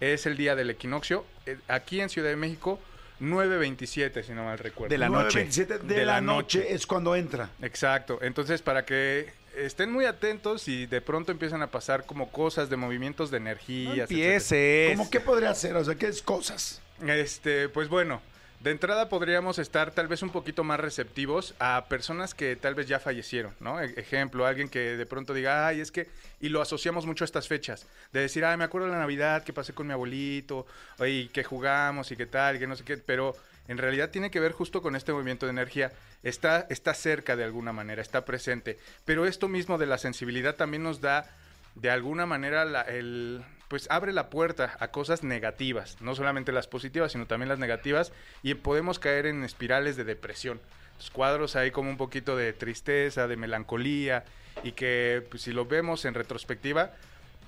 es 0.00 0.24
el 0.26 0.36
día 0.36 0.54
del 0.54 0.70
equinoccio. 0.70 1.24
Eh, 1.46 1.58
Aquí 1.68 2.00
en 2.00 2.08
Ciudad 2.08 2.30
de 2.30 2.36
México, 2.36 2.78
9.27, 3.20 4.22
si 4.24 4.32
no 4.32 4.44
mal 4.44 4.58
recuerdo. 4.58 4.90
De 4.90 4.98
la 4.98 5.08
noche. 5.08 5.46
9:27 5.46 5.78
de, 5.80 5.94
De 5.94 6.04
la, 6.04 6.14
la 6.14 6.20
noche. 6.20 6.58
noche. 6.60 6.74
es 6.74 6.86
cuando 6.86 7.14
entra. 7.16 7.50
Exacto. 7.62 8.18
Entonces, 8.22 8.62
para 8.62 8.84
que 8.84 9.32
estén 9.56 9.92
muy 9.92 10.04
atentos 10.06 10.68
y 10.68 10.86
de 10.86 11.00
pronto 11.00 11.32
empiezan 11.32 11.62
a 11.62 11.66
pasar 11.68 12.06
como 12.06 12.30
cosas 12.30 12.70
de 12.70 12.76
movimientos 12.76 13.30
de 13.30 13.36
energía. 13.38 14.02
empieces. 14.04 14.90
¿Cómo 14.96 15.10
qué 15.10 15.20
podría 15.20 15.50
hacer? 15.50 15.76
O 15.76 15.84
sea, 15.84 15.94
¿qué 15.96 16.06
es 16.08 16.22
cosas? 16.22 16.80
Este, 17.06 17.68
pues 17.68 17.88
bueno, 17.88 18.20
de 18.60 18.70
entrada 18.70 19.08
podríamos 19.08 19.58
estar 19.58 19.90
tal 19.92 20.06
vez 20.06 20.22
un 20.22 20.30
poquito 20.30 20.64
más 20.64 20.78
receptivos 20.78 21.54
a 21.58 21.86
personas 21.88 22.34
que 22.34 22.56
tal 22.56 22.74
vez 22.74 22.86
ya 22.86 23.00
fallecieron, 23.00 23.54
¿no? 23.58 23.80
E- 23.80 23.94
ejemplo, 23.96 24.44
alguien 24.46 24.68
que 24.68 24.96
de 24.98 25.06
pronto 25.06 25.32
diga, 25.32 25.66
ay, 25.66 25.80
es 25.80 25.90
que, 25.90 26.08
y 26.40 26.50
lo 26.50 26.60
asociamos 26.60 27.06
mucho 27.06 27.24
a 27.24 27.26
estas 27.26 27.48
fechas, 27.48 27.86
de 28.12 28.20
decir, 28.20 28.44
ay, 28.44 28.56
me 28.58 28.64
acuerdo 28.64 28.86
de 28.88 28.92
la 28.92 28.98
Navidad 28.98 29.44
que 29.44 29.52
pasé 29.54 29.72
con 29.72 29.86
mi 29.86 29.94
abuelito, 29.94 30.66
y 31.06 31.28
que 31.28 31.42
jugamos 31.42 32.10
y 32.12 32.16
qué 32.16 32.26
tal, 32.26 32.58
que 32.58 32.66
no 32.66 32.76
sé 32.76 32.84
qué, 32.84 32.98
pero 32.98 33.34
en 33.66 33.78
realidad 33.78 34.10
tiene 34.10 34.30
que 34.30 34.40
ver 34.40 34.52
justo 34.52 34.82
con 34.82 34.94
este 34.94 35.12
movimiento 35.12 35.46
de 35.46 35.50
energía. 35.52 35.92
Está, 36.22 36.66
está 36.68 36.92
cerca 36.92 37.36
de 37.36 37.44
alguna 37.44 37.72
manera, 37.72 38.02
está 38.02 38.24
presente. 38.26 38.78
Pero 39.06 39.24
esto 39.26 39.48
mismo 39.48 39.78
de 39.78 39.86
la 39.86 39.96
sensibilidad 39.96 40.56
también 40.56 40.82
nos 40.82 41.00
da, 41.00 41.30
de 41.76 41.90
alguna 41.90 42.26
manera, 42.26 42.64
la- 42.66 42.82
el, 42.82 43.42
pues 43.70 43.86
abre 43.88 44.12
la 44.12 44.30
puerta 44.30 44.76
a 44.80 44.88
cosas 44.88 45.22
negativas. 45.22 45.96
No 46.00 46.16
solamente 46.16 46.50
las 46.50 46.66
positivas, 46.66 47.12
sino 47.12 47.26
también 47.26 47.48
las 47.48 47.60
negativas. 47.60 48.10
Y 48.42 48.54
podemos 48.54 48.98
caer 48.98 49.26
en 49.26 49.44
espirales 49.44 49.96
de 49.96 50.02
depresión. 50.02 50.60
Los 50.98 51.10
cuadros 51.10 51.54
ahí 51.54 51.70
como 51.70 51.88
un 51.88 51.96
poquito 51.96 52.36
de 52.36 52.52
tristeza, 52.52 53.28
de 53.28 53.36
melancolía. 53.36 54.24
Y 54.64 54.72
que 54.72 55.24
pues, 55.30 55.42
si 55.42 55.52
lo 55.52 55.66
vemos 55.66 56.04
en 56.04 56.14
retrospectiva, 56.14 56.90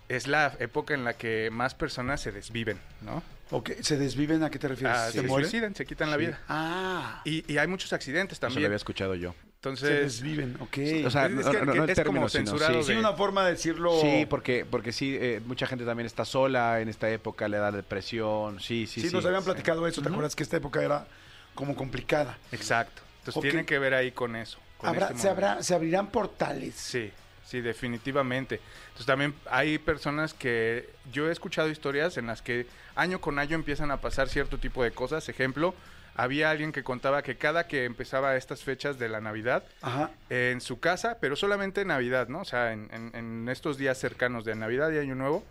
es 0.08 0.28
la 0.28 0.54
época 0.60 0.94
en 0.94 1.02
la 1.04 1.14
que 1.14 1.50
más 1.50 1.74
personas 1.74 2.20
se 2.20 2.30
desviven, 2.30 2.78
¿no? 3.00 3.20
¿O 3.50 3.64
qué? 3.64 3.82
¿Se 3.82 3.96
desviven? 3.98 4.44
¿A 4.44 4.50
qué 4.50 4.60
te 4.60 4.68
refieres? 4.68 4.96
Ah, 4.96 5.06
¿Se, 5.10 5.20
se 5.20 5.22
mueren? 5.26 5.50
suicidan, 5.50 5.74
se 5.74 5.84
quitan 5.84 6.08
la 6.08 6.16
vida. 6.16 6.40
Ah, 6.48 7.20
Y, 7.24 7.52
y 7.52 7.58
hay 7.58 7.66
muchos 7.66 7.92
accidentes 7.92 8.38
Eso 8.38 8.46
lo 8.46 8.50
también. 8.50 8.66
había 8.66 8.76
escuchado 8.76 9.16
yo. 9.16 9.34
Se 9.62 9.68
Entonces, 9.68 10.20
desviven, 10.20 10.56
ok. 10.58 11.06
O 11.06 11.10
sea, 11.10 11.26
Es 11.26 11.32
no, 11.32 11.50
que- 11.52 11.58
no, 11.60 11.64
no 11.66 11.72
que 11.72 11.78
el 11.78 11.90
es 11.90 11.94
término, 11.96 12.16
como 12.16 12.28
sino 12.28 12.46
censurado 12.46 12.82
sí. 12.82 12.92
sí, 12.94 12.98
una 12.98 13.12
forma 13.12 13.44
de 13.44 13.52
decirlo. 13.52 14.00
Sí, 14.00 14.26
porque, 14.28 14.66
porque 14.68 14.92
sí, 14.92 15.16
eh, 15.20 15.40
mucha 15.46 15.66
gente 15.66 15.84
también 15.84 16.06
está 16.06 16.24
sola 16.24 16.80
en 16.80 16.88
esta 16.88 17.08
época, 17.08 17.46
le 17.46 17.58
da 17.58 17.70
depresión, 17.70 18.58
sí, 18.58 18.88
sí, 18.88 19.02
Sí, 19.02 19.08
sí. 19.10 19.14
nos 19.14 19.24
habían 19.24 19.44
platicado 19.44 19.86
eso. 19.86 20.02
¿Te 20.02 20.08
acuerdas 20.08 20.34
que 20.34 20.42
esta 20.42 20.56
época 20.56 20.82
era 20.82 21.06
como 21.54 21.76
complicada? 21.76 22.36
exacto. 22.50 23.02
Entonces 23.20 23.36
Ok. 23.36 23.42
tiene 23.42 23.64
que 23.64 23.78
ver 23.78 23.94
ahí 23.94 24.10
con 24.10 24.34
eso. 24.34 24.58
con 24.78 24.88
Habrá, 24.90 25.06
este 25.06 25.18
se, 25.20 25.28
habrá, 25.28 25.62
se 25.62 25.74
abrirán 25.76 26.08
portales. 26.08 26.74
Sí, 26.74 27.12
sí, 27.46 27.60
definitivamente. 27.60 28.60
Entonces 28.86 29.06
también 29.06 29.32
hay 29.48 29.78
personas 29.78 30.34
que 30.34 30.90
yo 31.12 31.28
he 31.28 31.32
escuchado 31.32 31.68
historias 31.68 32.16
en 32.16 32.26
las 32.26 32.42
que 32.42 32.66
año 32.96 33.20
con 33.20 33.38
año 33.38 33.54
empiezan 33.54 33.92
a 33.92 33.98
pasar 33.98 34.28
cierto 34.28 34.58
tipo 34.58 34.82
de 34.82 34.90
cosas. 34.90 35.28
Ejemplo, 35.28 35.72
había 36.14 36.50
alguien 36.50 36.72
que 36.72 36.82
contaba 36.82 37.22
que 37.22 37.36
cada 37.36 37.66
que 37.66 37.84
empezaba 37.84 38.36
estas 38.36 38.62
fechas 38.62 38.98
de 38.98 39.08
la 39.08 39.20
Navidad, 39.20 39.64
Ajá. 39.80 40.10
en 40.30 40.60
su 40.60 40.78
casa, 40.80 41.18
pero 41.20 41.36
solamente 41.36 41.80
en 41.82 41.88
Navidad, 41.88 42.28
¿no? 42.28 42.40
O 42.40 42.44
sea, 42.44 42.72
en, 42.72 42.88
en- 42.92 43.14
en 43.14 43.48
estos 43.48 43.78
días 43.78 43.98
cercanos 43.98 44.44
de 44.44 44.54
Navidad 44.54 44.90
y 44.92 44.98
Año 44.98 45.14
Nuevo, 45.14 45.44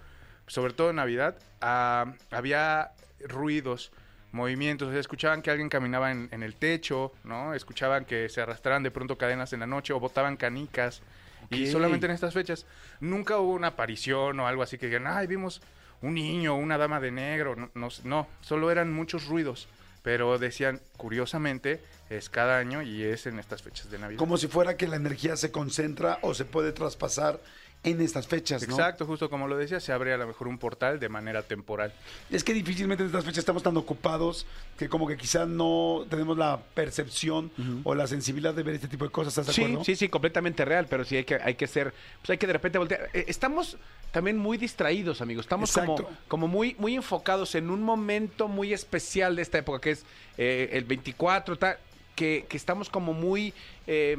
sobre 0.47 0.73
todo 0.73 0.89
en 0.91 0.97
Navidad, 0.97 1.35
ah, 1.61 2.13
había 2.29 2.91
ruidos, 3.27 3.91
movimientos, 4.31 4.87
o 4.87 4.91
sea, 4.91 4.99
escuchaban 4.99 5.41
que 5.41 5.51
alguien 5.51 5.67
caminaba 5.69 6.11
en, 6.11 6.29
en 6.31 6.41
el 6.43 6.55
techo, 6.55 7.11
¿no? 7.23 7.53
Escuchaban 7.53 8.05
que 8.05 8.29
se 8.29 8.41
arrastraban 8.41 8.81
de 8.83 8.91
pronto 8.91 9.17
cadenas 9.17 9.51
en 9.53 9.59
la 9.61 9.67
noche 9.67 9.93
o 9.93 9.99
botaban 9.99 10.37
canicas 10.37 11.01
Y 11.49 11.67
solamente 11.67 12.05
en 12.05 12.13
estas 12.13 12.33
fechas. 12.33 12.65
Nunca 13.01 13.37
hubo 13.39 13.53
una 13.53 13.67
aparición 13.67 14.39
o 14.39 14.47
algo 14.47 14.63
así 14.63 14.77
que 14.77 14.85
digan, 14.85 15.05
ay, 15.07 15.27
vimos 15.27 15.61
un 16.01 16.13
niño, 16.13 16.55
una 16.55 16.77
dama 16.77 16.99
de 17.01 17.11
negro. 17.11 17.55
No, 17.57 17.69
no, 17.73 17.89
no, 18.05 18.27
solo 18.41 18.71
eran 18.71 18.93
muchos 18.93 19.25
ruidos. 19.25 19.67
Pero 20.03 20.39
decían, 20.39 20.81
curiosamente, 20.97 21.79
es 22.09 22.29
cada 22.29 22.57
año 22.57 22.81
y 22.81 23.03
es 23.03 23.27
en 23.27 23.39
estas 23.39 23.61
fechas 23.61 23.89
de 23.91 23.99
Navidad. 23.99 24.19
Como 24.19 24.37
si 24.37 24.47
fuera 24.47 24.77
que 24.77 24.87
la 24.87 24.95
energía 24.95 25.37
se 25.37 25.51
concentra 25.51 26.19
o 26.21 26.33
se 26.33 26.45
puede 26.45 26.71
traspasar 26.71 27.39
en 27.83 27.99
estas 27.99 28.27
fechas, 28.27 28.67
¿no? 28.67 28.75
Exacto, 28.75 29.07
justo 29.07 29.27
como 29.29 29.47
lo 29.47 29.57
decía, 29.57 29.79
se 29.79 29.91
abre 29.91 30.13
a 30.13 30.17
lo 30.17 30.27
mejor 30.27 30.47
un 30.47 30.59
portal 30.59 30.99
de 30.99 31.09
manera 31.09 31.41
temporal. 31.41 31.91
Es 32.29 32.43
que 32.43 32.53
difícilmente 32.53 33.01
en 33.03 33.07
estas 33.07 33.25
fechas 33.25 33.39
estamos 33.39 33.63
tan 33.63 33.75
ocupados 33.75 34.45
que 34.77 34.87
como 34.87 35.07
que 35.07 35.17
quizás 35.17 35.47
no 35.47 36.05
tenemos 36.07 36.37
la 36.37 36.59
percepción 36.75 37.51
o 37.83 37.95
la 37.95 38.05
sensibilidad 38.05 38.53
de 38.53 38.61
ver 38.61 38.75
este 38.75 38.87
tipo 38.87 39.05
de 39.05 39.11
cosas, 39.11 39.33
¿estás 39.33 39.47
de 39.47 39.53
Sí, 39.53 39.63
acuerdo? 39.63 39.83
sí, 39.83 39.95
sí, 39.95 40.09
completamente 40.09 40.63
real, 40.63 40.85
pero 40.87 41.03
sí 41.03 41.17
hay 41.17 41.23
que, 41.23 41.35
hay 41.35 41.55
que 41.55 41.65
ser, 41.65 41.91
pues 42.21 42.29
hay 42.31 42.37
que 42.37 42.45
de 42.47 42.53
repente 42.53 42.77
voltear. 42.77 43.09
Eh, 43.13 43.25
Estamos 43.27 43.77
también 44.11 44.37
muy 44.37 44.57
distraídos, 44.59 45.21
amigos. 45.21 45.45
Estamos 45.45 45.71
como, 45.71 45.95
como 46.27 46.47
muy, 46.47 46.75
muy 46.77 46.93
enfocados 46.95 47.55
en 47.55 47.69
un 47.71 47.81
momento 47.81 48.47
muy 48.47 48.73
especial 48.73 49.35
de 49.35 49.41
esta 49.41 49.57
época, 49.57 49.79
que 49.81 49.91
es 49.91 50.05
eh, 50.37 50.69
el 50.73 50.83
24, 50.83 51.57
tal, 51.57 51.77
que, 52.15 52.45
que 52.49 52.57
estamos 52.57 52.89
como 52.89 53.13
muy 53.13 53.53
eh, 53.87 54.17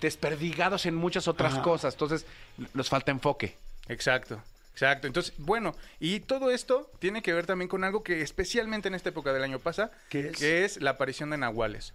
desperdigados 0.00 0.86
en 0.86 0.94
muchas 0.94 1.28
otras 1.28 1.54
Ajá. 1.54 1.62
cosas. 1.62 1.94
Entonces, 1.94 2.26
nos 2.74 2.88
falta 2.88 3.10
enfoque. 3.10 3.56
Exacto, 3.88 4.40
exacto. 4.72 5.06
Entonces, 5.06 5.34
bueno, 5.38 5.74
y 6.00 6.20
todo 6.20 6.50
esto 6.50 6.90
tiene 6.98 7.22
que 7.22 7.32
ver 7.32 7.46
también 7.46 7.68
con 7.68 7.84
algo 7.84 8.02
que 8.02 8.22
especialmente 8.22 8.88
en 8.88 8.94
esta 8.94 9.10
época 9.10 9.32
del 9.32 9.42
año 9.42 9.58
pasa, 9.58 9.90
¿Qué 10.08 10.28
es? 10.28 10.36
que 10.38 10.64
es 10.64 10.80
la 10.80 10.90
aparición 10.90 11.30
de 11.30 11.38
nahuales. 11.38 11.92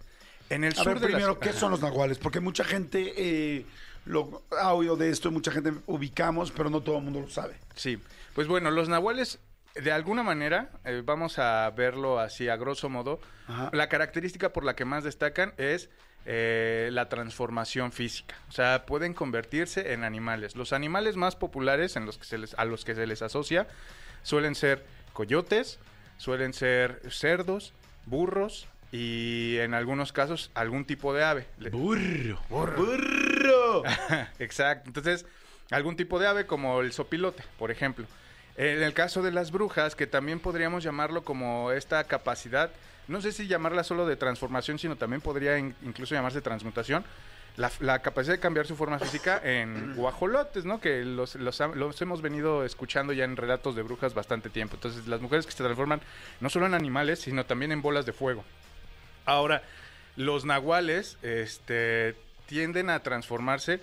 En 0.50 0.64
el 0.64 0.72
A 0.72 0.76
sur 0.76 0.86
ver, 0.94 1.00
de 1.00 1.06
primero, 1.06 1.38
¿qué 1.38 1.52
son 1.52 1.70
los 1.70 1.80
nahuales? 1.80 2.18
Porque 2.18 2.40
mucha 2.40 2.64
gente 2.64 3.12
eh, 3.16 3.66
lo 4.04 4.42
ha 4.60 4.72
oído 4.74 4.96
de 4.96 5.10
esto, 5.10 5.30
mucha 5.30 5.52
gente 5.52 5.72
ubicamos, 5.86 6.50
pero 6.50 6.70
no 6.70 6.80
todo 6.80 6.98
el 6.98 7.04
mundo 7.04 7.20
lo 7.20 7.28
sabe. 7.30 7.54
Sí, 7.76 7.98
pues 8.34 8.48
bueno, 8.48 8.70
los 8.70 8.88
nahuales, 8.88 9.38
de 9.74 9.92
alguna 9.92 10.22
manera, 10.22 10.70
eh, 10.84 11.02
vamos 11.04 11.38
a 11.38 11.70
verlo 11.70 12.18
así 12.18 12.48
a 12.48 12.56
grosso 12.56 12.88
modo, 12.88 13.20
Ajá. 13.46 13.70
la 13.72 13.88
característica 13.88 14.52
por 14.52 14.64
la 14.64 14.74
que 14.74 14.84
más 14.84 15.04
destacan 15.04 15.52
es 15.58 15.90
eh, 16.26 16.90
la 16.92 17.08
transformación 17.08 17.92
física. 17.92 18.34
O 18.48 18.52
sea, 18.52 18.84
pueden 18.86 19.14
convertirse 19.14 19.92
en 19.92 20.04
animales. 20.04 20.54
Los 20.56 20.72
animales 20.72 21.16
más 21.16 21.34
populares 21.36 21.96
en 21.96 22.04
los 22.06 22.18
que 22.18 22.24
se 22.24 22.38
les, 22.38 22.54
a 22.54 22.64
los 22.64 22.84
que 22.84 22.94
se 22.94 23.06
les 23.06 23.22
asocia 23.22 23.66
suelen 24.22 24.54
ser 24.54 24.84
coyotes, 25.12 25.78
suelen 26.18 26.52
ser 26.52 27.00
cerdos, 27.10 27.72
burros 28.06 28.68
y 28.92 29.56
en 29.58 29.72
algunos 29.72 30.12
casos 30.12 30.50
algún 30.54 30.84
tipo 30.84 31.14
de 31.14 31.24
ave. 31.24 31.46
Le- 31.58 31.70
Burro. 31.70 32.40
¡Burro! 32.50 33.82
Exacto. 34.38 34.88
Entonces, 34.88 35.24
algún 35.70 35.96
tipo 35.96 36.18
de 36.18 36.26
ave 36.26 36.46
como 36.46 36.80
el 36.80 36.92
sopilote, 36.92 37.42
por 37.58 37.70
ejemplo. 37.70 38.06
En 38.62 38.82
el 38.82 38.92
caso 38.92 39.22
de 39.22 39.32
las 39.32 39.52
brujas, 39.52 39.94
que 39.96 40.06
también 40.06 40.38
podríamos 40.38 40.84
llamarlo 40.84 41.24
como 41.24 41.72
esta 41.72 42.04
capacidad, 42.04 42.70
no 43.08 43.22
sé 43.22 43.32
si 43.32 43.46
llamarla 43.46 43.84
solo 43.84 44.06
de 44.06 44.16
transformación, 44.16 44.78
sino 44.78 44.96
también 44.96 45.22
podría 45.22 45.56
in- 45.58 45.74
incluso 45.82 46.14
llamarse 46.14 46.42
transmutación, 46.42 47.02
la, 47.56 47.70
la 47.80 48.00
capacidad 48.00 48.34
de 48.34 48.38
cambiar 48.40 48.66
su 48.66 48.76
forma 48.76 48.98
física 48.98 49.40
en 49.42 49.94
guajolotes, 49.96 50.66
¿no? 50.66 50.78
Que 50.78 51.04
los, 51.06 51.36
los 51.36 52.02
hemos 52.02 52.20
venido 52.20 52.62
escuchando 52.66 53.14
ya 53.14 53.24
en 53.24 53.36
relatos 53.36 53.74
de 53.76 53.82
brujas 53.82 54.12
bastante 54.12 54.50
tiempo. 54.50 54.74
Entonces, 54.76 55.06
las 55.06 55.22
mujeres 55.22 55.46
que 55.46 55.52
se 55.52 55.64
transforman 55.64 56.02
no 56.40 56.50
solo 56.50 56.66
en 56.66 56.74
animales, 56.74 57.20
sino 57.20 57.46
también 57.46 57.72
en 57.72 57.80
bolas 57.80 58.04
de 58.04 58.12
fuego. 58.12 58.44
Ahora, 59.24 59.62
los 60.16 60.44
nahuales 60.44 61.16
este, 61.22 62.14
tienden 62.46 62.90
a 62.90 63.00
transformarse. 63.02 63.80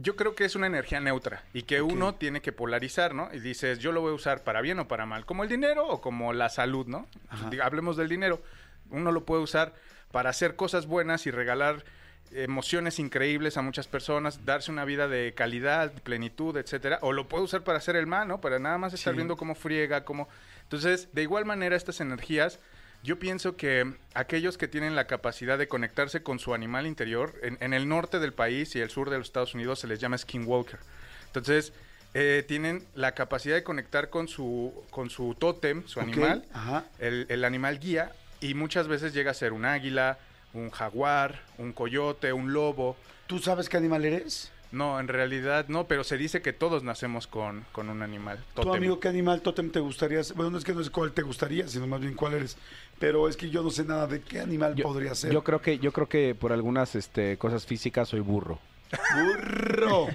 Yo 0.00 0.16
creo 0.16 0.34
que 0.34 0.44
es 0.44 0.56
una 0.56 0.66
energía 0.66 1.00
neutra 1.00 1.42
y 1.52 1.62
que 1.64 1.82
uno 1.82 2.14
tiene 2.14 2.40
que 2.40 2.52
polarizar, 2.52 3.14
¿no? 3.14 3.28
Y 3.32 3.40
dices, 3.40 3.78
yo 3.78 3.92
lo 3.92 4.00
voy 4.00 4.12
a 4.12 4.14
usar 4.14 4.42
para 4.42 4.60
bien 4.62 4.78
o 4.78 4.88
para 4.88 5.04
mal, 5.04 5.26
como 5.26 5.42
el 5.42 5.50
dinero 5.50 5.86
o 5.86 6.00
como 6.00 6.32
la 6.32 6.48
salud, 6.48 6.86
¿no? 6.86 7.06
Ajá. 7.28 7.50
Hablemos 7.62 7.96
del 7.96 8.08
dinero. 8.08 8.42
Uno 8.90 9.12
lo 9.12 9.24
puede 9.24 9.42
usar 9.42 9.74
para 10.10 10.30
hacer 10.30 10.56
cosas 10.56 10.86
buenas 10.86 11.26
y 11.26 11.30
regalar 11.30 11.84
emociones 12.30 12.98
increíbles 12.98 13.58
a 13.58 13.62
muchas 13.62 13.86
personas, 13.88 14.46
darse 14.46 14.70
una 14.70 14.86
vida 14.86 15.06
de 15.08 15.34
calidad, 15.34 15.92
plenitud, 16.02 16.56
etcétera, 16.56 16.98
o 17.02 17.12
lo 17.12 17.28
puede 17.28 17.44
usar 17.44 17.62
para 17.62 17.76
hacer 17.76 17.94
el 17.96 18.06
mal, 18.06 18.26
¿no? 18.28 18.40
Para 18.40 18.58
nada 18.58 18.78
más 18.78 18.94
estar 18.94 19.12
Sí. 19.12 19.16
viendo 19.16 19.36
cómo 19.36 19.54
friega, 19.54 20.04
cómo 20.04 20.28
Entonces, 20.62 21.10
de 21.12 21.20
igual 21.22 21.44
manera 21.44 21.76
estas 21.76 22.00
energías 22.00 22.58
yo 23.02 23.18
pienso 23.18 23.56
que 23.56 23.94
aquellos 24.14 24.58
que 24.58 24.68
tienen 24.68 24.94
la 24.94 25.06
capacidad 25.06 25.58
de 25.58 25.68
conectarse 25.68 26.22
con 26.22 26.38
su 26.38 26.54
animal 26.54 26.86
interior, 26.86 27.34
en, 27.42 27.58
en 27.60 27.74
el 27.74 27.88
norte 27.88 28.18
del 28.18 28.32
país 28.32 28.74
y 28.76 28.80
el 28.80 28.90
sur 28.90 29.10
de 29.10 29.18
los 29.18 29.26
Estados 29.26 29.54
Unidos 29.54 29.80
se 29.80 29.86
les 29.88 29.98
llama 29.98 30.18
skinwalker. 30.18 30.78
Entonces, 31.26 31.72
eh, 32.14 32.44
tienen 32.46 32.86
la 32.94 33.12
capacidad 33.12 33.54
de 33.54 33.62
conectar 33.64 34.10
con 34.10 34.28
su, 34.28 34.84
con 34.90 35.10
su 35.10 35.34
tótem, 35.34 35.86
su 35.86 35.98
animal, 35.98 36.44
Ajá. 36.52 36.84
el, 36.98 37.26
el 37.28 37.44
animal 37.44 37.78
guía, 37.80 38.12
y 38.40 38.54
muchas 38.54 38.86
veces 38.86 39.14
llega 39.14 39.30
a 39.30 39.34
ser 39.34 39.52
un 39.52 39.64
águila, 39.64 40.18
un 40.52 40.70
jaguar, 40.70 41.40
un 41.58 41.72
coyote, 41.72 42.32
un 42.32 42.52
lobo. 42.52 42.96
¿Tú 43.26 43.38
sabes 43.38 43.68
qué 43.68 43.78
animal 43.78 44.04
eres? 44.04 44.50
No, 44.72 44.98
en 44.98 45.06
realidad 45.06 45.66
no, 45.68 45.86
pero 45.86 46.02
se 46.02 46.16
dice 46.16 46.40
que 46.40 46.54
todos 46.54 46.82
nacemos 46.82 47.26
con, 47.26 47.64
con 47.72 47.90
un 47.90 48.02
animal. 48.02 48.38
¿Tu 48.54 48.62
tótem. 48.62 48.74
amigo 48.74 48.98
qué 48.98 49.08
animal 49.08 49.42
tótem 49.42 49.70
te 49.70 49.80
gustaría? 49.80 50.22
Bueno, 50.34 50.50
no 50.50 50.58
es 50.58 50.64
que 50.64 50.72
no 50.72 50.80
es 50.80 50.88
cuál 50.88 51.12
te 51.12 51.20
gustaría, 51.20 51.68
sino 51.68 51.86
más 51.86 52.00
bien 52.00 52.14
cuál 52.14 52.34
eres. 52.34 52.56
Pero 52.98 53.28
es 53.28 53.36
que 53.36 53.50
yo 53.50 53.62
no 53.62 53.70
sé 53.70 53.84
nada 53.84 54.06
de 54.06 54.22
qué 54.22 54.40
animal 54.40 54.74
podría 54.82 55.14
ser. 55.14 55.30
Yo 55.30 55.44
creo 55.44 55.60
que, 55.60 55.78
yo 55.78 55.92
creo 55.92 56.08
que 56.08 56.34
por 56.34 56.52
algunas 56.52 56.94
este, 56.94 57.36
cosas 57.36 57.66
físicas 57.66 58.08
soy 58.08 58.20
burro. 58.20 58.58
¡Burro! 59.14 60.08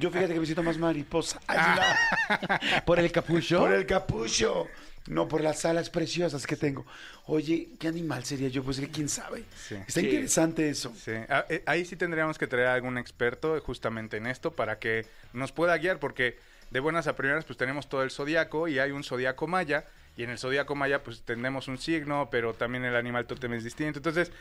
Yo 0.00 0.10
fíjate 0.10 0.34
que 0.34 0.40
me 0.40 0.46
siento 0.46 0.62
más 0.62 0.78
mariposa. 0.78 1.40
¿Por 2.84 2.98
el 2.98 3.10
capucho? 3.10 3.60
Por 3.60 3.72
el 3.72 3.86
capucho. 3.86 4.66
No, 5.06 5.28
por 5.28 5.42
las 5.42 5.64
alas 5.66 5.90
preciosas 5.90 6.46
que 6.46 6.56
tengo. 6.56 6.86
Oye, 7.26 7.68
¿qué 7.78 7.88
animal 7.88 8.24
sería 8.24 8.48
yo? 8.48 8.62
Pues 8.62 8.80
que 8.80 8.88
quién 8.88 9.08
sabe. 9.08 9.44
Sí. 9.54 9.74
Está 9.74 10.00
Sí. 10.00 10.06
interesante 10.06 10.68
eso. 10.70 10.94
Sí, 10.96 11.12
ah, 11.28 11.44
eh, 11.50 11.62
ahí 11.66 11.84
sí 11.84 11.96
tendríamos 11.96 12.38
que 12.38 12.46
traer 12.46 12.68
a 12.68 12.74
algún 12.74 12.96
experto 12.96 13.60
justamente 13.60 14.16
en 14.16 14.26
esto 14.26 14.52
para 14.52 14.78
que 14.78 15.04
nos 15.34 15.52
pueda 15.52 15.76
guiar, 15.76 15.98
porque 15.98 16.38
de 16.70 16.80
buenas 16.80 17.06
a 17.06 17.16
primeras 17.16 17.44
pues 17.44 17.58
tenemos 17.58 17.88
todo 17.88 18.02
el 18.02 18.10
zodiaco 18.10 18.66
y 18.66 18.78
hay 18.78 18.92
un 18.92 19.04
zodiaco 19.04 19.46
maya, 19.46 19.84
y 20.16 20.22
en 20.22 20.30
el 20.30 20.38
zodiaco 20.38 20.74
maya 20.74 21.02
pues 21.02 21.20
tenemos 21.22 21.68
un 21.68 21.76
signo, 21.76 22.28
pero 22.30 22.54
también 22.54 22.84
el 22.84 22.96
animal 22.96 23.26
tótem 23.26 23.52
es 23.52 23.64
distinto, 23.64 23.98
entonces 23.98 24.32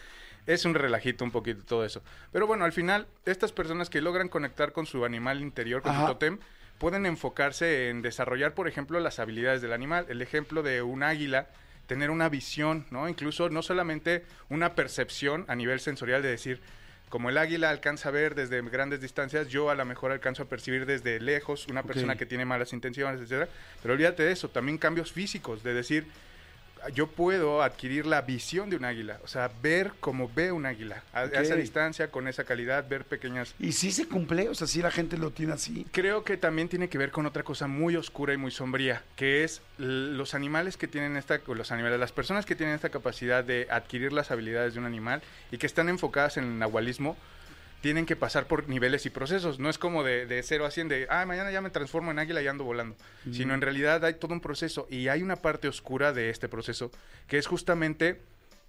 es 0.46 0.64
un 0.66 0.76
relajito 0.76 1.26
un 1.26 1.32
poquito 1.32 1.64
todo 1.66 1.84
eso. 1.86 2.02
Pero 2.32 2.48
bueno, 2.48 2.64
al 2.64 2.72
final, 2.74 3.08
estas 3.26 3.52
personas 3.52 3.90
que 3.90 4.00
logran 4.02 4.30
conectar 4.30 4.72
con 4.72 4.86
su 4.86 5.04
animal 5.04 5.42
interior, 5.42 5.82
con 5.82 5.92
Ajá. 5.92 6.02
su 6.02 6.08
tótem, 6.14 6.38
pueden 6.84 7.06
enfocarse 7.06 7.88
en 7.88 8.02
desarrollar, 8.02 8.54
por 8.54 8.68
ejemplo, 8.68 9.00
las 9.00 9.18
habilidades 9.18 9.62
del 9.62 9.72
animal. 9.72 10.06
El 10.10 10.22
ejemplo 10.22 10.62
de 10.64 10.82
un 10.82 11.02
águila, 11.02 11.48
tener 11.88 12.10
una 12.10 12.28
visión, 12.28 12.86
¿no? 12.92 13.08
Incluso 13.08 13.50
no 13.50 13.62
solamente 13.62 14.26
una 14.50 14.76
percepción 14.76 15.46
a 15.48 15.56
nivel 15.56 15.80
sensorial 15.80 16.22
de 16.22 16.28
decir, 16.28 16.60
como 17.08 17.30
el 17.30 17.38
águila 17.38 17.70
alcanza 17.70 18.10
a 18.10 18.12
ver 18.12 18.36
desde 18.36 18.62
grandes 18.64 19.00
distancias, 19.00 19.48
yo 19.48 19.70
a 19.70 19.76
lo 19.76 19.86
mejor 19.86 20.12
alcanzo 20.12 20.44
a 20.44 20.46
percibir 20.48 20.86
desde 20.86 21.22
lejos 21.22 21.70
una 21.70 21.84
persona 21.84 22.18
que 22.18 22.26
tiene 22.26 22.44
malas 22.44 22.74
intenciones, 22.74 23.22
etcétera. 23.22 23.48
Pero 23.82 23.94
olvídate 23.94 24.24
de 24.24 24.34
eso, 24.34 24.50
también 24.50 24.78
cambios 24.78 25.14
físicos, 25.14 25.64
de 25.64 25.74
decir, 25.74 26.06
yo 26.90 27.08
puedo 27.08 27.62
adquirir 27.62 28.06
la 28.06 28.22
visión 28.22 28.70
de 28.70 28.76
un 28.76 28.86
águila, 28.86 29.20
o 29.24 29.28
sea, 29.28 29.52
ver 29.62 29.94
como 30.00 30.30
ve 30.34 30.52
un 30.52 30.66
águila, 30.66 31.04
a, 31.14 31.22
a 31.22 31.26
esa 31.26 31.56
distancia, 31.56 32.10
con 32.10 32.28
esa 32.28 32.44
calidad, 32.44 32.88
ver 32.88 33.06
pequeñas 33.06 33.56
Y 33.60 33.74
sí 33.74 33.92
se 33.92 34.08
cumple, 34.08 34.50
o 34.50 34.56
sea, 34.56 34.68
sí 34.68 34.82
la 34.82 34.92
gente 34.92 35.18
lo 35.18 35.32
tiene 35.32 35.54
así. 35.54 35.86
Creo 35.92 36.24
que 36.24 36.38
también 36.38 36.70
tiene 36.70 36.90
que 36.90 36.98
ver 36.98 37.12
con 37.12 37.26
otra 37.26 37.44
cosa 37.44 37.68
muy 37.68 37.96
oscura 37.96 38.34
y 38.34 38.38
muy 38.38 38.52
sombría, 38.52 39.04
que 39.16 39.44
es 39.44 39.62
los 39.78 40.34
animales 40.34 40.78
que 40.78 40.88
tienen 40.88 41.18
esta, 41.18 41.40
o 41.48 41.56
los 41.56 41.72
animales, 41.72 42.00
las 42.00 42.12
personas 42.12 42.46
que 42.46 42.56
tienen 42.56 42.76
esta 42.76 42.90
capacidad 42.90 43.44
de 43.44 43.68
adquirir 43.70 44.14
las 44.14 44.32
habilidades 44.32 44.74
de 44.74 44.80
un 44.80 44.86
animal 44.86 45.22
y 45.52 45.58
que 45.58 45.68
están 45.68 45.90
enfocadas 45.90 46.38
en 46.38 46.46
el 46.46 46.60
nahualismo, 46.60 47.18
tienen 47.84 48.06
que 48.06 48.16
pasar 48.16 48.48
por 48.48 48.70
niveles 48.70 49.06
y 49.06 49.10
procesos. 49.10 49.60
No 49.60 49.70
es 49.70 49.78
como 49.78 50.04
de, 50.04 50.26
de 50.26 50.42
0 50.42 50.66
a 50.66 50.72
100, 50.72 50.88
de, 50.88 51.06
ah, 51.10 51.26
mañana 51.26 51.52
ya 51.52 51.60
me 51.60 51.70
transformo 51.70 52.12
en 52.12 52.18
águila 52.18 52.42
y 52.42 52.48
ando 52.48 52.64
volando. 52.64 52.96
Sino 53.32 53.54
en 53.54 53.60
realidad 53.62 54.04
hay 54.06 54.14
todo 54.14 54.34
un 54.34 54.40
proceso 54.40 54.88
y 54.90 55.10
hay 55.10 55.22
una 55.22 55.36
parte 55.36 55.68
oscura 55.68 56.14
de 56.14 56.30
este 56.30 56.48
proceso, 56.48 56.92
que 57.28 57.38
es 57.38 57.46
justamente 57.46 58.22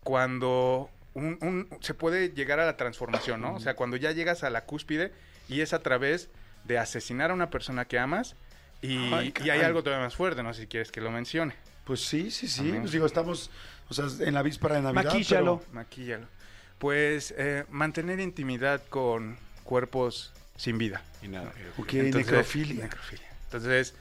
cuando 0.03 0.91
un- 1.15 1.39
un- 1.43 1.69
se 1.81 1.95
puede 1.95 2.31
llegar 2.31 2.59
a 2.61 2.67
la 2.67 2.77
transformación, 2.77 3.41
¿no? 3.41 3.55
O 3.55 3.61
sea, 3.61 3.75
cuando 3.75 3.97
ya 3.97 4.11
llegas 4.12 4.43
a 4.43 4.51
la 4.51 4.65
cúspide 4.65 5.12
y 5.49 5.61
es 5.61 5.73
a 5.73 5.79
través 5.81 6.29
de 6.65 6.79
asesinar 6.79 7.31
a 7.31 7.35
una 7.35 7.51
persona 7.51 7.85
que 7.85 7.99
amas 7.99 8.37
y, 8.83 9.12
Ay, 9.15 9.33
y 9.45 9.51
hay 9.51 9.61
algo 9.61 9.83
todavía 9.83 10.05
más 10.05 10.17
fuerte, 10.17 10.43
no 10.43 10.53
sé 10.55 10.62
si 10.62 10.67
quieres 10.67 10.91
que 10.91 11.01
lo 11.01 11.11
mencione. 11.11 11.55
Pues 11.85 12.01
sí, 12.01 12.31
sí, 12.31 12.49
sí. 12.49 12.75
Pues 12.81 12.93
digo, 12.93 13.07
estamos, 13.07 13.51
o 13.89 13.95
sea, 13.95 14.07
en 14.27 14.35
la 14.35 14.43
víspera 14.43 14.77
de 14.77 14.83
Navidad. 14.83 15.05
Maquíllalo. 15.05 15.59
pero- 15.61 15.73
Maquíllalo. 15.75 16.27
Pues 16.79 17.35
eh, 17.39 17.64
mantener 17.70 18.20
intimidad 18.20 18.83
con 18.89 19.37
cuerpos 19.64 20.33
sin 20.57 20.79
vida. 20.79 21.03
Y 21.22 21.29
nada. 21.29 21.53
Entonces- 22.07 22.14
necrofilia. 22.33 22.85
necrofilia. 22.85 23.29
Entonces, 23.45 23.95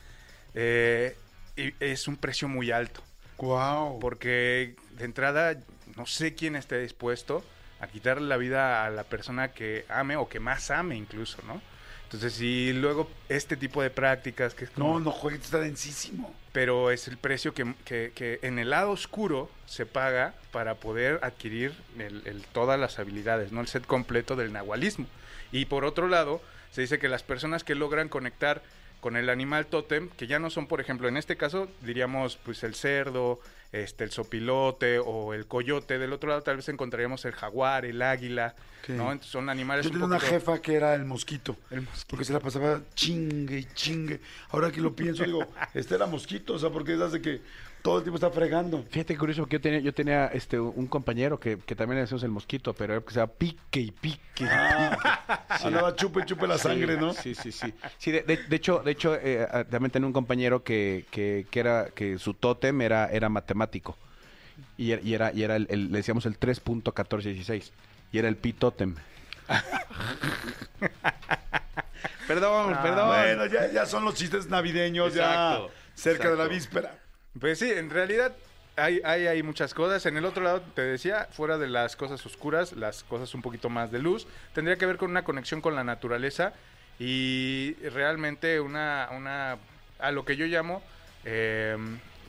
eh, 0.53 1.15
y- 1.55 1.73
es 1.79 2.07
un 2.07 2.17
precio 2.17 2.47
muy 2.47 2.71
alto. 2.71 3.01
Wow. 3.37 3.99
Porque 3.99 4.75
de 4.91 5.05
entrada, 5.05 5.57
no 5.95 6.05
sé 6.05 6.35
quién 6.35 6.55
esté 6.55 6.79
dispuesto 6.79 7.43
a 7.79 7.87
quitarle 7.87 8.27
la 8.27 8.37
vida 8.37 8.85
a 8.85 8.89
la 8.89 9.03
persona 9.03 9.49
que 9.53 9.85
ame 9.89 10.15
o 10.15 10.29
que 10.29 10.39
más 10.39 10.71
ame 10.71 10.95
incluso, 10.95 11.37
¿no? 11.45 11.61
Entonces, 12.13 12.33
si 12.37 12.73
luego 12.73 13.09
este 13.27 13.57
tipo 13.57 13.81
de 13.81 13.89
prácticas, 13.89 14.53
que 14.53 14.65
es 14.65 14.69
como- 14.69 14.93
No, 14.93 14.99
no 14.99 15.11
juegues, 15.11 15.41
está 15.41 15.59
densísimo. 15.59 16.33
pero 16.51 16.91
es 16.91 17.07
el 17.07 17.17
precio 17.17 17.55
que, 17.55 17.73
que- 17.85 18.11
que 18.13 18.37
en 18.43 18.59
el 18.59 18.69
lado 18.69 18.91
oscuro 18.91 19.49
se 19.65 19.87
paga 19.87 20.35
para 20.51 20.75
poder 20.75 21.19
adquirir 21.23 21.73
el- 21.97 22.21
el- 22.25 22.43
todas 22.53 22.79
las 22.79 22.99
habilidades, 22.99 23.51
no 23.51 23.61
el 23.61 23.67
set 23.67 23.87
completo 23.87 24.35
del 24.35 24.53
nahualismo. 24.53 25.07
Y 25.51 25.65
por 25.65 25.83
otro 25.85 26.07
lado, 26.07 26.39
se 26.71 26.81
dice 26.81 26.99
que 26.99 27.07
las 27.09 27.23
personas 27.23 27.63
que 27.63 27.73
logran 27.73 28.09
conectar 28.09 28.61
con 28.99 29.17
el 29.17 29.29
animal 29.29 29.65
tótem, 29.65 30.09
que 30.09 30.27
ya 30.27 30.37
no 30.37 30.51
son, 30.51 30.67
por 30.67 30.79
ejemplo, 30.79 31.07
en 31.07 31.17
este 31.17 31.35
caso, 31.35 31.67
diríamos, 31.81 32.37
pues 32.37 32.63
el 32.63 32.75
cerdo, 32.75 33.39
este, 33.73 34.03
el 34.03 34.11
sopilote 34.11 34.99
o 34.99 35.33
el 35.33 35.47
coyote. 35.47 35.97
Del 35.97 36.13
otro 36.13 36.29
lado, 36.29 36.41
tal 36.43 36.57
vez 36.57 36.69
encontraríamos 36.69 37.25
el 37.25 37.33
jaguar, 37.33 37.85
el 37.85 38.01
águila. 38.01 38.55
¿no? 38.87 39.11
Entonces, 39.11 39.31
son 39.31 39.49
animales 39.49 39.83
Yo 39.83 39.89
un 39.89 39.93
tenía 39.93 40.07
una 40.07 40.19
jefa 40.19 40.61
que 40.61 40.75
era 40.75 40.93
el 40.93 41.05
mosquito. 41.05 41.57
El 41.71 41.81
mosquito. 41.81 42.05
Porque 42.07 42.23
se 42.23 42.33
la 42.33 42.39
pasaba 42.39 42.81
chingue 42.93 43.57
y 43.57 43.65
chingue. 43.73 44.21
Ahora 44.49 44.71
que 44.71 44.79
lo 44.79 44.95
pienso, 44.95 45.23
digo, 45.23 45.45
este 45.73 45.95
era 45.95 46.05
mosquito, 46.05 46.53
o 46.53 46.59
sea, 46.59 46.69
porque 46.69 46.93
es 46.93 47.01
hace 47.01 47.19
que 47.19 47.41
todo 47.83 47.97
el 47.97 48.03
tiempo 48.03 48.15
está 48.15 48.31
fregando. 48.31 48.83
Fíjate 48.89 49.15
curioso, 49.17 49.41
porque 49.41 49.57
yo 49.57 49.61
tenía, 49.61 49.79
yo 49.81 49.93
tenía 49.93 50.27
este, 50.27 50.57
un 50.59 50.87
compañero 50.87 51.39
que, 51.39 51.57
que 51.59 51.75
también 51.75 51.97
le 51.97 52.01
decíamos 52.01 52.23
el 52.23 52.29
mosquito, 52.31 52.73
pero 52.73 52.93
era 52.93 53.03
que 53.03 53.13
se 53.13 53.19
llama 53.19 53.33
pique 53.37 53.81
y 53.81 53.91
pique. 53.91 54.19
y 54.39 54.45
pique. 54.45 55.65
Andaba 55.65 55.93
chupe 55.95 56.21
y 56.21 56.25
chupe 56.25 56.47
la 56.47 56.57
sangre, 56.57 56.97
¿no? 56.97 57.13
Sí, 57.13 57.35
sí, 57.35 57.51
sí. 57.51 57.73
Sí, 57.97 58.11
de, 58.11 58.23
de- 58.23 58.37
de 58.37 58.55
hecho, 58.55 58.79
de 58.79 58.91
hecho 58.91 59.15
eh, 59.15 59.45
ah, 59.51 59.65
también 59.65 59.91
tenía 59.91 60.07
un 60.07 60.13
compañero 60.13 60.63
que, 60.63 61.05
que, 61.11 61.45
que 61.51 61.59
era 61.59 61.89
que 61.93 62.17
su 62.17 62.33
tótem 62.33 62.81
era, 62.81 63.07
era 63.11 63.27
matemático. 63.29 63.97
Y, 64.77 64.91
era- 64.91 65.01
y 65.01 65.13
era, 65.13 65.33
y 65.33 65.43
era 65.43 65.55
el, 65.57 65.67
el- 65.69 65.91
le 65.91 65.97
decíamos 65.97 66.25
el 66.25 66.39
3.1416. 66.39 67.71
Y 68.13 68.17
era 68.17 68.29
el 68.29 68.37
pi 68.37 68.53
tótem. 68.53 68.95
perdón, 72.27 72.77
perdón. 72.81 73.07
Bueno, 73.09 73.45
ya, 73.47 73.71
ya 73.71 73.85
son 73.85 74.05
los 74.05 74.15
chistes 74.15 74.47
navideños, 74.47 75.15
Exacto, 75.15 75.67
ya 75.67 75.73
cerca 75.95 76.29
de 76.29 76.37
la 76.37 76.47
víspera. 76.47 76.99
Pues 77.39 77.59
sí, 77.59 77.71
en 77.71 77.89
realidad 77.89 78.35
hay, 78.75 79.01
hay, 79.03 79.27
hay 79.27 79.43
muchas 79.43 79.73
cosas. 79.73 80.05
En 80.05 80.17
el 80.17 80.25
otro 80.25 80.43
lado, 80.43 80.61
te 80.75 80.81
decía, 80.81 81.27
fuera 81.31 81.57
de 81.57 81.67
las 81.67 81.95
cosas 81.95 82.25
oscuras, 82.25 82.73
las 82.73 83.03
cosas 83.03 83.33
un 83.33 83.41
poquito 83.41 83.69
más 83.69 83.91
de 83.91 83.99
luz, 83.99 84.27
tendría 84.53 84.77
que 84.77 84.85
ver 84.85 84.97
con 84.97 85.09
una 85.11 85.23
conexión 85.23 85.61
con 85.61 85.75
la 85.75 85.83
naturaleza 85.83 86.53
y 86.99 87.73
realmente 87.89 88.59
una, 88.59 89.09
una 89.11 89.57
a 89.99 90.11
lo 90.11 90.25
que 90.25 90.35
yo 90.35 90.45
llamo, 90.45 90.81
eh, 91.25 91.77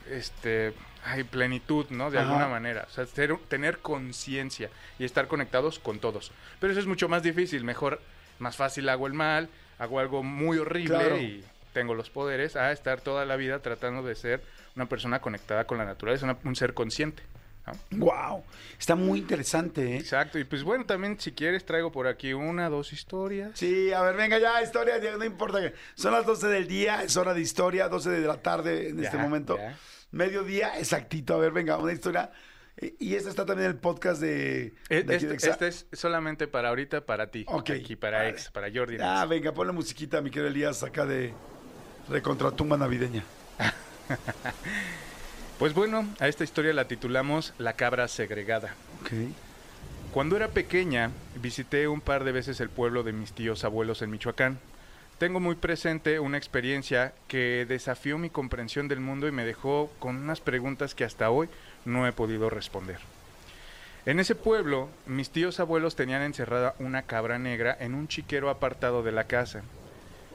este, 0.09 0.73
hay 1.03 1.23
plenitud, 1.23 1.85
¿no? 1.91 2.09
De 2.09 2.17
Ajá. 2.17 2.27
alguna 2.27 2.47
manera. 2.47 2.85
O 2.89 2.91
sea, 2.93 3.05
ser- 3.05 3.37
tener 3.47 3.79
conciencia 3.79 4.69
y 4.97 5.05
estar 5.05 5.27
conectados 5.27 5.77
con 5.79 5.99
todos. 5.99 6.31
Pero 6.59 6.71
eso 6.71 6.79
es 6.79 6.87
mucho 6.87 7.07
más 7.09 7.21
difícil. 7.21 7.63
Mejor, 7.63 8.01
más 8.39 8.55
fácil 8.55 8.89
hago 8.89 9.07
el 9.07 9.13
mal, 9.13 9.49
hago 9.77 9.99
algo 9.99 10.23
muy 10.23 10.57
horrible 10.57 10.95
Claro. 10.97 11.17
y 11.17 11.43
tengo 11.75 11.93
los 11.93 12.09
poderes 12.09 12.55
a 12.55 12.71
estar 12.71 13.01
toda 13.01 13.25
la 13.25 13.35
vida 13.35 13.59
tratando 13.59 14.01
de 14.01 14.15
ser 14.15 14.41
una 14.75 14.87
persona 14.87 15.19
conectada 15.21 15.67
con 15.67 15.77
la 15.77 15.85
naturaleza, 15.85 16.25
una- 16.25 16.37
un 16.43 16.55
ser 16.55 16.73
consciente. 16.73 17.21
¿no? 17.67 17.73
Wow, 18.05 18.43
está 18.79 18.95
muy 18.95 19.19
interesante, 19.19 19.93
¿eh? 19.93 19.97
Exacto. 19.97 20.37
Y 20.39 20.43
pues 20.43 20.63
bueno, 20.63 20.85
también 20.85 21.19
si 21.19 21.31
quieres 21.31 21.65
traigo 21.65 21.91
por 21.91 22.05
aquí 22.07 22.31
una, 22.33 22.69
dos 22.69 22.93
historias. 22.93 23.51
Sí, 23.55 23.91
a 23.91 24.01
ver, 24.03 24.15
venga 24.15 24.37
ya, 24.39 24.61
historia, 24.61 24.99
ya, 24.99 25.17
no 25.17 25.25
importa. 25.25 25.59
Son 25.95 26.11
las 26.13 26.25
12 26.27 26.47
del 26.47 26.67
día, 26.67 27.03
es 27.03 27.17
hora 27.17 27.33
de 27.33 27.41
historia, 27.41 27.89
12 27.89 28.09
de 28.11 28.27
la 28.27 28.37
tarde 28.37 28.89
en 28.89 28.97
Ya, 28.99 29.05
este 29.05 29.17
momento. 29.17 29.57
ya. 29.57 29.75
Mediodía, 30.11 30.79
exactito. 30.79 31.33
A 31.33 31.37
ver, 31.39 31.51
venga, 31.51 31.77
una 31.77 31.91
historia. 31.91 32.31
Eh, 32.77 32.93
Y 32.99 33.15
esta 33.15 33.29
está 33.29 33.45
también 33.47 33.69
el 33.69 33.77
podcast 33.77 34.21
de, 34.21 34.73
de 34.89 34.97
aquí 34.97 35.05
de 35.07 35.15
Este, 35.15 35.33
Exa. 35.33 35.51
este 35.51 35.67
es 35.69 35.87
solamente 35.93 36.47
para 36.47 36.69
ahorita, 36.69 37.05
para 37.05 37.31
ti. 37.31 37.45
Ok, 37.47 37.69
Aquí 37.71 37.95
para 37.95 38.17
vale. 38.19 38.29
ex, 38.29 38.51
para 38.51 38.67
Jordi. 38.71 38.97
Ah, 39.01 39.25
venga, 39.25 39.53
ponle 39.53 39.73
musiquita, 39.73 40.21
mi 40.21 40.29
querido 40.29 40.49
Elías, 40.49 40.83
acá 40.83 41.05
de 41.07 41.33
recontratumba 42.09 42.77
navideña. 42.77 43.23
Pues 45.57 45.73
bueno, 45.73 46.05
a 46.19 46.27
esta 46.27 46.43
historia 46.43 46.73
la 46.73 46.89
titulamos 46.89 47.53
La 47.57 47.73
cabra 47.77 48.09
segregada. 48.09 48.75
Cuando 50.11 50.35
era 50.35 50.49
pequeña, 50.49 51.11
visité 51.41 51.87
un 51.87 52.01
par 52.01 52.25
de 52.25 52.33
veces 52.33 52.59
el 52.59 52.67
pueblo 52.69 53.03
de 53.03 53.13
mis 53.13 53.31
tíos 53.31 53.63
abuelos 53.63 54.01
en 54.01 54.11
Michoacán. 54.11 54.59
Tengo 55.17 55.39
muy 55.39 55.55
presente 55.55 56.19
una 56.19 56.37
experiencia 56.37 57.13
que 57.29 57.65
desafió 57.65 58.17
mi 58.17 58.29
comprensión 58.29 58.89
del 58.89 58.99
mundo 58.99 59.29
y 59.29 59.31
me 59.31 59.45
dejó 59.45 59.89
con 59.99 60.17
unas 60.17 60.41
preguntas 60.41 60.93
que 60.93 61.05
hasta 61.05 61.29
hoy 61.29 61.47
no 61.85 62.05
he 62.05 62.11
podido 62.11 62.49
responder. 62.49 62.99
En 64.05 64.19
ese 64.19 64.35
pueblo, 64.35 64.89
mis 65.05 65.29
tíos 65.29 65.61
abuelos 65.61 65.95
tenían 65.95 66.21
encerrada 66.21 66.75
una 66.79 67.03
cabra 67.03 67.39
negra 67.39 67.77
en 67.79 67.95
un 67.95 68.09
chiquero 68.09 68.49
apartado 68.49 69.03
de 69.03 69.13
la 69.13 69.23
casa. 69.23 69.61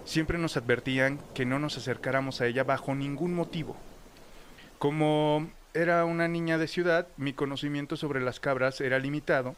Siempre 0.04 0.38
nos 0.38 0.56
advertían 0.56 1.20
que 1.34 1.44
no 1.44 1.58
nos 1.58 1.76
acercáramos 1.76 2.40
a 2.40 2.46
ella 2.46 2.64
bajo 2.64 2.94
ningún 2.94 3.34
motivo. 3.34 3.76
Como 4.78 5.50
era 5.74 6.04
una 6.04 6.26
niña 6.26 6.58
de 6.58 6.68
ciudad, 6.68 7.06
mi 7.16 7.32
conocimiento 7.32 7.96
sobre 7.96 8.20
las 8.20 8.40
cabras 8.40 8.80
era 8.80 8.98
limitado, 8.98 9.54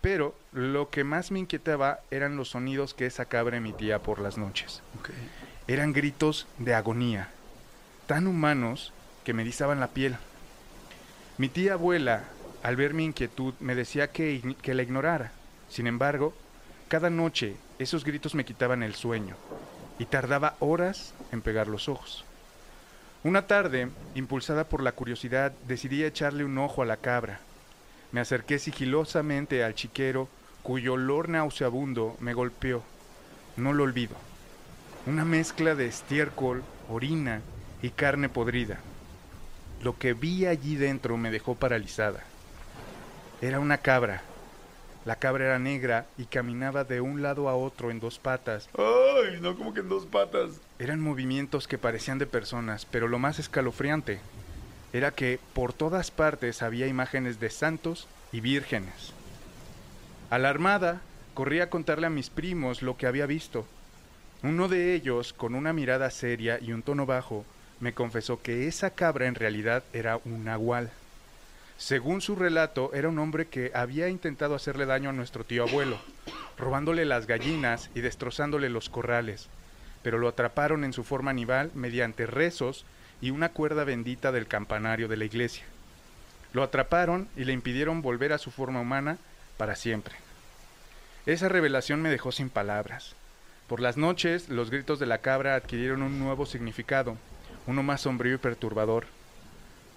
pero 0.00 0.34
lo 0.52 0.88
que 0.90 1.04
más 1.04 1.30
me 1.30 1.40
inquietaba 1.40 2.00
eran 2.10 2.36
los 2.36 2.50
sonidos 2.50 2.94
que 2.94 3.06
esa 3.06 3.26
cabra 3.26 3.56
emitía 3.56 3.98
por 4.00 4.20
las 4.20 4.38
noches. 4.38 4.82
Eran 5.68 5.92
gritos 5.92 6.46
de 6.58 6.74
agonía, 6.74 7.30
tan 8.06 8.26
humanos 8.26 8.92
que 9.24 9.34
me 9.34 9.42
erizaban 9.42 9.80
la 9.80 9.88
piel. 9.88 10.16
Mi 11.38 11.48
tía 11.48 11.74
abuela, 11.74 12.24
al 12.62 12.76
ver 12.76 12.94
mi 12.94 13.04
inquietud, 13.04 13.54
me 13.60 13.74
decía 13.74 14.10
que, 14.10 14.54
que 14.62 14.74
la 14.74 14.82
ignorara. 14.82 15.32
Sin 15.68 15.86
embargo, 15.86 16.34
cada 16.88 17.10
noche 17.10 17.56
esos 17.78 18.04
gritos 18.04 18.34
me 18.34 18.44
quitaban 18.44 18.82
el 18.82 18.94
sueño 18.94 19.36
y 19.98 20.06
tardaba 20.06 20.56
horas 20.60 21.14
en 21.32 21.42
pegar 21.42 21.68
los 21.68 21.88
ojos. 21.88 22.24
Una 23.24 23.46
tarde, 23.46 23.88
impulsada 24.14 24.64
por 24.64 24.82
la 24.82 24.92
curiosidad, 24.92 25.52
decidí 25.68 26.02
echarle 26.02 26.44
un 26.44 26.58
ojo 26.58 26.82
a 26.82 26.86
la 26.86 26.96
cabra. 26.96 27.38
Me 28.10 28.20
acerqué 28.20 28.58
sigilosamente 28.58 29.62
al 29.62 29.74
chiquero, 29.74 30.28
cuyo 30.62 30.94
olor 30.94 31.28
nauseabundo 31.28 32.16
me 32.20 32.34
golpeó. 32.34 32.82
No 33.56 33.72
lo 33.72 33.84
olvido. 33.84 34.16
Una 35.06 35.24
mezcla 35.24 35.74
de 35.74 35.86
estiércol, 35.86 36.62
orina 36.88 37.42
y 37.80 37.90
carne 37.90 38.28
podrida. 38.28 38.78
Lo 39.82 39.98
que 39.98 40.14
vi 40.14 40.46
allí 40.46 40.76
dentro 40.76 41.16
me 41.16 41.30
dejó 41.30 41.54
paralizada. 41.54 42.20
Era 43.40 43.60
una 43.60 43.78
cabra. 43.78 44.22
La 45.04 45.16
cabra 45.16 45.46
era 45.46 45.58
negra 45.58 46.06
y 46.16 46.26
caminaba 46.26 46.84
de 46.84 47.00
un 47.00 47.22
lado 47.22 47.48
a 47.48 47.56
otro 47.56 47.90
en 47.90 47.98
dos 47.98 48.18
patas. 48.20 48.68
Ay, 48.78 49.40
no, 49.40 49.56
como 49.56 49.74
que 49.74 49.80
en 49.80 49.88
dos 49.88 50.06
patas. 50.06 50.60
Eran 50.78 51.00
movimientos 51.00 51.66
que 51.66 51.78
parecían 51.78 52.18
de 52.18 52.26
personas, 52.26 52.86
pero 52.86 53.08
lo 53.08 53.18
más 53.18 53.38
escalofriante 53.40 54.20
era 54.92 55.10
que 55.10 55.40
por 55.54 55.72
todas 55.72 56.10
partes 56.10 56.62
había 56.62 56.86
imágenes 56.86 57.40
de 57.40 57.50
santos 57.50 58.06
y 58.30 58.40
vírgenes. 58.40 59.12
Alarmada, 60.30 61.00
corrí 61.34 61.60
a 61.60 61.70
contarle 61.70 62.06
a 62.06 62.10
mis 62.10 62.30
primos 62.30 62.82
lo 62.82 62.96
que 62.96 63.06
había 63.06 63.26
visto. 63.26 63.66
Uno 64.42 64.68
de 64.68 64.94
ellos, 64.94 65.32
con 65.32 65.54
una 65.54 65.72
mirada 65.72 66.10
seria 66.10 66.58
y 66.60 66.72
un 66.72 66.82
tono 66.82 67.06
bajo, 67.06 67.44
me 67.80 67.94
confesó 67.94 68.40
que 68.40 68.68
esa 68.68 68.90
cabra 68.90 69.26
en 69.26 69.34
realidad 69.34 69.82
era 69.92 70.20
un 70.24 70.44
nahual. 70.44 70.90
Según 71.76 72.20
su 72.20 72.36
relato, 72.36 72.90
era 72.94 73.08
un 73.08 73.18
hombre 73.18 73.46
que 73.46 73.72
había 73.74 74.08
intentado 74.08 74.54
hacerle 74.54 74.86
daño 74.86 75.10
a 75.10 75.12
nuestro 75.12 75.44
tío 75.44 75.64
abuelo, 75.64 75.98
robándole 76.56 77.04
las 77.04 77.26
gallinas 77.26 77.90
y 77.94 78.00
destrozándole 78.00 78.68
los 78.68 78.88
corrales, 78.88 79.48
pero 80.02 80.18
lo 80.18 80.28
atraparon 80.28 80.84
en 80.84 80.92
su 80.92 81.04
forma 81.04 81.30
animal 81.30 81.70
mediante 81.74 82.26
rezos 82.26 82.84
y 83.20 83.30
una 83.30 83.50
cuerda 83.50 83.84
bendita 83.84 84.32
del 84.32 84.46
campanario 84.46 85.08
de 85.08 85.16
la 85.16 85.24
iglesia. 85.24 85.64
Lo 86.52 86.62
atraparon 86.62 87.28
y 87.36 87.44
le 87.44 87.52
impidieron 87.52 88.02
volver 88.02 88.32
a 88.32 88.38
su 88.38 88.50
forma 88.50 88.80
humana 88.80 89.18
para 89.56 89.74
siempre. 89.74 90.14
Esa 91.24 91.48
revelación 91.48 92.02
me 92.02 92.10
dejó 92.10 92.32
sin 92.32 92.50
palabras. 92.50 93.14
Por 93.68 93.80
las 93.80 93.96
noches, 93.96 94.48
los 94.48 94.70
gritos 94.70 94.98
de 94.98 95.06
la 95.06 95.18
cabra 95.18 95.54
adquirieron 95.54 96.02
un 96.02 96.18
nuevo 96.18 96.46
significado, 96.46 97.16
uno 97.66 97.82
más 97.82 98.02
sombrío 98.02 98.34
y 98.34 98.38
perturbador. 98.38 99.06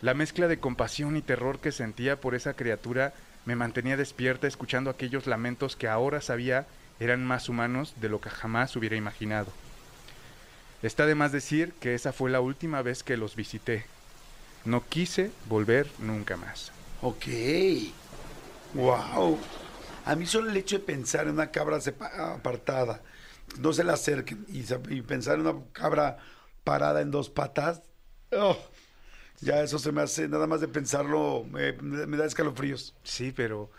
La 0.02 0.14
mezcla 0.14 0.48
de 0.48 0.60
compasión 0.60 1.18
y 1.18 1.22
terror 1.22 1.60
que 1.60 1.72
sentía 1.72 2.20
por 2.20 2.36
esa 2.36 2.54
criatura 2.54 3.14
me 3.46 3.56
mantenía 3.56 3.98
despierta 3.98 4.48
escuchando 4.48 4.89
aquellos 4.89 5.28
lamentos 5.28 5.76
que 5.76 5.88
ahora 5.88 6.22
sabía 6.22 6.68
eran 7.00 7.26
más 7.26 7.50
humanos 7.50 7.93
de 8.02 8.10
lo 8.10 8.20
que 8.20 8.30
jamás 8.30 8.76
hubiera 8.76 8.96
imaginado. 8.96 9.52
Está 10.82 11.06
de 11.06 11.16
más 11.16 11.32
decir 11.32 11.74
que 11.80 11.96
esa 11.96 12.14
fue 12.14 12.30
la 12.30 12.41
última 12.41 12.82
vez 12.82 13.04
que 13.04 13.18
los 13.18 13.36
visité. 13.36 13.86
No 14.66 14.84
quise 14.88 15.32
volver 15.48 15.88
nunca 16.00 16.38
más. 16.38 16.72
Ok. 17.02 17.26
Wow. 18.74 19.39
A 20.06 20.16
mí 20.16 20.26
solo 20.26 20.50
el 20.50 20.58
hecho 20.58 20.78
de 20.78 20.84
pensar 20.84 21.28
en 21.28 21.34
una 21.34 21.52
cabra 21.52 21.80
apartada, 22.18 23.02
no 23.60 23.74
se 23.74 23.84
le 23.84 23.91
acerquen 23.91 24.46
y 24.50 25.02
pensar 25.02 25.36
en 25.36 25.48
una 25.48 25.64
cabra 25.72 26.18
parada 26.64 27.02
en 27.02 27.12
dos 27.12 27.30
patas, 27.30 27.82
oh, 28.32 28.58
ya 29.42 29.62
eso 29.62 29.80
se 29.80 29.92
me 29.92 30.02
hace, 30.02 30.28
nada 30.28 30.48
más 30.48 30.62
de 30.62 30.68
pensarlo, 30.68 31.46
me, 31.50 31.74
me 31.74 32.18
da 32.18 32.26
escalofríos. 32.26 32.96
Sí, 33.04 33.32
pero 33.36 33.70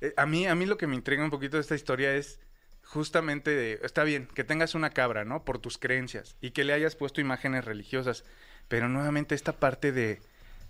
eh, 0.00 0.14
a 0.16 0.26
mí 0.26 0.46
a 0.46 0.54
mí 0.54 0.66
lo 0.66 0.76
que 0.76 0.86
me 0.86 0.94
intriga 0.94 1.22
un 1.24 1.30
poquito 1.30 1.56
de 1.56 1.62
esta 1.62 1.74
historia 1.74 2.14
es 2.14 2.38
justamente, 2.84 3.50
de- 3.50 3.80
está 3.82 4.02
bien, 4.04 4.28
que 4.34 4.44
tengas 4.44 4.74
una 4.74 4.90
cabra, 4.90 5.24
¿no? 5.24 5.44
Por 5.44 5.58
tus 5.58 5.78
creencias 5.78 6.36
y 6.40 6.50
que 6.50 6.64
le 6.64 6.72
hayas 6.72 6.96
puesto 6.96 7.20
imágenes 7.20 7.64
religiosas, 7.64 8.24
pero 8.68 8.88
nuevamente 8.88 9.34
esta 9.34 9.52
parte 9.52 9.92
de, 9.92 10.20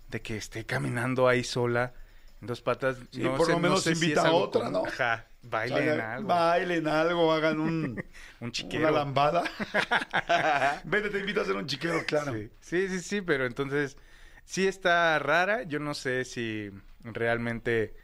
de 0.09 0.21
que 0.23 0.37
esté 0.37 0.65
caminando 0.67 1.29
ahí 1.29 1.45
sola 1.45 1.93
en 2.41 2.47
dos 2.47 2.61
patas, 2.63 2.97
Sí, 3.11 3.21
no 3.21 3.37
por 3.37 3.47
sé- 3.47 3.53
lo 3.53 3.59
no 3.59 3.63
menos 3.63 3.83
sé 3.85 3.93
invita 3.93 4.27
a 4.27 4.33
otra. 4.33 4.69
¿no? 4.71 4.85
Ajá, 4.87 5.27
bailen 5.43 6.01
algo. 6.01 6.29
Bailen 6.29 6.89
algo, 6.89 7.33
hagan 7.33 7.61
un, 7.61 8.03
Un 8.41 8.53
chiquero. 8.53 8.83
una 8.89 8.91
lambada. 8.91 9.45
Vete, 10.85 11.11
te 11.11 11.19
invito 11.21 11.41
a 11.41 11.43
hacer 11.45 11.57
un 11.57 11.67
chiquero, 11.67 12.05
claro. 12.07 12.33
Sí. 12.35 12.51
sí, 12.61 12.89
sí, 12.89 13.01
sí, 13.01 13.21
pero 13.21 13.47
entonces 13.47 13.97
sí 14.51 14.67
está 14.67 15.17
rara. 15.21 15.63
Yo 15.63 15.79
no 15.79 15.95
sé 15.95 16.25
si 16.25 16.71
realmente 17.05 17.95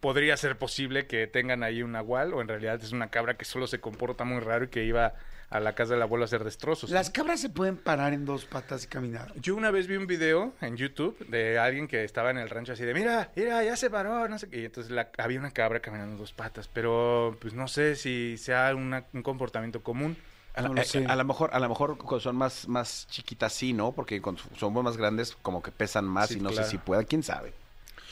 podría 0.00 0.36
ser 0.36 0.56
posible 0.56 1.06
que 1.06 1.26
tengan 1.26 1.62
ahí 1.62 1.82
un 1.82 1.92
nahual 1.92 2.32
o 2.34 2.40
en 2.40 2.48
realidad 2.48 2.80
es 2.82 2.92
una 2.92 3.10
cabra 3.10 3.36
que 3.36 3.44
solo 3.44 3.66
se 3.66 3.80
comporta 3.80 4.24
muy 4.24 4.40
raro 4.40 4.64
y 4.64 4.68
que 4.68 4.84
iba 4.84 5.14
a 5.50 5.60
la 5.60 5.74
casa 5.74 5.92
del 5.92 6.02
abuelo 6.02 6.24
a 6.24 6.26
hacer 6.26 6.44
destrozos. 6.44 6.90
Las 6.90 7.10
cabras 7.10 7.40
se 7.40 7.48
pueden 7.50 7.76
parar 7.76 8.12
en 8.14 8.24
dos 8.24 8.44
patas 8.46 8.84
y 8.84 8.86
caminar. 8.88 9.32
Yo 9.36 9.54
una 9.54 9.70
vez 9.70 9.86
vi 9.86 9.96
un 9.96 10.06
video 10.06 10.54
en 10.62 10.76
YouTube 10.76 11.16
de 11.28 11.58
alguien 11.58 11.88
que 11.88 12.04
estaba 12.04 12.30
en 12.30 12.38
el 12.38 12.48
rancho 12.50 12.72
así 12.72 12.84
de, 12.84 12.92
mira, 12.94 13.30
mira, 13.36 13.62
ya 13.62 13.76
se 13.76 13.88
paró, 13.90 14.26
no 14.28 14.38
sé 14.38 14.48
qué. 14.48 14.62
Y 14.62 14.64
entonces 14.64 14.90
la- 14.90 15.10
había 15.18 15.38
una 15.38 15.50
cabra 15.52 15.80
caminando 15.80 16.12
en 16.12 16.18
dos 16.18 16.32
patas, 16.32 16.68
pero 16.68 17.36
pues 17.40 17.52
no 17.54 17.68
sé 17.68 17.96
si 17.96 18.36
sea 18.38 18.74
una- 18.74 19.04
un 19.12 19.22
comportamiento 19.22 19.82
común. 19.82 20.16
A, 20.54 20.62
No 20.62 20.74
lo 20.74 20.80
eh, 20.82 20.84
sé. 20.84 21.04
a 21.06 21.16
lo 21.16 21.24
mejor, 21.24 21.50
a 21.52 21.58
lo 21.58 21.68
mejor 21.68 21.98
son 22.20 22.36
más, 22.36 22.68
más 22.68 23.06
chiquitas, 23.10 23.52
sí, 23.52 23.72
¿no? 23.72 23.92
Porque 23.92 24.20
con 24.22 24.36
son 24.56 24.72
más 24.84 24.96
grandes, 24.96 25.36
como 25.42 25.62
que 25.62 25.72
pesan 25.72 26.04
más 26.04 26.28
Sí, 26.28 26.36
y 26.38 26.40
no 26.40 26.50
claro. 26.50 26.64
sé 26.64 26.70
si 26.70 26.78
puedan, 26.78 27.04
quién 27.06 27.22
sabe. 27.22 27.52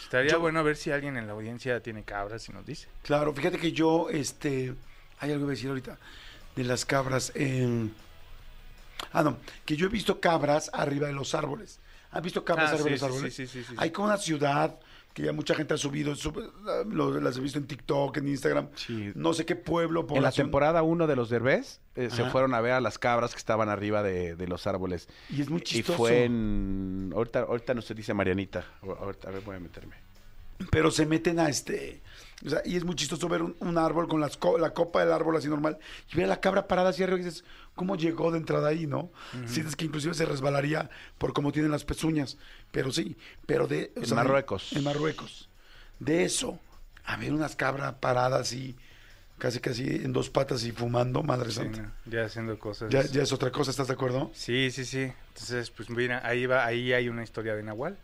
Estaría 0.03 0.33
Yo- 0.33 0.41
bueno 0.41 0.63
ver 0.65 0.77
si 0.77 0.91
alguien 0.91 1.17
en 1.17 1.27
la 1.27 1.33
audiencia 1.35 1.81
tiene 1.81 2.03
cabras 2.03 2.49
y 2.49 2.53
nos 2.53 2.67
dice. 2.67 2.89
Claro, 3.03 3.33
fíjate 3.33 3.59
que 3.59 3.73
yo, 3.73 4.11
este, 4.11 4.75
hay 5.21 5.33
algo 5.33 5.47
que 5.47 5.53
decir 5.53 5.69
ahorita 5.69 5.99
de 6.57 6.65
las 6.65 6.85
cabras. 6.85 7.33
en- 7.35 7.95
Ah, 9.13 9.23
no, 9.23 9.37
que 9.65 9.77
yo 9.77 9.87
he 9.87 9.89
visto 9.89 10.21
cabras 10.21 10.71
arriba 10.73 11.07
de 11.07 11.13
los 11.13 11.35
árboles. 11.35 11.79
¿Has 12.11 12.23
visto 12.23 12.45
cabras 12.45 12.71
Ah, 12.71 12.75
arriba 12.75 12.85
de 12.87 12.91
los 12.93 13.01
sí, 13.01 13.07
árboles? 13.07 13.35
sí, 13.35 13.47
sí, 13.47 13.63
sí, 13.63 13.67
sí. 13.69 13.75
Hay 13.79 13.91
como 13.91 14.09
una 14.09 14.17
ciudad 14.19 14.79
que 15.15 15.23
ya 15.25 15.33
mucha 15.33 15.55
gente 15.55 15.75
ha 15.75 15.77
subido, 15.77 16.15
sub- 16.15 16.53
lo- 16.89 17.21
las 17.21 17.37
he 17.37 17.41
visto 17.41 17.59
en 17.59 17.67
TikTok, 17.67 18.17
en 18.17 18.29
Instagram. 18.29 18.69
Sí. 18.75 19.13
No 19.15 19.35
sé 19.35 19.45
qué 19.45 19.57
pueblo, 19.57 20.07
En 20.11 20.23
la 20.23 20.33
temporada 20.33 20.83
1 20.83 21.07
de 21.07 21.17
los 21.17 21.29
Derbez, 21.29 21.81
eh, 21.97 22.09
se 22.11 22.25
fueron 22.31 22.55
a 22.55 22.61
ver 22.61 22.73
a 22.73 22.81
las 22.81 22.99
cabras 22.99 23.33
que 23.33 23.39
estaban 23.39 23.69
arriba 23.69 24.03
de, 24.03 24.35
de 24.37 24.47
los 24.49 24.67
árboles. 24.67 25.09
Y 25.31 25.43
es 25.43 25.51
muy 25.51 25.61
Y 25.61 25.65
chistoso. 25.65 25.99
fue 25.99 26.25
en... 26.25 27.13
Ahorita, 27.15 27.41
ahorita 27.41 27.75
no 27.75 27.83
se 27.83 27.95
dice 27.95 28.15
Marianita. 28.15 28.65
Ahorita, 28.83 29.29
a 29.29 29.33
ver, 29.33 29.43
voy 29.43 29.57
a 29.57 29.61
meterme. 29.61 29.95
Pero 30.71 30.91
se 30.91 31.07
meten 31.07 31.39
a 31.41 31.49
este. 31.49 32.01
O 32.45 32.51
sea, 32.51 32.61
y 32.65 32.77
es 32.77 32.85
muy 32.85 32.97
chistoso 32.97 33.29
ver 33.29 33.41
un, 33.43 33.55
un 33.61 33.79
árbol 33.79 34.09
con 34.09 34.21
las 34.21 34.37
co- 34.37 34.59
la 34.59 34.75
copa 34.75 35.01
del 35.01 35.13
árbol 35.13 35.37
así 35.37 35.49
normal 35.49 35.79
y 36.13 36.17
ver 36.17 36.25
a 36.25 36.29
la 36.29 36.41
cabra 36.41 36.67
parada 36.67 36.91
así 36.91 37.03
arriba 37.03 37.19
y 37.21 37.23
dices, 37.25 37.45
¿cómo 37.77 37.95
llegó 37.97 38.33
de 38.33 38.39
entrada 38.39 38.69
ahí, 38.69 38.87
no? 38.89 39.13
Sientes 39.47 39.77
que 39.77 39.85
inclusive 39.85 40.13
se 40.15 40.25
resbalaría 40.27 40.91
por 41.19 41.33
cómo 41.35 41.53
tienen 41.53 41.71
las 41.71 41.85
pezuñas. 41.85 42.39
Pero 42.73 42.91
sí, 42.91 43.17
pero 43.47 43.69
de. 43.69 43.93
o 43.97 44.03
En 44.03 44.15
Marruecos. 44.17 44.73
En 44.73 44.83
Marruecos. 44.83 45.49
De 46.01 46.25
eso, 46.25 46.59
a 47.05 47.17
ver 47.17 47.33
unas 47.33 47.55
cabras 47.55 47.95
paradas 48.01 48.53
y 48.53 48.75
casi 49.39 49.61
casi 49.61 49.85
en 49.87 50.13
dos 50.13 50.29
patas 50.31 50.65
y 50.65 50.73
fumando, 50.73 51.23
madre 51.23 51.51
Sí, 51.51 51.57
santa. 51.57 51.93
ya 52.07 52.25
haciendo 52.25 52.59
cosas. 52.59 52.91
Ya, 52.91 53.03
ya 53.05 53.23
es 53.23 53.33
otra 53.33 53.53
cosa, 53.53 53.71
¿estás 53.71 53.87
de 53.87 53.93
acuerdo? 53.95 54.33
Sí, 54.35 54.71
sí, 54.73 54.85
sí. 54.85 55.13
Entonces, 55.29 55.71
pues 55.71 55.91
mira, 55.91 56.27
ahí 56.27 56.47
va, 56.47 56.65
ahí 56.67 56.93
hay 56.93 57.09
una 57.09 57.23
historia 57.23 57.55
de 57.55 57.63
Nahual. 57.63 57.97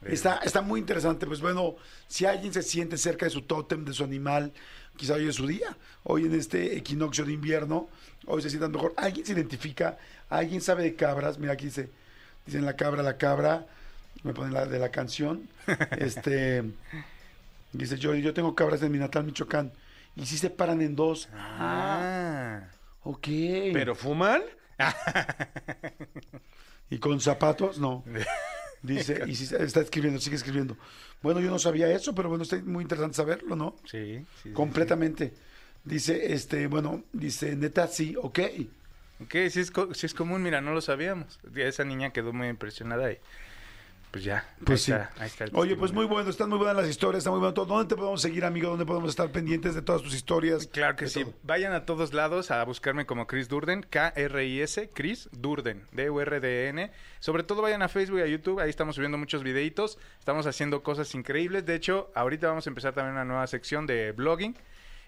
De- 0.00 0.14
Está, 0.14 0.36
está 0.44 0.60
muy 0.62 0.80
interesante. 0.80 1.26
Pues 1.26 1.40
bueno, 1.40 1.76
si 2.06 2.24
alguien 2.26 2.52
se 2.52 2.62
siente 2.62 2.96
cerca 2.96 3.26
de 3.26 3.30
su 3.30 3.42
tótem, 3.42 3.84
de 3.84 3.92
su 3.92 4.04
animal, 4.04 4.52
quizá 4.96 5.14
hoy 5.14 5.28
es 5.28 5.34
su 5.34 5.46
día. 5.46 5.76
Hoy 6.04 6.24
en 6.26 6.34
este 6.34 6.76
equinoccio 6.76 7.24
de 7.24 7.32
invierno, 7.32 7.88
hoy 8.26 8.42
se 8.42 8.48
sientan 8.50 8.70
mejor. 8.72 8.94
Alguien 8.96 9.26
se 9.26 9.32
identifica, 9.32 9.98
alguien 10.28 10.60
sabe 10.60 10.82
de 10.84 10.94
cabras. 10.94 11.38
Mira, 11.38 11.52
aquí 11.54 11.66
dice, 11.66 11.90
dicen 12.46 12.64
la 12.64 12.76
cabra, 12.76 13.02
la 13.02 13.16
cabra. 13.16 13.66
Me 14.24 14.32
ponen 14.34 14.52
la 14.54 14.66
de 14.66 14.78
la 14.78 14.90
canción. 14.90 15.48
Este, 15.98 16.64
dice 17.72 17.98
yo, 17.98 18.14
yo 18.14 18.32
tengo 18.34 18.54
cabras 18.54 18.82
en 18.82 18.92
mi 18.92 18.98
natal 18.98 19.24
Michoacán. 19.24 19.72
Y 20.16 20.26
si 20.26 20.38
se 20.38 20.50
paran 20.50 20.80
en 20.80 20.96
dos. 20.96 21.28
Ah, 21.34 22.60
Ah. 22.62 22.68
ok. 23.04 23.26
¿Pero 23.72 23.94
fuman? 23.94 24.42
¿Y 26.90 26.98
con 26.98 27.20
zapatos? 27.20 27.78
No. 27.78 28.04
Dice, 28.82 29.22
y 29.26 29.34
si 29.34 29.54
está 29.54 29.80
escribiendo, 29.80 30.20
sigue 30.20 30.36
escribiendo. 30.36 30.76
Bueno, 31.22 31.40
yo 31.40 31.50
no 31.50 31.58
sabía 31.58 31.90
eso, 31.90 32.14
pero 32.14 32.28
bueno, 32.28 32.44
está 32.44 32.56
muy 32.58 32.82
interesante 32.82 33.16
saberlo, 33.16 33.56
¿no? 33.56 33.76
Sí, 33.84 34.24
sí, 34.24 34.24
sí, 34.44 34.52
Completamente. 34.52 35.32
Dice, 35.84 36.32
este, 36.32 36.66
bueno, 36.66 37.04
dice, 37.12 37.56
neta, 37.56 37.86
sí, 37.88 38.14
ok. 38.20 38.38
Ok, 39.20 39.34
sí 39.50 39.60
es, 39.60 39.70
co- 39.70 39.92
sí 39.94 40.06
es 40.06 40.14
común, 40.14 40.42
mira, 40.42 40.60
no 40.60 40.72
lo 40.72 40.80
sabíamos. 40.80 41.40
Esa 41.56 41.84
niña 41.84 42.12
quedó 42.12 42.32
muy 42.32 42.48
impresionada 42.48 43.10
y 43.10 43.18
pues 44.10 44.24
ya. 44.24 44.48
Pues 44.64 44.80
ahí 44.80 44.84
sí. 44.86 44.92
está, 44.92 45.12
ahí 45.22 45.26
está 45.26 45.44
el 45.44 45.50
Oye, 45.54 45.76
pues 45.76 45.92
muy 45.92 46.06
bueno, 46.06 46.28
están 46.30 46.48
muy 46.48 46.58
buenas 46.58 46.76
las 46.76 46.88
historias, 46.88 47.18
está 47.18 47.30
muy 47.30 47.40
bueno 47.40 47.54
todo. 47.54 47.66
¿Dónde 47.66 47.88
te 47.88 47.96
podemos 47.96 48.20
seguir, 48.22 48.44
amigo? 48.44 48.68
¿Dónde 48.70 48.86
podemos 48.86 49.10
estar 49.10 49.30
pendientes 49.30 49.74
de 49.74 49.82
todas 49.82 50.02
tus 50.02 50.14
historias? 50.14 50.66
Claro 50.66 50.96
que 50.96 51.08
sí. 51.08 51.22
todo. 51.24 51.34
Vayan 51.42 51.72
a 51.72 51.84
todos 51.84 52.12
lados 52.14 52.50
a 52.50 52.64
buscarme 52.64 53.06
como 53.06 53.26
Chris 53.26 53.48
Durden, 53.48 53.82
K-R-I-S, 53.82 54.90
Chris 54.94 55.28
Durden, 55.32 55.84
D-U-R-D-N. 55.92 56.90
Sobre 57.20 57.42
todo 57.42 57.62
vayan 57.62 57.82
a 57.82 57.88
Facebook 57.88 58.18
y 58.18 58.22
a 58.22 58.26
YouTube, 58.26 58.60
ahí 58.60 58.70
estamos 58.70 58.94
subiendo 58.96 59.18
muchos 59.18 59.42
videitos, 59.42 59.98
estamos 60.18 60.46
haciendo 60.46 60.82
cosas 60.82 61.14
increíbles. 61.14 61.66
De 61.66 61.74
hecho, 61.74 62.10
ahorita 62.14 62.48
vamos 62.48 62.66
a 62.66 62.70
empezar 62.70 62.94
también 62.94 63.14
una 63.14 63.24
nueva 63.24 63.46
sección 63.46 63.86
de 63.86 64.12
blogging. 64.12 64.56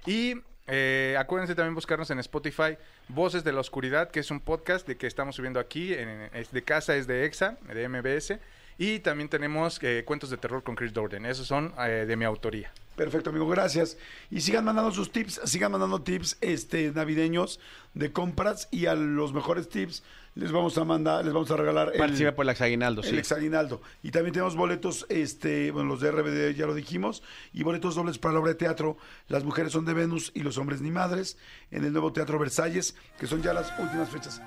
Y 0.06 0.34
eh, 0.66 1.16
acuérdense 1.18 1.54
también 1.54 1.74
buscarnos 1.74 2.10
en 2.10 2.18
Spotify, 2.20 2.76
Voces 3.08 3.42
de 3.44 3.52
la 3.52 3.60
Oscuridad, 3.60 4.10
que 4.10 4.20
es 4.20 4.30
un 4.30 4.40
podcast 4.40 4.86
de 4.86 4.96
que 4.96 5.06
estamos 5.06 5.34
subiendo 5.36 5.58
aquí, 5.58 5.92
en- 5.94 6.30
es 6.32 6.52
de 6.52 6.62
casa, 6.62 6.94
es 6.96 7.06
de 7.06 7.24
EXA, 7.24 7.58
de 7.72 7.88
MBS. 7.88 8.38
Y 8.82 9.00
también 9.00 9.28
tenemos 9.28 9.78
eh, 9.82 10.04
Cuentos 10.06 10.30
de 10.30 10.38
Terror 10.38 10.62
con 10.62 10.74
Chris 10.74 10.94
Durden, 10.94 11.26
esos 11.26 11.46
son 11.46 11.74
eh, 11.86 12.06
de 12.08 12.16
mi 12.16 12.24
autoría. 12.24 12.72
Perfecto, 12.96 13.28
amigo, 13.28 13.46
gracias. 13.46 13.98
Y 14.30 14.40
sigan 14.40 14.64
mandando 14.64 14.90
sus 14.90 15.12
tips, 15.12 15.38
sigan 15.44 15.72
mandando 15.72 16.00
tips 16.00 16.38
este, 16.40 16.90
navideños 16.90 17.60
de 17.92 18.10
compras 18.10 18.68
y 18.70 18.86
a 18.86 18.94
los 18.94 19.34
mejores 19.34 19.68
tips 19.68 20.02
les 20.34 20.50
vamos 20.50 20.78
a 20.78 20.84
mandar, 20.84 21.22
les 21.26 21.34
vamos 21.34 21.50
a 21.50 21.58
regalar 21.58 21.90
el, 21.92 21.98
Participa 21.98 22.32
por 22.32 22.48
el 22.48 22.56
aguinaldo, 22.58 23.02
el 23.02 23.10
sí. 23.10 23.18
exaguinaldo. 23.18 23.82
Y 24.02 24.12
también 24.12 24.32
tenemos 24.32 24.56
boletos, 24.56 25.04
este, 25.10 25.70
bueno, 25.72 25.90
los 25.90 26.00
de 26.00 26.10
RBD 26.10 26.56
ya 26.56 26.64
lo 26.64 26.74
dijimos, 26.74 27.22
y 27.52 27.62
boletos 27.62 27.96
dobles 27.96 28.16
para 28.16 28.32
la 28.32 28.40
obra 28.40 28.52
de 28.52 28.58
teatro 28.58 28.96
Las 29.28 29.44
mujeres 29.44 29.72
son 29.72 29.84
de 29.84 29.92
Venus 29.92 30.32
y 30.34 30.40
los 30.40 30.56
hombres 30.56 30.80
ni 30.80 30.90
madres, 30.90 31.36
en 31.70 31.84
el 31.84 31.92
nuevo 31.92 32.14
Teatro 32.14 32.38
Versalles, 32.38 32.96
que 33.18 33.26
son 33.26 33.42
ya 33.42 33.52
las 33.52 33.78
últimas 33.78 34.08
fechas. 34.08 34.40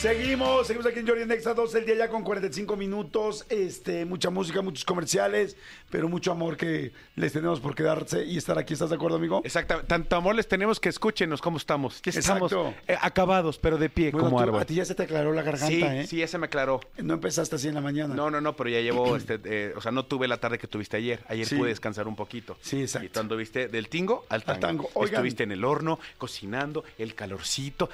Seguimos, 0.00 0.68
seguimos 0.68 0.86
aquí 0.86 1.00
en 1.00 1.08
Jordi 1.08 1.22
en 1.22 1.32
Extra 1.32 1.54
12 1.54 1.78
el 1.80 1.84
día 1.84 1.96
ya 1.96 2.08
con 2.08 2.22
45 2.22 2.76
minutos, 2.76 3.44
este, 3.48 4.04
mucha 4.04 4.30
música, 4.30 4.62
muchos 4.62 4.84
comerciales, 4.84 5.56
pero 5.90 6.08
mucho 6.08 6.30
amor 6.30 6.56
que 6.56 6.92
les 7.16 7.32
tenemos 7.32 7.58
por 7.58 7.74
quedarse 7.74 8.24
y 8.24 8.36
estar 8.38 8.56
aquí. 8.58 8.74
¿Estás 8.74 8.90
de 8.90 8.94
acuerdo, 8.94 9.16
amigo? 9.16 9.40
Exactamente. 9.44 9.88
Tanto 9.88 10.14
amor 10.14 10.36
les 10.36 10.46
tenemos 10.46 10.78
que 10.78 10.88
escúchenos 10.88 11.40
cómo 11.40 11.56
estamos. 11.56 12.00
Ya 12.02 12.12
estamos 12.20 12.52
eh, 12.86 12.96
acabados, 13.00 13.58
pero 13.58 13.76
de 13.76 13.90
pie, 13.90 14.12
Bueno, 14.12 14.26
como 14.28 14.36
tú- 14.38 14.42
árbol. 14.44 14.62
a 14.62 14.64
ti 14.66 14.76
ya 14.76 14.84
se 14.84 14.94
te 14.94 15.02
aclaró 15.02 15.32
la 15.32 15.42
garganta, 15.42 15.66
sí, 15.66 15.82
¿eh? 15.82 16.06
sí, 16.06 16.22
ese 16.22 16.38
me 16.38 16.46
aclaró. 16.46 16.78
No 16.98 17.14
empezaste 17.14 17.56
así 17.56 17.66
en 17.66 17.74
la 17.74 17.80
mañana. 17.80 18.14
No, 18.14 18.30
no, 18.30 18.40
no, 18.40 18.54
pero 18.54 18.70
ya 18.70 18.80
llevo, 18.80 19.16
este, 19.16 19.40
eh, 19.46 19.72
o 19.76 19.80
sea, 19.80 19.90
no 19.90 20.04
tuve 20.04 20.28
la 20.28 20.36
tarde 20.36 20.58
que 20.58 20.68
tuviste 20.68 20.96
ayer. 20.96 21.24
Ayer 21.26 21.44
Sí. 21.44 21.56
pude 21.56 21.70
descansar 21.70 22.06
un 22.06 22.14
poquito. 22.14 22.56
Sí, 22.60 22.82
exacto. 22.82 23.06
Y 23.06 23.08
tú 23.08 23.18
anduviste 23.18 23.66
del 23.66 23.88
tingo 23.88 24.24
al 24.28 24.44
tango. 24.44 24.60
tango. 24.60 24.90
Oigan. 24.94 25.14
Estuviste 25.16 25.42
en 25.42 25.50
el 25.50 25.64
horno, 25.64 25.98
cocinando, 26.18 26.84
el 26.98 27.16
calorcito. 27.16 27.90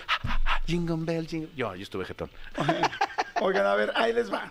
jingle 0.66 0.96
bell, 0.98 1.26
jingle. 1.26 1.48
Yo, 1.56 1.74
yo 1.74 1.82
estuve 1.94 2.04
jetón. 2.06 2.30
Oigan, 3.40 3.66
a 3.66 3.74
ver, 3.74 3.92
ahí 3.94 4.12
les 4.12 4.32
va. 4.32 4.50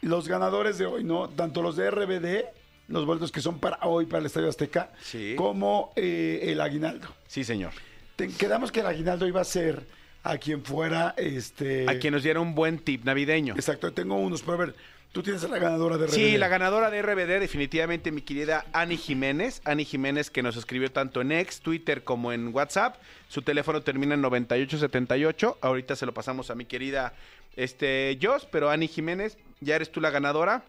Los 0.00 0.28
ganadores 0.28 0.78
de 0.78 0.86
hoy, 0.86 1.04
¿no? 1.04 1.28
Tanto 1.28 1.62
los 1.62 1.76
de 1.76 1.90
RBD, 1.90 2.44
los 2.88 3.04
boletos 3.04 3.32
que 3.32 3.40
son 3.40 3.58
para 3.58 3.78
hoy, 3.82 4.06
para 4.06 4.20
el 4.20 4.26
Estadio 4.26 4.48
Azteca, 4.48 4.90
Sí. 5.02 5.34
como 5.36 5.92
eh, 5.96 6.40
el 6.44 6.60
aguinaldo. 6.60 7.08
Sí, 7.26 7.44
señor. 7.44 7.72
Te- 8.16 8.28
quedamos 8.28 8.72
que 8.72 8.80
el 8.80 8.86
aguinaldo 8.86 9.26
iba 9.26 9.40
a 9.40 9.44
ser 9.44 9.86
a 10.22 10.38
quien 10.38 10.64
fuera, 10.64 11.14
este... 11.16 11.88
A 11.88 11.98
quien 11.98 12.12
nos 12.14 12.22
diera 12.22 12.40
un 12.40 12.54
buen 12.54 12.78
tip 12.78 13.04
navideño. 13.04 13.54
Exacto, 13.54 13.92
tengo 13.92 14.16
unos, 14.16 14.42
pero 14.42 14.54
a 14.54 14.56
ver, 14.56 14.74
tú 15.16 15.22
tienes 15.22 15.42
a 15.44 15.48
la 15.48 15.58
ganadora 15.58 15.96
de 15.96 16.06
RBD. 16.08 16.12
Sí, 16.12 16.36
la 16.36 16.48
ganadora 16.48 16.90
de 16.90 17.00
RBD 17.00 17.40
definitivamente 17.40 18.12
mi 18.12 18.20
querida 18.20 18.66
Ani 18.74 18.98
Jiménez. 18.98 19.62
Ani 19.64 19.86
Jiménez 19.86 20.28
que 20.28 20.42
nos 20.42 20.58
escribió 20.58 20.92
tanto 20.92 21.22
en 21.22 21.32
X, 21.32 21.60
Twitter 21.60 22.04
como 22.04 22.34
en 22.34 22.54
WhatsApp. 22.54 22.96
Su 23.28 23.40
teléfono 23.40 23.80
termina 23.80 24.12
en 24.12 24.20
9878. 24.20 25.56
Ahorita 25.62 25.96
se 25.96 26.04
lo 26.04 26.12
pasamos 26.12 26.50
a 26.50 26.54
mi 26.54 26.66
querida 26.66 27.14
este, 27.56 28.18
Jos, 28.20 28.44
pero 28.44 28.68
Ani 28.68 28.88
Jiménez, 28.88 29.38
ya 29.60 29.76
eres 29.76 29.90
tú 29.90 30.02
la 30.02 30.10
ganadora. 30.10 30.64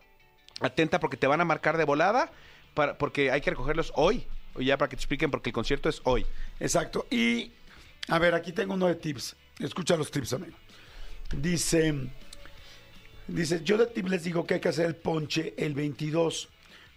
Atenta 0.62 1.02
porque 1.02 1.18
te 1.18 1.28
van 1.28 1.42
a 1.42 1.46
marcar 1.46 1.76
de 1.76 1.84
volada, 1.84 2.32
para, 2.74 2.98
porque 2.98 3.32
hay 3.32 3.42
que 3.42 3.50
recogerlos 3.50 3.92
hoy. 3.96 4.28
Ya 4.58 4.78
para 4.78 4.88
que 4.88 4.96
te 4.96 5.02
expliquen 5.02 5.30
porque 5.30 5.50
el 5.50 5.54
concierto 5.54 5.90
es 5.90 6.00
hoy. 6.06 6.26
Exacto. 6.62 7.06
Y, 7.12 7.52
a 8.08 8.18
ver, 8.18 8.34
aquí 8.34 8.54
tengo 8.54 8.76
uno 8.76 8.88
de 8.88 8.96
tips. 8.96 9.36
Escucha 9.60 9.98
los 9.98 10.10
tips, 10.10 10.32
amigo. 10.32 10.56
Dice, 11.36 11.94
dice, 13.28 13.62
yo 13.64 13.78
de 13.78 13.88
tip 13.88 14.08
les 14.08 14.24
digo 14.24 14.46
que 14.46 14.56
hay 14.56 14.60
que 14.60 14.70
hacer 14.70 14.86
el 14.86 14.96
ponche 14.96 15.54
el 15.58 15.74
22 15.74 16.50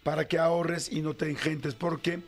para 0.02 0.26
que 0.26 0.38
ahorres 0.38 0.90
y 0.90 1.02
no 1.02 1.14
te 1.14 1.28
engentes, 1.28 1.74
porque 1.74 2.20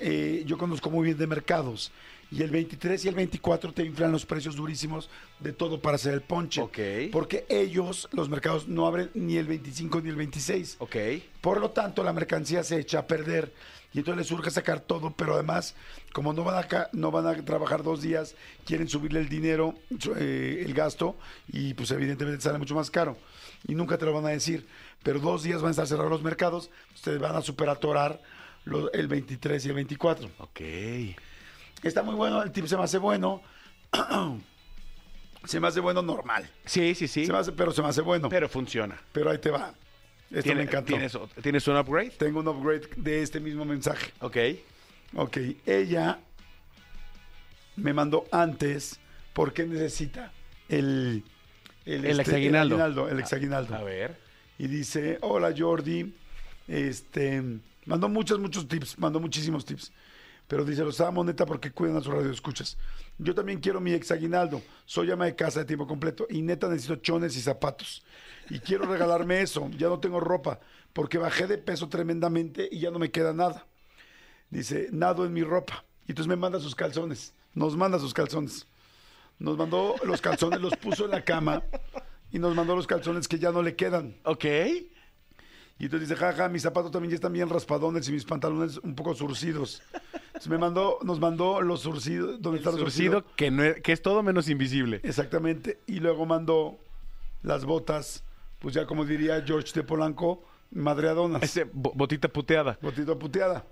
eh, 0.00 0.44
yo 0.46 0.58
conozco 0.58 0.90
muy 0.90 1.04
bien 1.04 1.18
de 1.18 1.26
mercados. 1.26 1.92
Y 2.30 2.42
el 2.42 2.50
23 2.50 3.04
y 3.04 3.08
el 3.08 3.14
24 3.14 3.72
te 3.72 3.84
inflan 3.84 4.10
los 4.10 4.26
precios 4.26 4.56
durísimos 4.56 5.08
de 5.38 5.52
todo 5.52 5.80
para 5.80 5.94
hacer 5.94 6.12
el 6.12 6.22
ponche. 6.22 6.60
Ok. 6.60 6.78
Porque 7.12 7.46
ellos, 7.48 8.08
los 8.12 8.28
mercados, 8.28 8.66
no 8.66 8.86
abren 8.86 9.10
ni 9.14 9.36
el 9.36 9.46
25 9.46 10.00
ni 10.00 10.08
el 10.08 10.16
26. 10.16 10.76
Ok. 10.80 10.96
Por 11.40 11.60
lo 11.60 11.70
tanto, 11.70 12.02
la 12.02 12.12
mercancía 12.12 12.64
se 12.64 12.80
echa 12.80 13.00
a 13.00 13.06
perder 13.06 13.52
y 13.96 14.00
entonces 14.00 14.18
les 14.18 14.26
surge 14.26 14.50
sacar 14.50 14.80
todo, 14.80 15.14
pero 15.16 15.34
además, 15.34 15.74
como 16.12 16.32
no 16.32 16.44
van 16.44 16.62
a, 16.62 16.88
no 16.92 17.10
van 17.10 17.26
a 17.26 17.44
trabajar 17.44 17.82
dos 17.82 18.02
días, 18.02 18.34
quieren 18.66 18.88
subirle 18.88 19.20
el 19.20 19.28
dinero, 19.30 19.74
eh, 20.18 20.64
el 20.66 20.74
gasto, 20.74 21.16
y 21.48 21.72
pues 21.72 21.92
evidentemente 21.92 22.42
sale 22.42 22.58
mucho 22.58 22.74
más 22.74 22.90
caro. 22.90 23.16
Y 23.68 23.74
nunca 23.74 23.98
te 23.98 24.04
lo 24.04 24.12
van 24.12 24.26
a 24.26 24.30
decir. 24.30 24.66
Pero 25.02 25.18
dos 25.20 25.42
días 25.42 25.60
van 25.62 25.68
a 25.68 25.70
estar 25.70 25.86
cerrados 25.86 26.10
los 26.10 26.22
mercados, 26.22 26.70
ustedes 26.94 27.18
van 27.20 27.36
a 27.36 27.42
superatorar 27.42 28.20
lo- 28.64 28.92
el 28.92 29.08
23 29.08 29.64
y 29.64 29.68
el 29.68 29.74
24. 29.74 30.30
Ok. 30.38 30.60
Está 31.82 32.02
muy 32.02 32.14
bueno, 32.14 32.42
el 32.42 32.50
tip 32.52 32.66
se 32.66 32.76
me 32.76 32.82
hace 32.84 32.98
bueno. 32.98 33.42
se 35.44 35.60
me 35.60 35.68
hace 35.68 35.80
bueno 35.80 36.02
normal. 36.02 36.48
Sí, 36.64 36.94
sí, 36.94 37.06
sí. 37.08 37.26
Se 37.26 37.32
me 37.32 37.38
hace- 37.38 37.52
pero 37.52 37.72
se 37.72 37.82
me 37.82 37.88
hace 37.88 38.00
bueno. 38.02 38.28
Pero, 38.28 38.46
Pero 38.46 38.48
funciona. 38.48 39.00
ahí 39.30 39.38
te 39.38 39.50
va. 39.50 39.74
Esto 40.30 40.42
Tiene- 40.42 40.56
me 40.56 40.62
encantó. 40.64 40.88
¿tienes, 40.88 41.16
¿Tienes 41.42 41.68
un 41.68 41.76
upgrade? 41.76 42.10
Tengo 42.10 42.40
un 42.40 42.48
upgrade 42.48 42.88
de 42.96 43.22
este 43.22 43.38
mismo 43.38 43.64
mensaje. 43.64 44.12
Ok. 44.20 44.36
Ok, 45.14 45.38
ella 45.66 46.18
me 47.76 47.92
mandó 47.92 48.24
antes 48.32 48.98
porque 49.32 49.64
necesita 49.64 50.32
el... 50.68 51.22
El 51.86 52.04
este, 52.04 52.22
exaguinaldo. 52.22 52.74
El 52.74 52.82
aguinaldo, 52.82 53.08
el 53.08 53.20
exaguinaldo. 53.20 53.74
A 53.74 53.82
ver. 53.82 54.16
Y 54.58 54.66
dice, 54.66 55.18
hola 55.22 55.54
Jordi, 55.56 56.14
este, 56.66 57.42
mandó 57.86 58.08
muchos, 58.08 58.38
muchos 58.38 58.66
tips, 58.66 58.98
mandó 58.98 59.20
muchísimos 59.20 59.64
tips. 59.64 59.92
Pero 60.48 60.64
dice, 60.64 60.82
los 60.82 61.00
amo 61.00 61.24
neta 61.24 61.44
porque 61.46 61.72
cuidan 61.72 61.96
a 61.96 62.00
su 62.00 62.10
radio 62.10 62.30
escuchas. 62.30 62.76
Yo 63.18 63.34
también 63.34 63.60
quiero 63.60 63.80
mi 63.80 63.92
exaguinaldo. 63.92 64.62
Soy 64.84 65.10
ama 65.10 65.24
de 65.24 65.34
casa 65.34 65.60
de 65.60 65.64
tiempo 65.64 65.86
completo 65.86 66.26
y 66.28 66.42
neta 66.42 66.68
necesito 66.68 66.96
chones 66.96 67.36
y 67.36 67.40
zapatos. 67.40 68.04
Y 68.50 68.60
quiero 68.60 68.86
regalarme 68.86 69.40
eso. 69.42 69.68
Ya 69.76 69.88
no 69.88 69.98
tengo 69.98 70.20
ropa 70.20 70.60
porque 70.92 71.18
bajé 71.18 71.46
de 71.46 71.58
peso 71.58 71.88
tremendamente 71.88 72.68
y 72.70 72.80
ya 72.80 72.90
no 72.90 72.98
me 72.98 73.10
queda 73.10 73.32
nada. 73.32 73.66
Dice, 74.50 74.88
nado 74.92 75.24
en 75.26 75.32
mi 75.32 75.42
ropa. 75.42 75.84
Y 76.06 76.12
entonces 76.12 76.28
me 76.28 76.36
manda 76.36 76.60
sus 76.60 76.74
calzones. 76.74 77.34
Nos 77.52 77.76
manda 77.76 77.98
sus 77.98 78.14
calzones. 78.14 78.66
Nos 79.38 79.56
mandó 79.58 79.94
los 80.04 80.20
calzones, 80.20 80.60
los 80.60 80.74
puso 80.76 81.04
en 81.04 81.10
la 81.10 81.22
cama 81.24 81.62
y 82.32 82.38
nos 82.38 82.54
mandó 82.54 82.74
los 82.74 82.86
calzones 82.86 83.28
que 83.28 83.38
ya 83.38 83.50
no 83.52 83.62
le 83.62 83.76
quedan. 83.76 84.16
Ok. 84.24 84.44
Y 85.78 85.84
entonces 85.84 86.08
dice, 86.08 86.18
jaja, 86.18 86.48
mis 86.48 86.62
zapatos 86.62 86.90
también 86.90 87.10
ya 87.10 87.16
están 87.16 87.34
bien 87.34 87.50
raspadones 87.50 88.08
y 88.08 88.12
mis 88.12 88.24
pantalones 88.24 88.78
un 88.78 88.94
poco 88.94 89.14
surcidos. 89.14 89.82
Entonces 90.28 90.48
me 90.48 90.56
mandó, 90.56 90.98
nos 91.02 91.20
mandó 91.20 91.60
los 91.60 91.80
surcidos, 91.82 92.40
¿dónde 92.40 92.58
está 92.58 92.70
los 92.70 92.80
surcidos? 92.80 93.22
Surcido 93.24 93.36
que, 93.36 93.50
no 93.50 93.62
es, 93.62 93.80
que 93.82 93.92
es 93.92 94.00
todo 94.00 94.22
menos 94.22 94.48
invisible. 94.48 95.00
Exactamente. 95.02 95.80
Y 95.86 96.00
luego 96.00 96.24
mandó 96.24 96.78
las 97.42 97.66
botas, 97.66 98.24
pues 98.58 98.74
ya 98.74 98.86
como 98.86 99.04
diría 99.04 99.42
George 99.46 99.72
de 99.74 99.82
Polanco, 99.82 100.42
madreadonas. 100.70 101.42
Ese 101.42 101.64
bo- 101.70 101.92
botita 101.94 102.28
puteada. 102.28 102.78
Botito 102.80 103.18
puteada. 103.18 103.66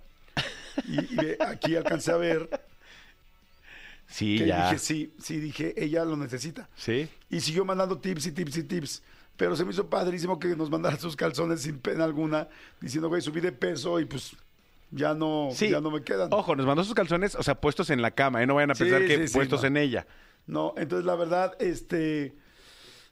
Y, 0.87 0.97
y 1.01 1.37
aquí 1.41 1.75
alcancé 1.75 2.13
a 2.13 2.17
ver 2.17 2.51
Sí, 4.15 4.39
que 4.39 4.47
ya. 4.47 4.67
dije, 4.71 4.79
sí, 4.79 5.13
sí, 5.19 5.39
dije, 5.41 5.75
ella 5.77 6.05
lo 6.05 6.17
necesita. 6.17 6.69
Sí. 6.77 7.09
Y 7.31 7.41
siguió 7.41 7.65
mandando 7.65 7.99
tips 7.99 8.27
y 8.27 8.33
tips 8.33 8.57
y 8.59 8.63
tips. 8.63 9.03
Pero 9.37 9.57
se 9.57 9.65
me 9.65 9.73
hizo 9.73 9.91
padrísimo 9.91 10.39
que 10.39 10.55
nos 10.55 10.71
mandara 10.71 10.97
sus 11.01 11.17
calzones 11.17 11.63
sin 11.63 11.81
pena 11.81 12.05
alguna, 12.05 12.47
diciendo, 12.81 13.09
güey, 13.09 13.21
subí 13.21 13.41
de 13.41 13.51
peso 13.51 13.99
y 13.99 14.05
pues 14.05 14.37
ya 14.93 15.15
no, 15.15 15.49
Sí. 15.53 15.69
ya 15.71 15.81
no 15.81 15.91
me 15.91 16.03
quedan. 16.05 16.29
Ojo, 16.33 16.55
nos 16.55 16.65
mandó 16.65 16.85
sus 16.85 16.95
calzones, 16.95 17.35
o 17.35 17.43
sea, 17.43 17.57
puestos 17.61 17.91
en 17.91 18.01
la 18.03 18.13
cama, 18.13 18.41
¿eh? 18.41 18.47
No 18.47 18.55
vayan 18.55 18.71
a 18.71 18.75
Sí, 18.77 18.85
pensar 18.85 19.05
que 19.05 19.27
sí, 19.27 19.35
puestos 19.35 19.63
no. 19.63 19.67
en 19.67 19.77
ella. 19.79 20.07
No, 20.47 20.75
entonces 20.77 21.05
la 21.05 21.17
verdad, 21.17 21.57
este, 21.59 22.35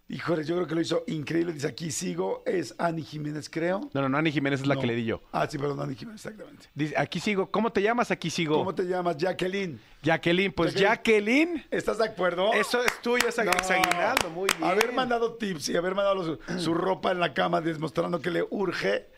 híjole, 0.09 0.45
yo 0.45 0.55
creo 0.57 0.67
que 0.67 0.75
lo 0.75 0.81
hizo 0.81 1.05
increíble. 1.07 1.53
Dice, 1.53 1.67
aquí 1.69 1.91
sigo, 1.91 2.43
es 2.47 2.75
Ani 2.79 3.03
Jiménez, 3.03 3.49
creo. 3.49 3.89
No, 3.95 4.03
no, 4.03 4.09
no, 4.09 4.19
Ani 4.19 4.31
Jiménez 4.31 4.61
es 4.61 4.67
la 4.67 4.75
No. 4.75 4.81
que 4.81 4.87
le 4.87 4.95
di 4.95 5.05
yo. 5.05 5.21
Ah, 5.33 5.47
sí, 5.51 5.59
perdón, 5.59 5.81
Ani 5.81 5.95
Jiménez, 5.95 6.25
exactamente. 6.25 6.67
Dice, 6.75 6.95
aquí 6.99 7.21
sigo. 7.21 7.51
¿Cómo 7.51 7.73
te 7.73 7.81
llamas? 7.83 8.11
Aquí 8.11 8.31
sigo. 8.31 8.57
¿Cómo 8.59 8.75
te 8.75 8.85
llamas? 8.85 9.17
Jacqueline. 9.17 9.81
Jacqueline. 10.03 10.53
Pues 10.53 10.75
Jacqueline. 10.75 11.49
Jacqueline. 11.55 11.67
¿Estás 11.71 11.99
de 11.99 12.05
acuerdo? 12.07 12.53
Eso 12.53 12.83
es 12.85 13.01
tuyo, 13.03 13.27
esa 13.29 13.45
No. 13.45 13.51
aguinaldo. 13.53 14.31
Muy 14.31 14.51
bien. 14.59 14.71
Haber 14.71 14.93
mandado 14.93 15.35
tips 15.35 15.69
y 15.71 15.77
haber 15.77 15.95
mandado 15.95 16.25
su, 16.25 16.61
su 16.61 16.75
ropa 16.75 17.11
en 17.13 17.21
la 17.21 17.33
cama 17.35 17.61
demostrando 17.61 18.21
que 18.21 18.31
le 18.31 18.43
urge. 18.51 19.09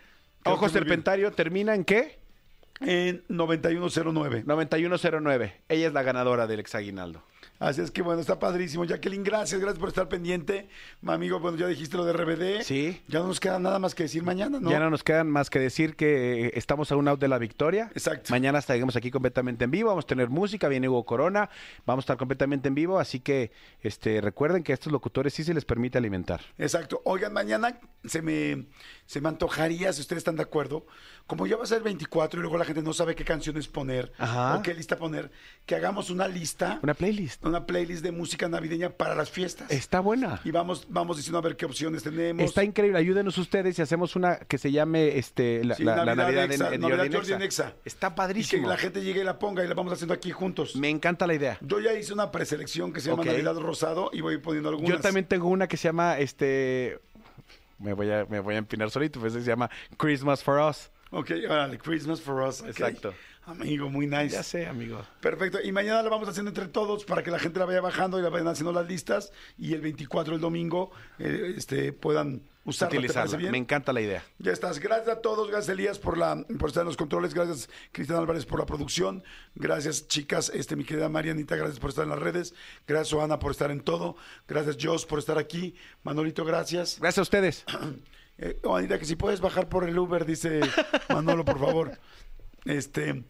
creo 0.42 0.54
Ojo. 0.54 0.68
Serpentario, 0.68 1.32
¿termina 1.32 1.74
en 1.74 1.84
qué? 1.84 2.18
En 2.80 3.22
9109. 3.28 4.42
9109. 4.46 5.62
Ella 5.68 5.86
es 5.86 5.92
la 5.92 6.02
ganadora 6.02 6.46
del 6.46 6.60
exaguinaldo. 6.60 7.22
Así 7.58 7.80
es 7.80 7.90
que 7.90 8.02
bueno, 8.02 8.20
está 8.20 8.38
padrísimo. 8.38 8.84
Jacqueline, 8.84 9.22
gracias, 9.22 9.60
gracias 9.60 9.78
por 9.78 9.88
estar 9.88 10.08
pendiente. 10.08 10.68
Mi 11.00 11.12
amigo, 11.12 11.38
bueno, 11.40 11.56
ya 11.56 11.66
dijiste 11.66 11.96
lo 11.96 12.04
de 12.04 12.12
RBD. 12.12 12.62
Sí. 12.62 13.00
Ya 13.08 13.20
no 13.20 13.28
nos 13.28 13.40
queda 13.40 13.58
nada 13.58 13.78
más 13.78 13.94
que 13.94 14.02
decir 14.02 14.22
mañana, 14.22 14.58
¿no? 14.60 14.70
Ya 14.70 14.78
no 14.80 14.90
nos 14.90 15.04
quedan 15.04 15.30
más 15.30 15.50
que 15.50 15.60
decir 15.60 15.96
que 15.96 16.46
eh, 16.46 16.52
estamos 16.54 16.90
a 16.90 16.96
un 16.96 17.08
out 17.08 17.20
de 17.20 17.28
la 17.28 17.38
victoria. 17.38 17.90
Exacto. 17.94 18.32
Mañana 18.32 18.58
estaremos 18.58 18.96
aquí 18.96 19.10
completamente 19.10 19.64
en 19.64 19.70
vivo. 19.70 19.88
Vamos 19.90 20.04
a 20.04 20.08
tener 20.08 20.28
música, 20.28 20.68
viene 20.68 20.88
Hugo 20.88 21.04
Corona. 21.04 21.48
Vamos 21.86 22.02
a 22.02 22.04
estar 22.04 22.16
completamente 22.16 22.68
en 22.68 22.74
vivo. 22.74 22.98
Así 22.98 23.20
que 23.20 23.52
este, 23.82 24.20
recuerden 24.20 24.62
que 24.62 24.72
a 24.72 24.74
estos 24.74 24.92
locutores 24.92 25.32
sí 25.32 25.44
se 25.44 25.54
les 25.54 25.64
permite 25.64 25.96
alimentar. 25.98 26.40
Exacto. 26.58 27.02
Oigan, 27.04 27.32
mañana 27.32 27.78
se 28.04 28.20
me, 28.20 28.66
se 29.06 29.20
me 29.20 29.28
antojaría, 29.28 29.92
si 29.92 30.00
ustedes 30.00 30.18
están 30.20 30.36
de 30.36 30.42
acuerdo, 30.42 30.86
como 31.26 31.46
ya 31.46 31.56
va 31.56 31.64
a 31.64 31.66
ser 31.66 31.82
24 31.82 32.38
y 32.38 32.42
luego 32.42 32.56
la 32.58 32.64
gente 32.64 32.82
no 32.82 32.92
sabe 32.92 33.14
qué 33.14 33.24
canciones 33.24 33.68
poner 33.68 34.12
Ajá. 34.18 34.56
o 34.56 34.62
qué 34.62 34.72
lista 34.74 34.96
poner, 34.96 35.30
que 35.66 35.74
hagamos 35.74 36.08
una 36.10 36.26
lista, 36.28 36.80
Una 36.82 36.94
playlist. 36.94 37.44
una 37.44 37.66
playlist 37.66 38.02
de 38.02 38.12
música 38.12 38.48
navideña 38.48 38.90
para 38.90 39.14
las 39.14 39.30
fiestas. 39.30 39.70
Está 39.70 40.00
buena. 40.00 40.40
Y 40.44 40.50
vamos, 40.50 40.86
vamos 40.88 41.16
diciendo 41.18 41.38
a 41.38 41.42
ver 41.42 41.56
qué 41.56 41.66
opciones 41.66 42.02
tenemos. 42.02 42.42
Está 42.44 42.64
increíble. 42.64 42.98
Ayúdenos 42.98 43.36
ustedes 43.38 43.78
y 43.78 43.82
hacemos 43.82 44.16
una 44.16 44.36
que 44.36 44.58
se 44.58 44.72
llame 44.72 45.18
este, 45.18 45.64
la, 45.64 45.74
Sí, 45.74 45.84
la- 45.84 46.04
la 46.04 46.14
Navidad, 46.14 46.48
Nexa, 46.48 46.68
en, 46.68 46.74
en 46.74 46.80
Navidad 46.80 46.98
Jordi 47.12 47.16
Nexa. 47.32 47.38
Nexa. 47.38 47.74
Está 47.84 48.06
Y 48.06 48.10
que 48.10 48.16
padrísimo. 48.16 48.68
la 48.68 48.76
gente 48.76 49.02
llegue 49.02 49.20
y 49.20 49.24
la 49.24 49.38
ponga 49.38 49.64
y 49.64 49.68
la 49.68 49.74
vamos 49.74 49.92
haciendo 49.92 50.14
aquí 50.14 50.30
juntos. 50.30 50.76
Me 50.76 50.88
encanta 50.88 51.26
la 51.26 51.34
idea. 51.34 51.58
Yo 51.60 51.80
ya 51.80 51.92
hice 51.94 52.12
una 52.12 52.30
preselección 52.30 52.92
que 52.92 53.00
se 53.00 53.10
llama 53.10 53.22
Ok. 53.22 53.28
Navidad 53.28 53.56
Rosado 53.58 54.10
y 54.12 54.20
voy 54.20 54.38
poniendo 54.38 54.70
algunas. 54.70 54.90
Yo 54.90 55.00
también 55.00 55.26
tengo 55.26 55.48
una 55.48 55.68
que 55.68 55.76
se 55.76 55.88
llama 55.88 56.18
este. 56.18 57.00
Me 57.78 57.92
voy 57.92 58.10
a, 58.10 58.26
me 58.26 58.40
voy 58.40 58.54
a 58.54 58.58
empinar 58.58 58.90
solito, 58.90 59.20
pues 59.20 59.32
se 59.32 59.42
llama 59.42 59.70
Christmas 59.96 60.42
for 60.42 60.58
Us. 60.58 60.90
Ok, 61.10 61.30
órale, 61.48 61.78
Christmas 61.78 62.20
for 62.20 62.42
Us. 62.42 62.62
Exacto. 62.62 63.14
Amigo, 63.46 63.90
muy 63.90 64.06
nice. 64.06 64.30
Ya 64.30 64.42
sé, 64.42 64.66
amigo. 64.66 65.04
Perfecto. 65.20 65.58
Y 65.62 65.70
mañana 65.70 66.02
la 66.02 66.08
vamos 66.08 66.28
haciendo 66.28 66.50
entre 66.50 66.66
todos 66.68 67.04
para 67.04 67.22
que 67.22 67.30
la 67.30 67.38
gente 67.38 67.58
la 67.58 67.66
vaya 67.66 67.82
bajando 67.82 68.18
y 68.18 68.22
la 68.22 68.30
vayan 68.30 68.48
haciendo 68.48 68.72
las 68.72 68.88
listas. 68.88 69.32
Y 69.58 69.74
el 69.74 69.82
24, 69.82 70.34
el 70.34 70.40
domingo, 70.40 70.92
eh, 71.18 71.54
este, 71.56 71.92
puedan 71.92 72.42
usarla. 72.64 72.90
¿Te 72.90 72.98
Utilizarla. 72.98 73.50
Me 73.50 73.58
encanta 73.58 73.92
la 73.92 74.00
idea. 74.00 74.24
Ya 74.38 74.52
estás. 74.52 74.78
Gracias 74.78 75.08
a 75.08 75.20
todos. 75.20 75.48
Gracias, 75.48 75.68
Elías, 75.68 75.98
por, 75.98 76.18
la, 76.18 76.44
por 76.58 76.68
estar 76.68 76.82
en 76.82 76.88
los 76.88 76.96
controles. 76.96 77.34
Gracias, 77.34 77.68
Cristian 77.92 78.18
Álvarez, 78.18 78.46
por 78.46 78.58
la 78.58 78.66
producción. 78.66 79.22
Gracias, 79.54 80.08
chicas. 80.08 80.50
Este, 80.54 80.76
mi 80.76 80.84
querida 80.84 81.08
Marianita, 81.08 81.56
gracias 81.56 81.78
por 81.78 81.90
estar 81.90 82.04
en 82.04 82.10
las 82.10 82.18
redes. 82.18 82.54
Gracias, 82.86 83.12
Joana, 83.12 83.38
por 83.38 83.52
estar 83.52 83.70
en 83.70 83.80
todo. 83.80 84.16
Gracias, 84.48 84.76
Jos, 84.80 85.06
por 85.06 85.18
estar 85.18 85.38
aquí. 85.38 85.74
Manolito, 86.02 86.44
gracias. 86.44 86.98
Gracias 87.00 87.18
a 87.18 87.22
ustedes. 87.22 87.64
Eh, 88.36 88.58
Juanita, 88.64 88.98
que 88.98 89.04
si 89.04 89.14
puedes 89.14 89.40
bajar 89.40 89.68
por 89.68 89.88
el 89.88 89.96
Uber, 89.96 90.24
dice 90.24 90.60
Manolo, 91.08 91.44
por 91.44 91.60
favor. 91.60 91.96
Este, 92.64 93.22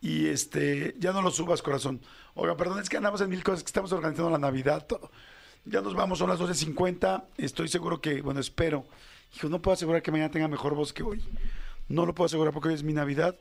y 0.00 0.26
este, 0.26 0.96
ya 0.98 1.12
no 1.12 1.22
lo 1.22 1.30
subas, 1.30 1.62
corazón. 1.62 2.00
Oiga, 2.34 2.56
perdón, 2.56 2.80
es 2.80 2.88
que 2.88 2.96
andamos 2.96 3.20
en 3.20 3.28
mil 3.28 3.44
cosas, 3.44 3.62
que 3.62 3.68
estamos 3.68 3.92
organizando 3.92 4.30
la 4.30 4.38
Navidad, 4.38 4.84
todo. 4.84 5.12
Ya 5.64 5.80
nos 5.80 5.94
vamos, 5.94 6.18
son 6.18 6.28
las 6.28 6.40
12.50. 6.40 7.24
Estoy 7.38 7.68
seguro 7.68 8.00
que, 8.00 8.20
bueno, 8.22 8.40
espero. 8.40 8.84
Hijo, 9.36 9.48
no 9.48 9.62
puedo 9.62 9.74
asegurar 9.74 10.02
que 10.02 10.10
mañana 10.10 10.30
tenga 10.30 10.48
mejor 10.48 10.74
voz 10.74 10.92
que 10.92 11.02
hoy. 11.02 11.22
No 11.88 12.04
lo 12.06 12.14
puedo 12.14 12.26
asegurar 12.26 12.52
porque 12.52 12.68
hoy 12.68 12.74
es 12.74 12.82
mi 12.82 12.92
Navidad, 12.92 13.36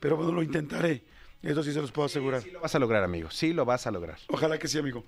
pero 0.00 0.16
bueno, 0.16 0.32
lo 0.32 0.42
intentaré. 0.42 1.04
Eso 1.42 1.62
sí 1.62 1.72
se 1.72 1.80
los 1.80 1.92
puedo 1.92 2.06
asegurar. 2.06 2.42
Sí 2.42 2.50
lo 2.50 2.60
vas 2.60 2.74
a 2.74 2.78
lograr, 2.78 3.04
amigo. 3.04 3.30
Sí 3.30 3.52
lo 3.52 3.64
vas 3.64 3.86
a 3.86 3.90
lograr. 3.90 4.18
Ojalá 4.28 4.58
que 4.58 4.68
sí, 4.68 4.78
amigo. 4.78 5.04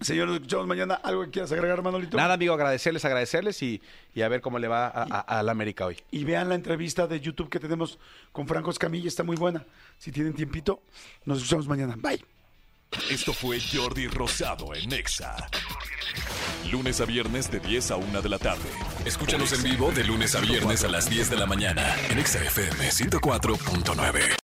Señor, 0.00 0.26
nos 0.28 0.36
escuchamos 0.36 0.66
mañana. 0.66 0.94
¿Algo 0.94 1.24
que 1.24 1.30
quieras 1.30 1.52
agregar, 1.52 1.82
Manolito? 1.82 2.16
Nada, 2.16 2.34
amigo, 2.34 2.52
agradecerles, 2.54 3.04
agradecerles 3.04 3.62
y, 3.62 3.80
y 4.14 4.22
a 4.22 4.28
ver 4.28 4.40
cómo 4.42 4.58
le 4.58 4.68
va 4.68 4.86
a, 4.88 5.02
a- 5.04 5.38
a 5.38 5.42
la 5.42 5.52
América 5.52 5.86
hoy. 5.86 5.96
y 6.10 6.24
vean 6.24 6.48
la 6.48 6.54
entrevista 6.54 7.06
de 7.06 7.20
YouTube 7.20 7.48
que 7.48 7.60
tenemos 7.60 7.98
con 8.32 8.46
Franco 8.46 8.70
Escamilla, 8.70 9.08
está 9.08 9.22
muy 9.22 9.36
buena. 9.36 9.64
Si 9.98 10.12
tienen 10.12 10.34
tiempito, 10.34 10.82
nos 11.24 11.38
escuchamos 11.38 11.66
mañana. 11.68 11.94
Bye. 11.96 12.22
Esto 13.10 13.32
fue 13.32 13.60
Jordi 13.60 14.06
Rosado 14.08 14.74
en 14.74 14.88
Nexa. 14.88 15.48
Lunes 16.70 17.00
a 17.00 17.04
viernes 17.04 17.50
de 17.50 17.60
10 17.60 17.90
a 17.92 17.96
1 17.96 18.22
de 18.22 18.28
la 18.28 18.38
tarde. 18.38 18.68
Escúchanos 19.04 19.52
en 19.52 19.62
vivo 19.62 19.92
de 19.92 20.04
lunes 20.04 20.34
a 20.34 20.40
viernes 20.40 20.84
a 20.84 20.88
las 20.88 21.08
10 21.08 21.30
de 21.30 21.36
la 21.36 21.46
mañana 21.46 21.96
en 22.08 22.16
Nexa 22.16 22.42
FM 22.42 22.90
104.9. 22.90 24.46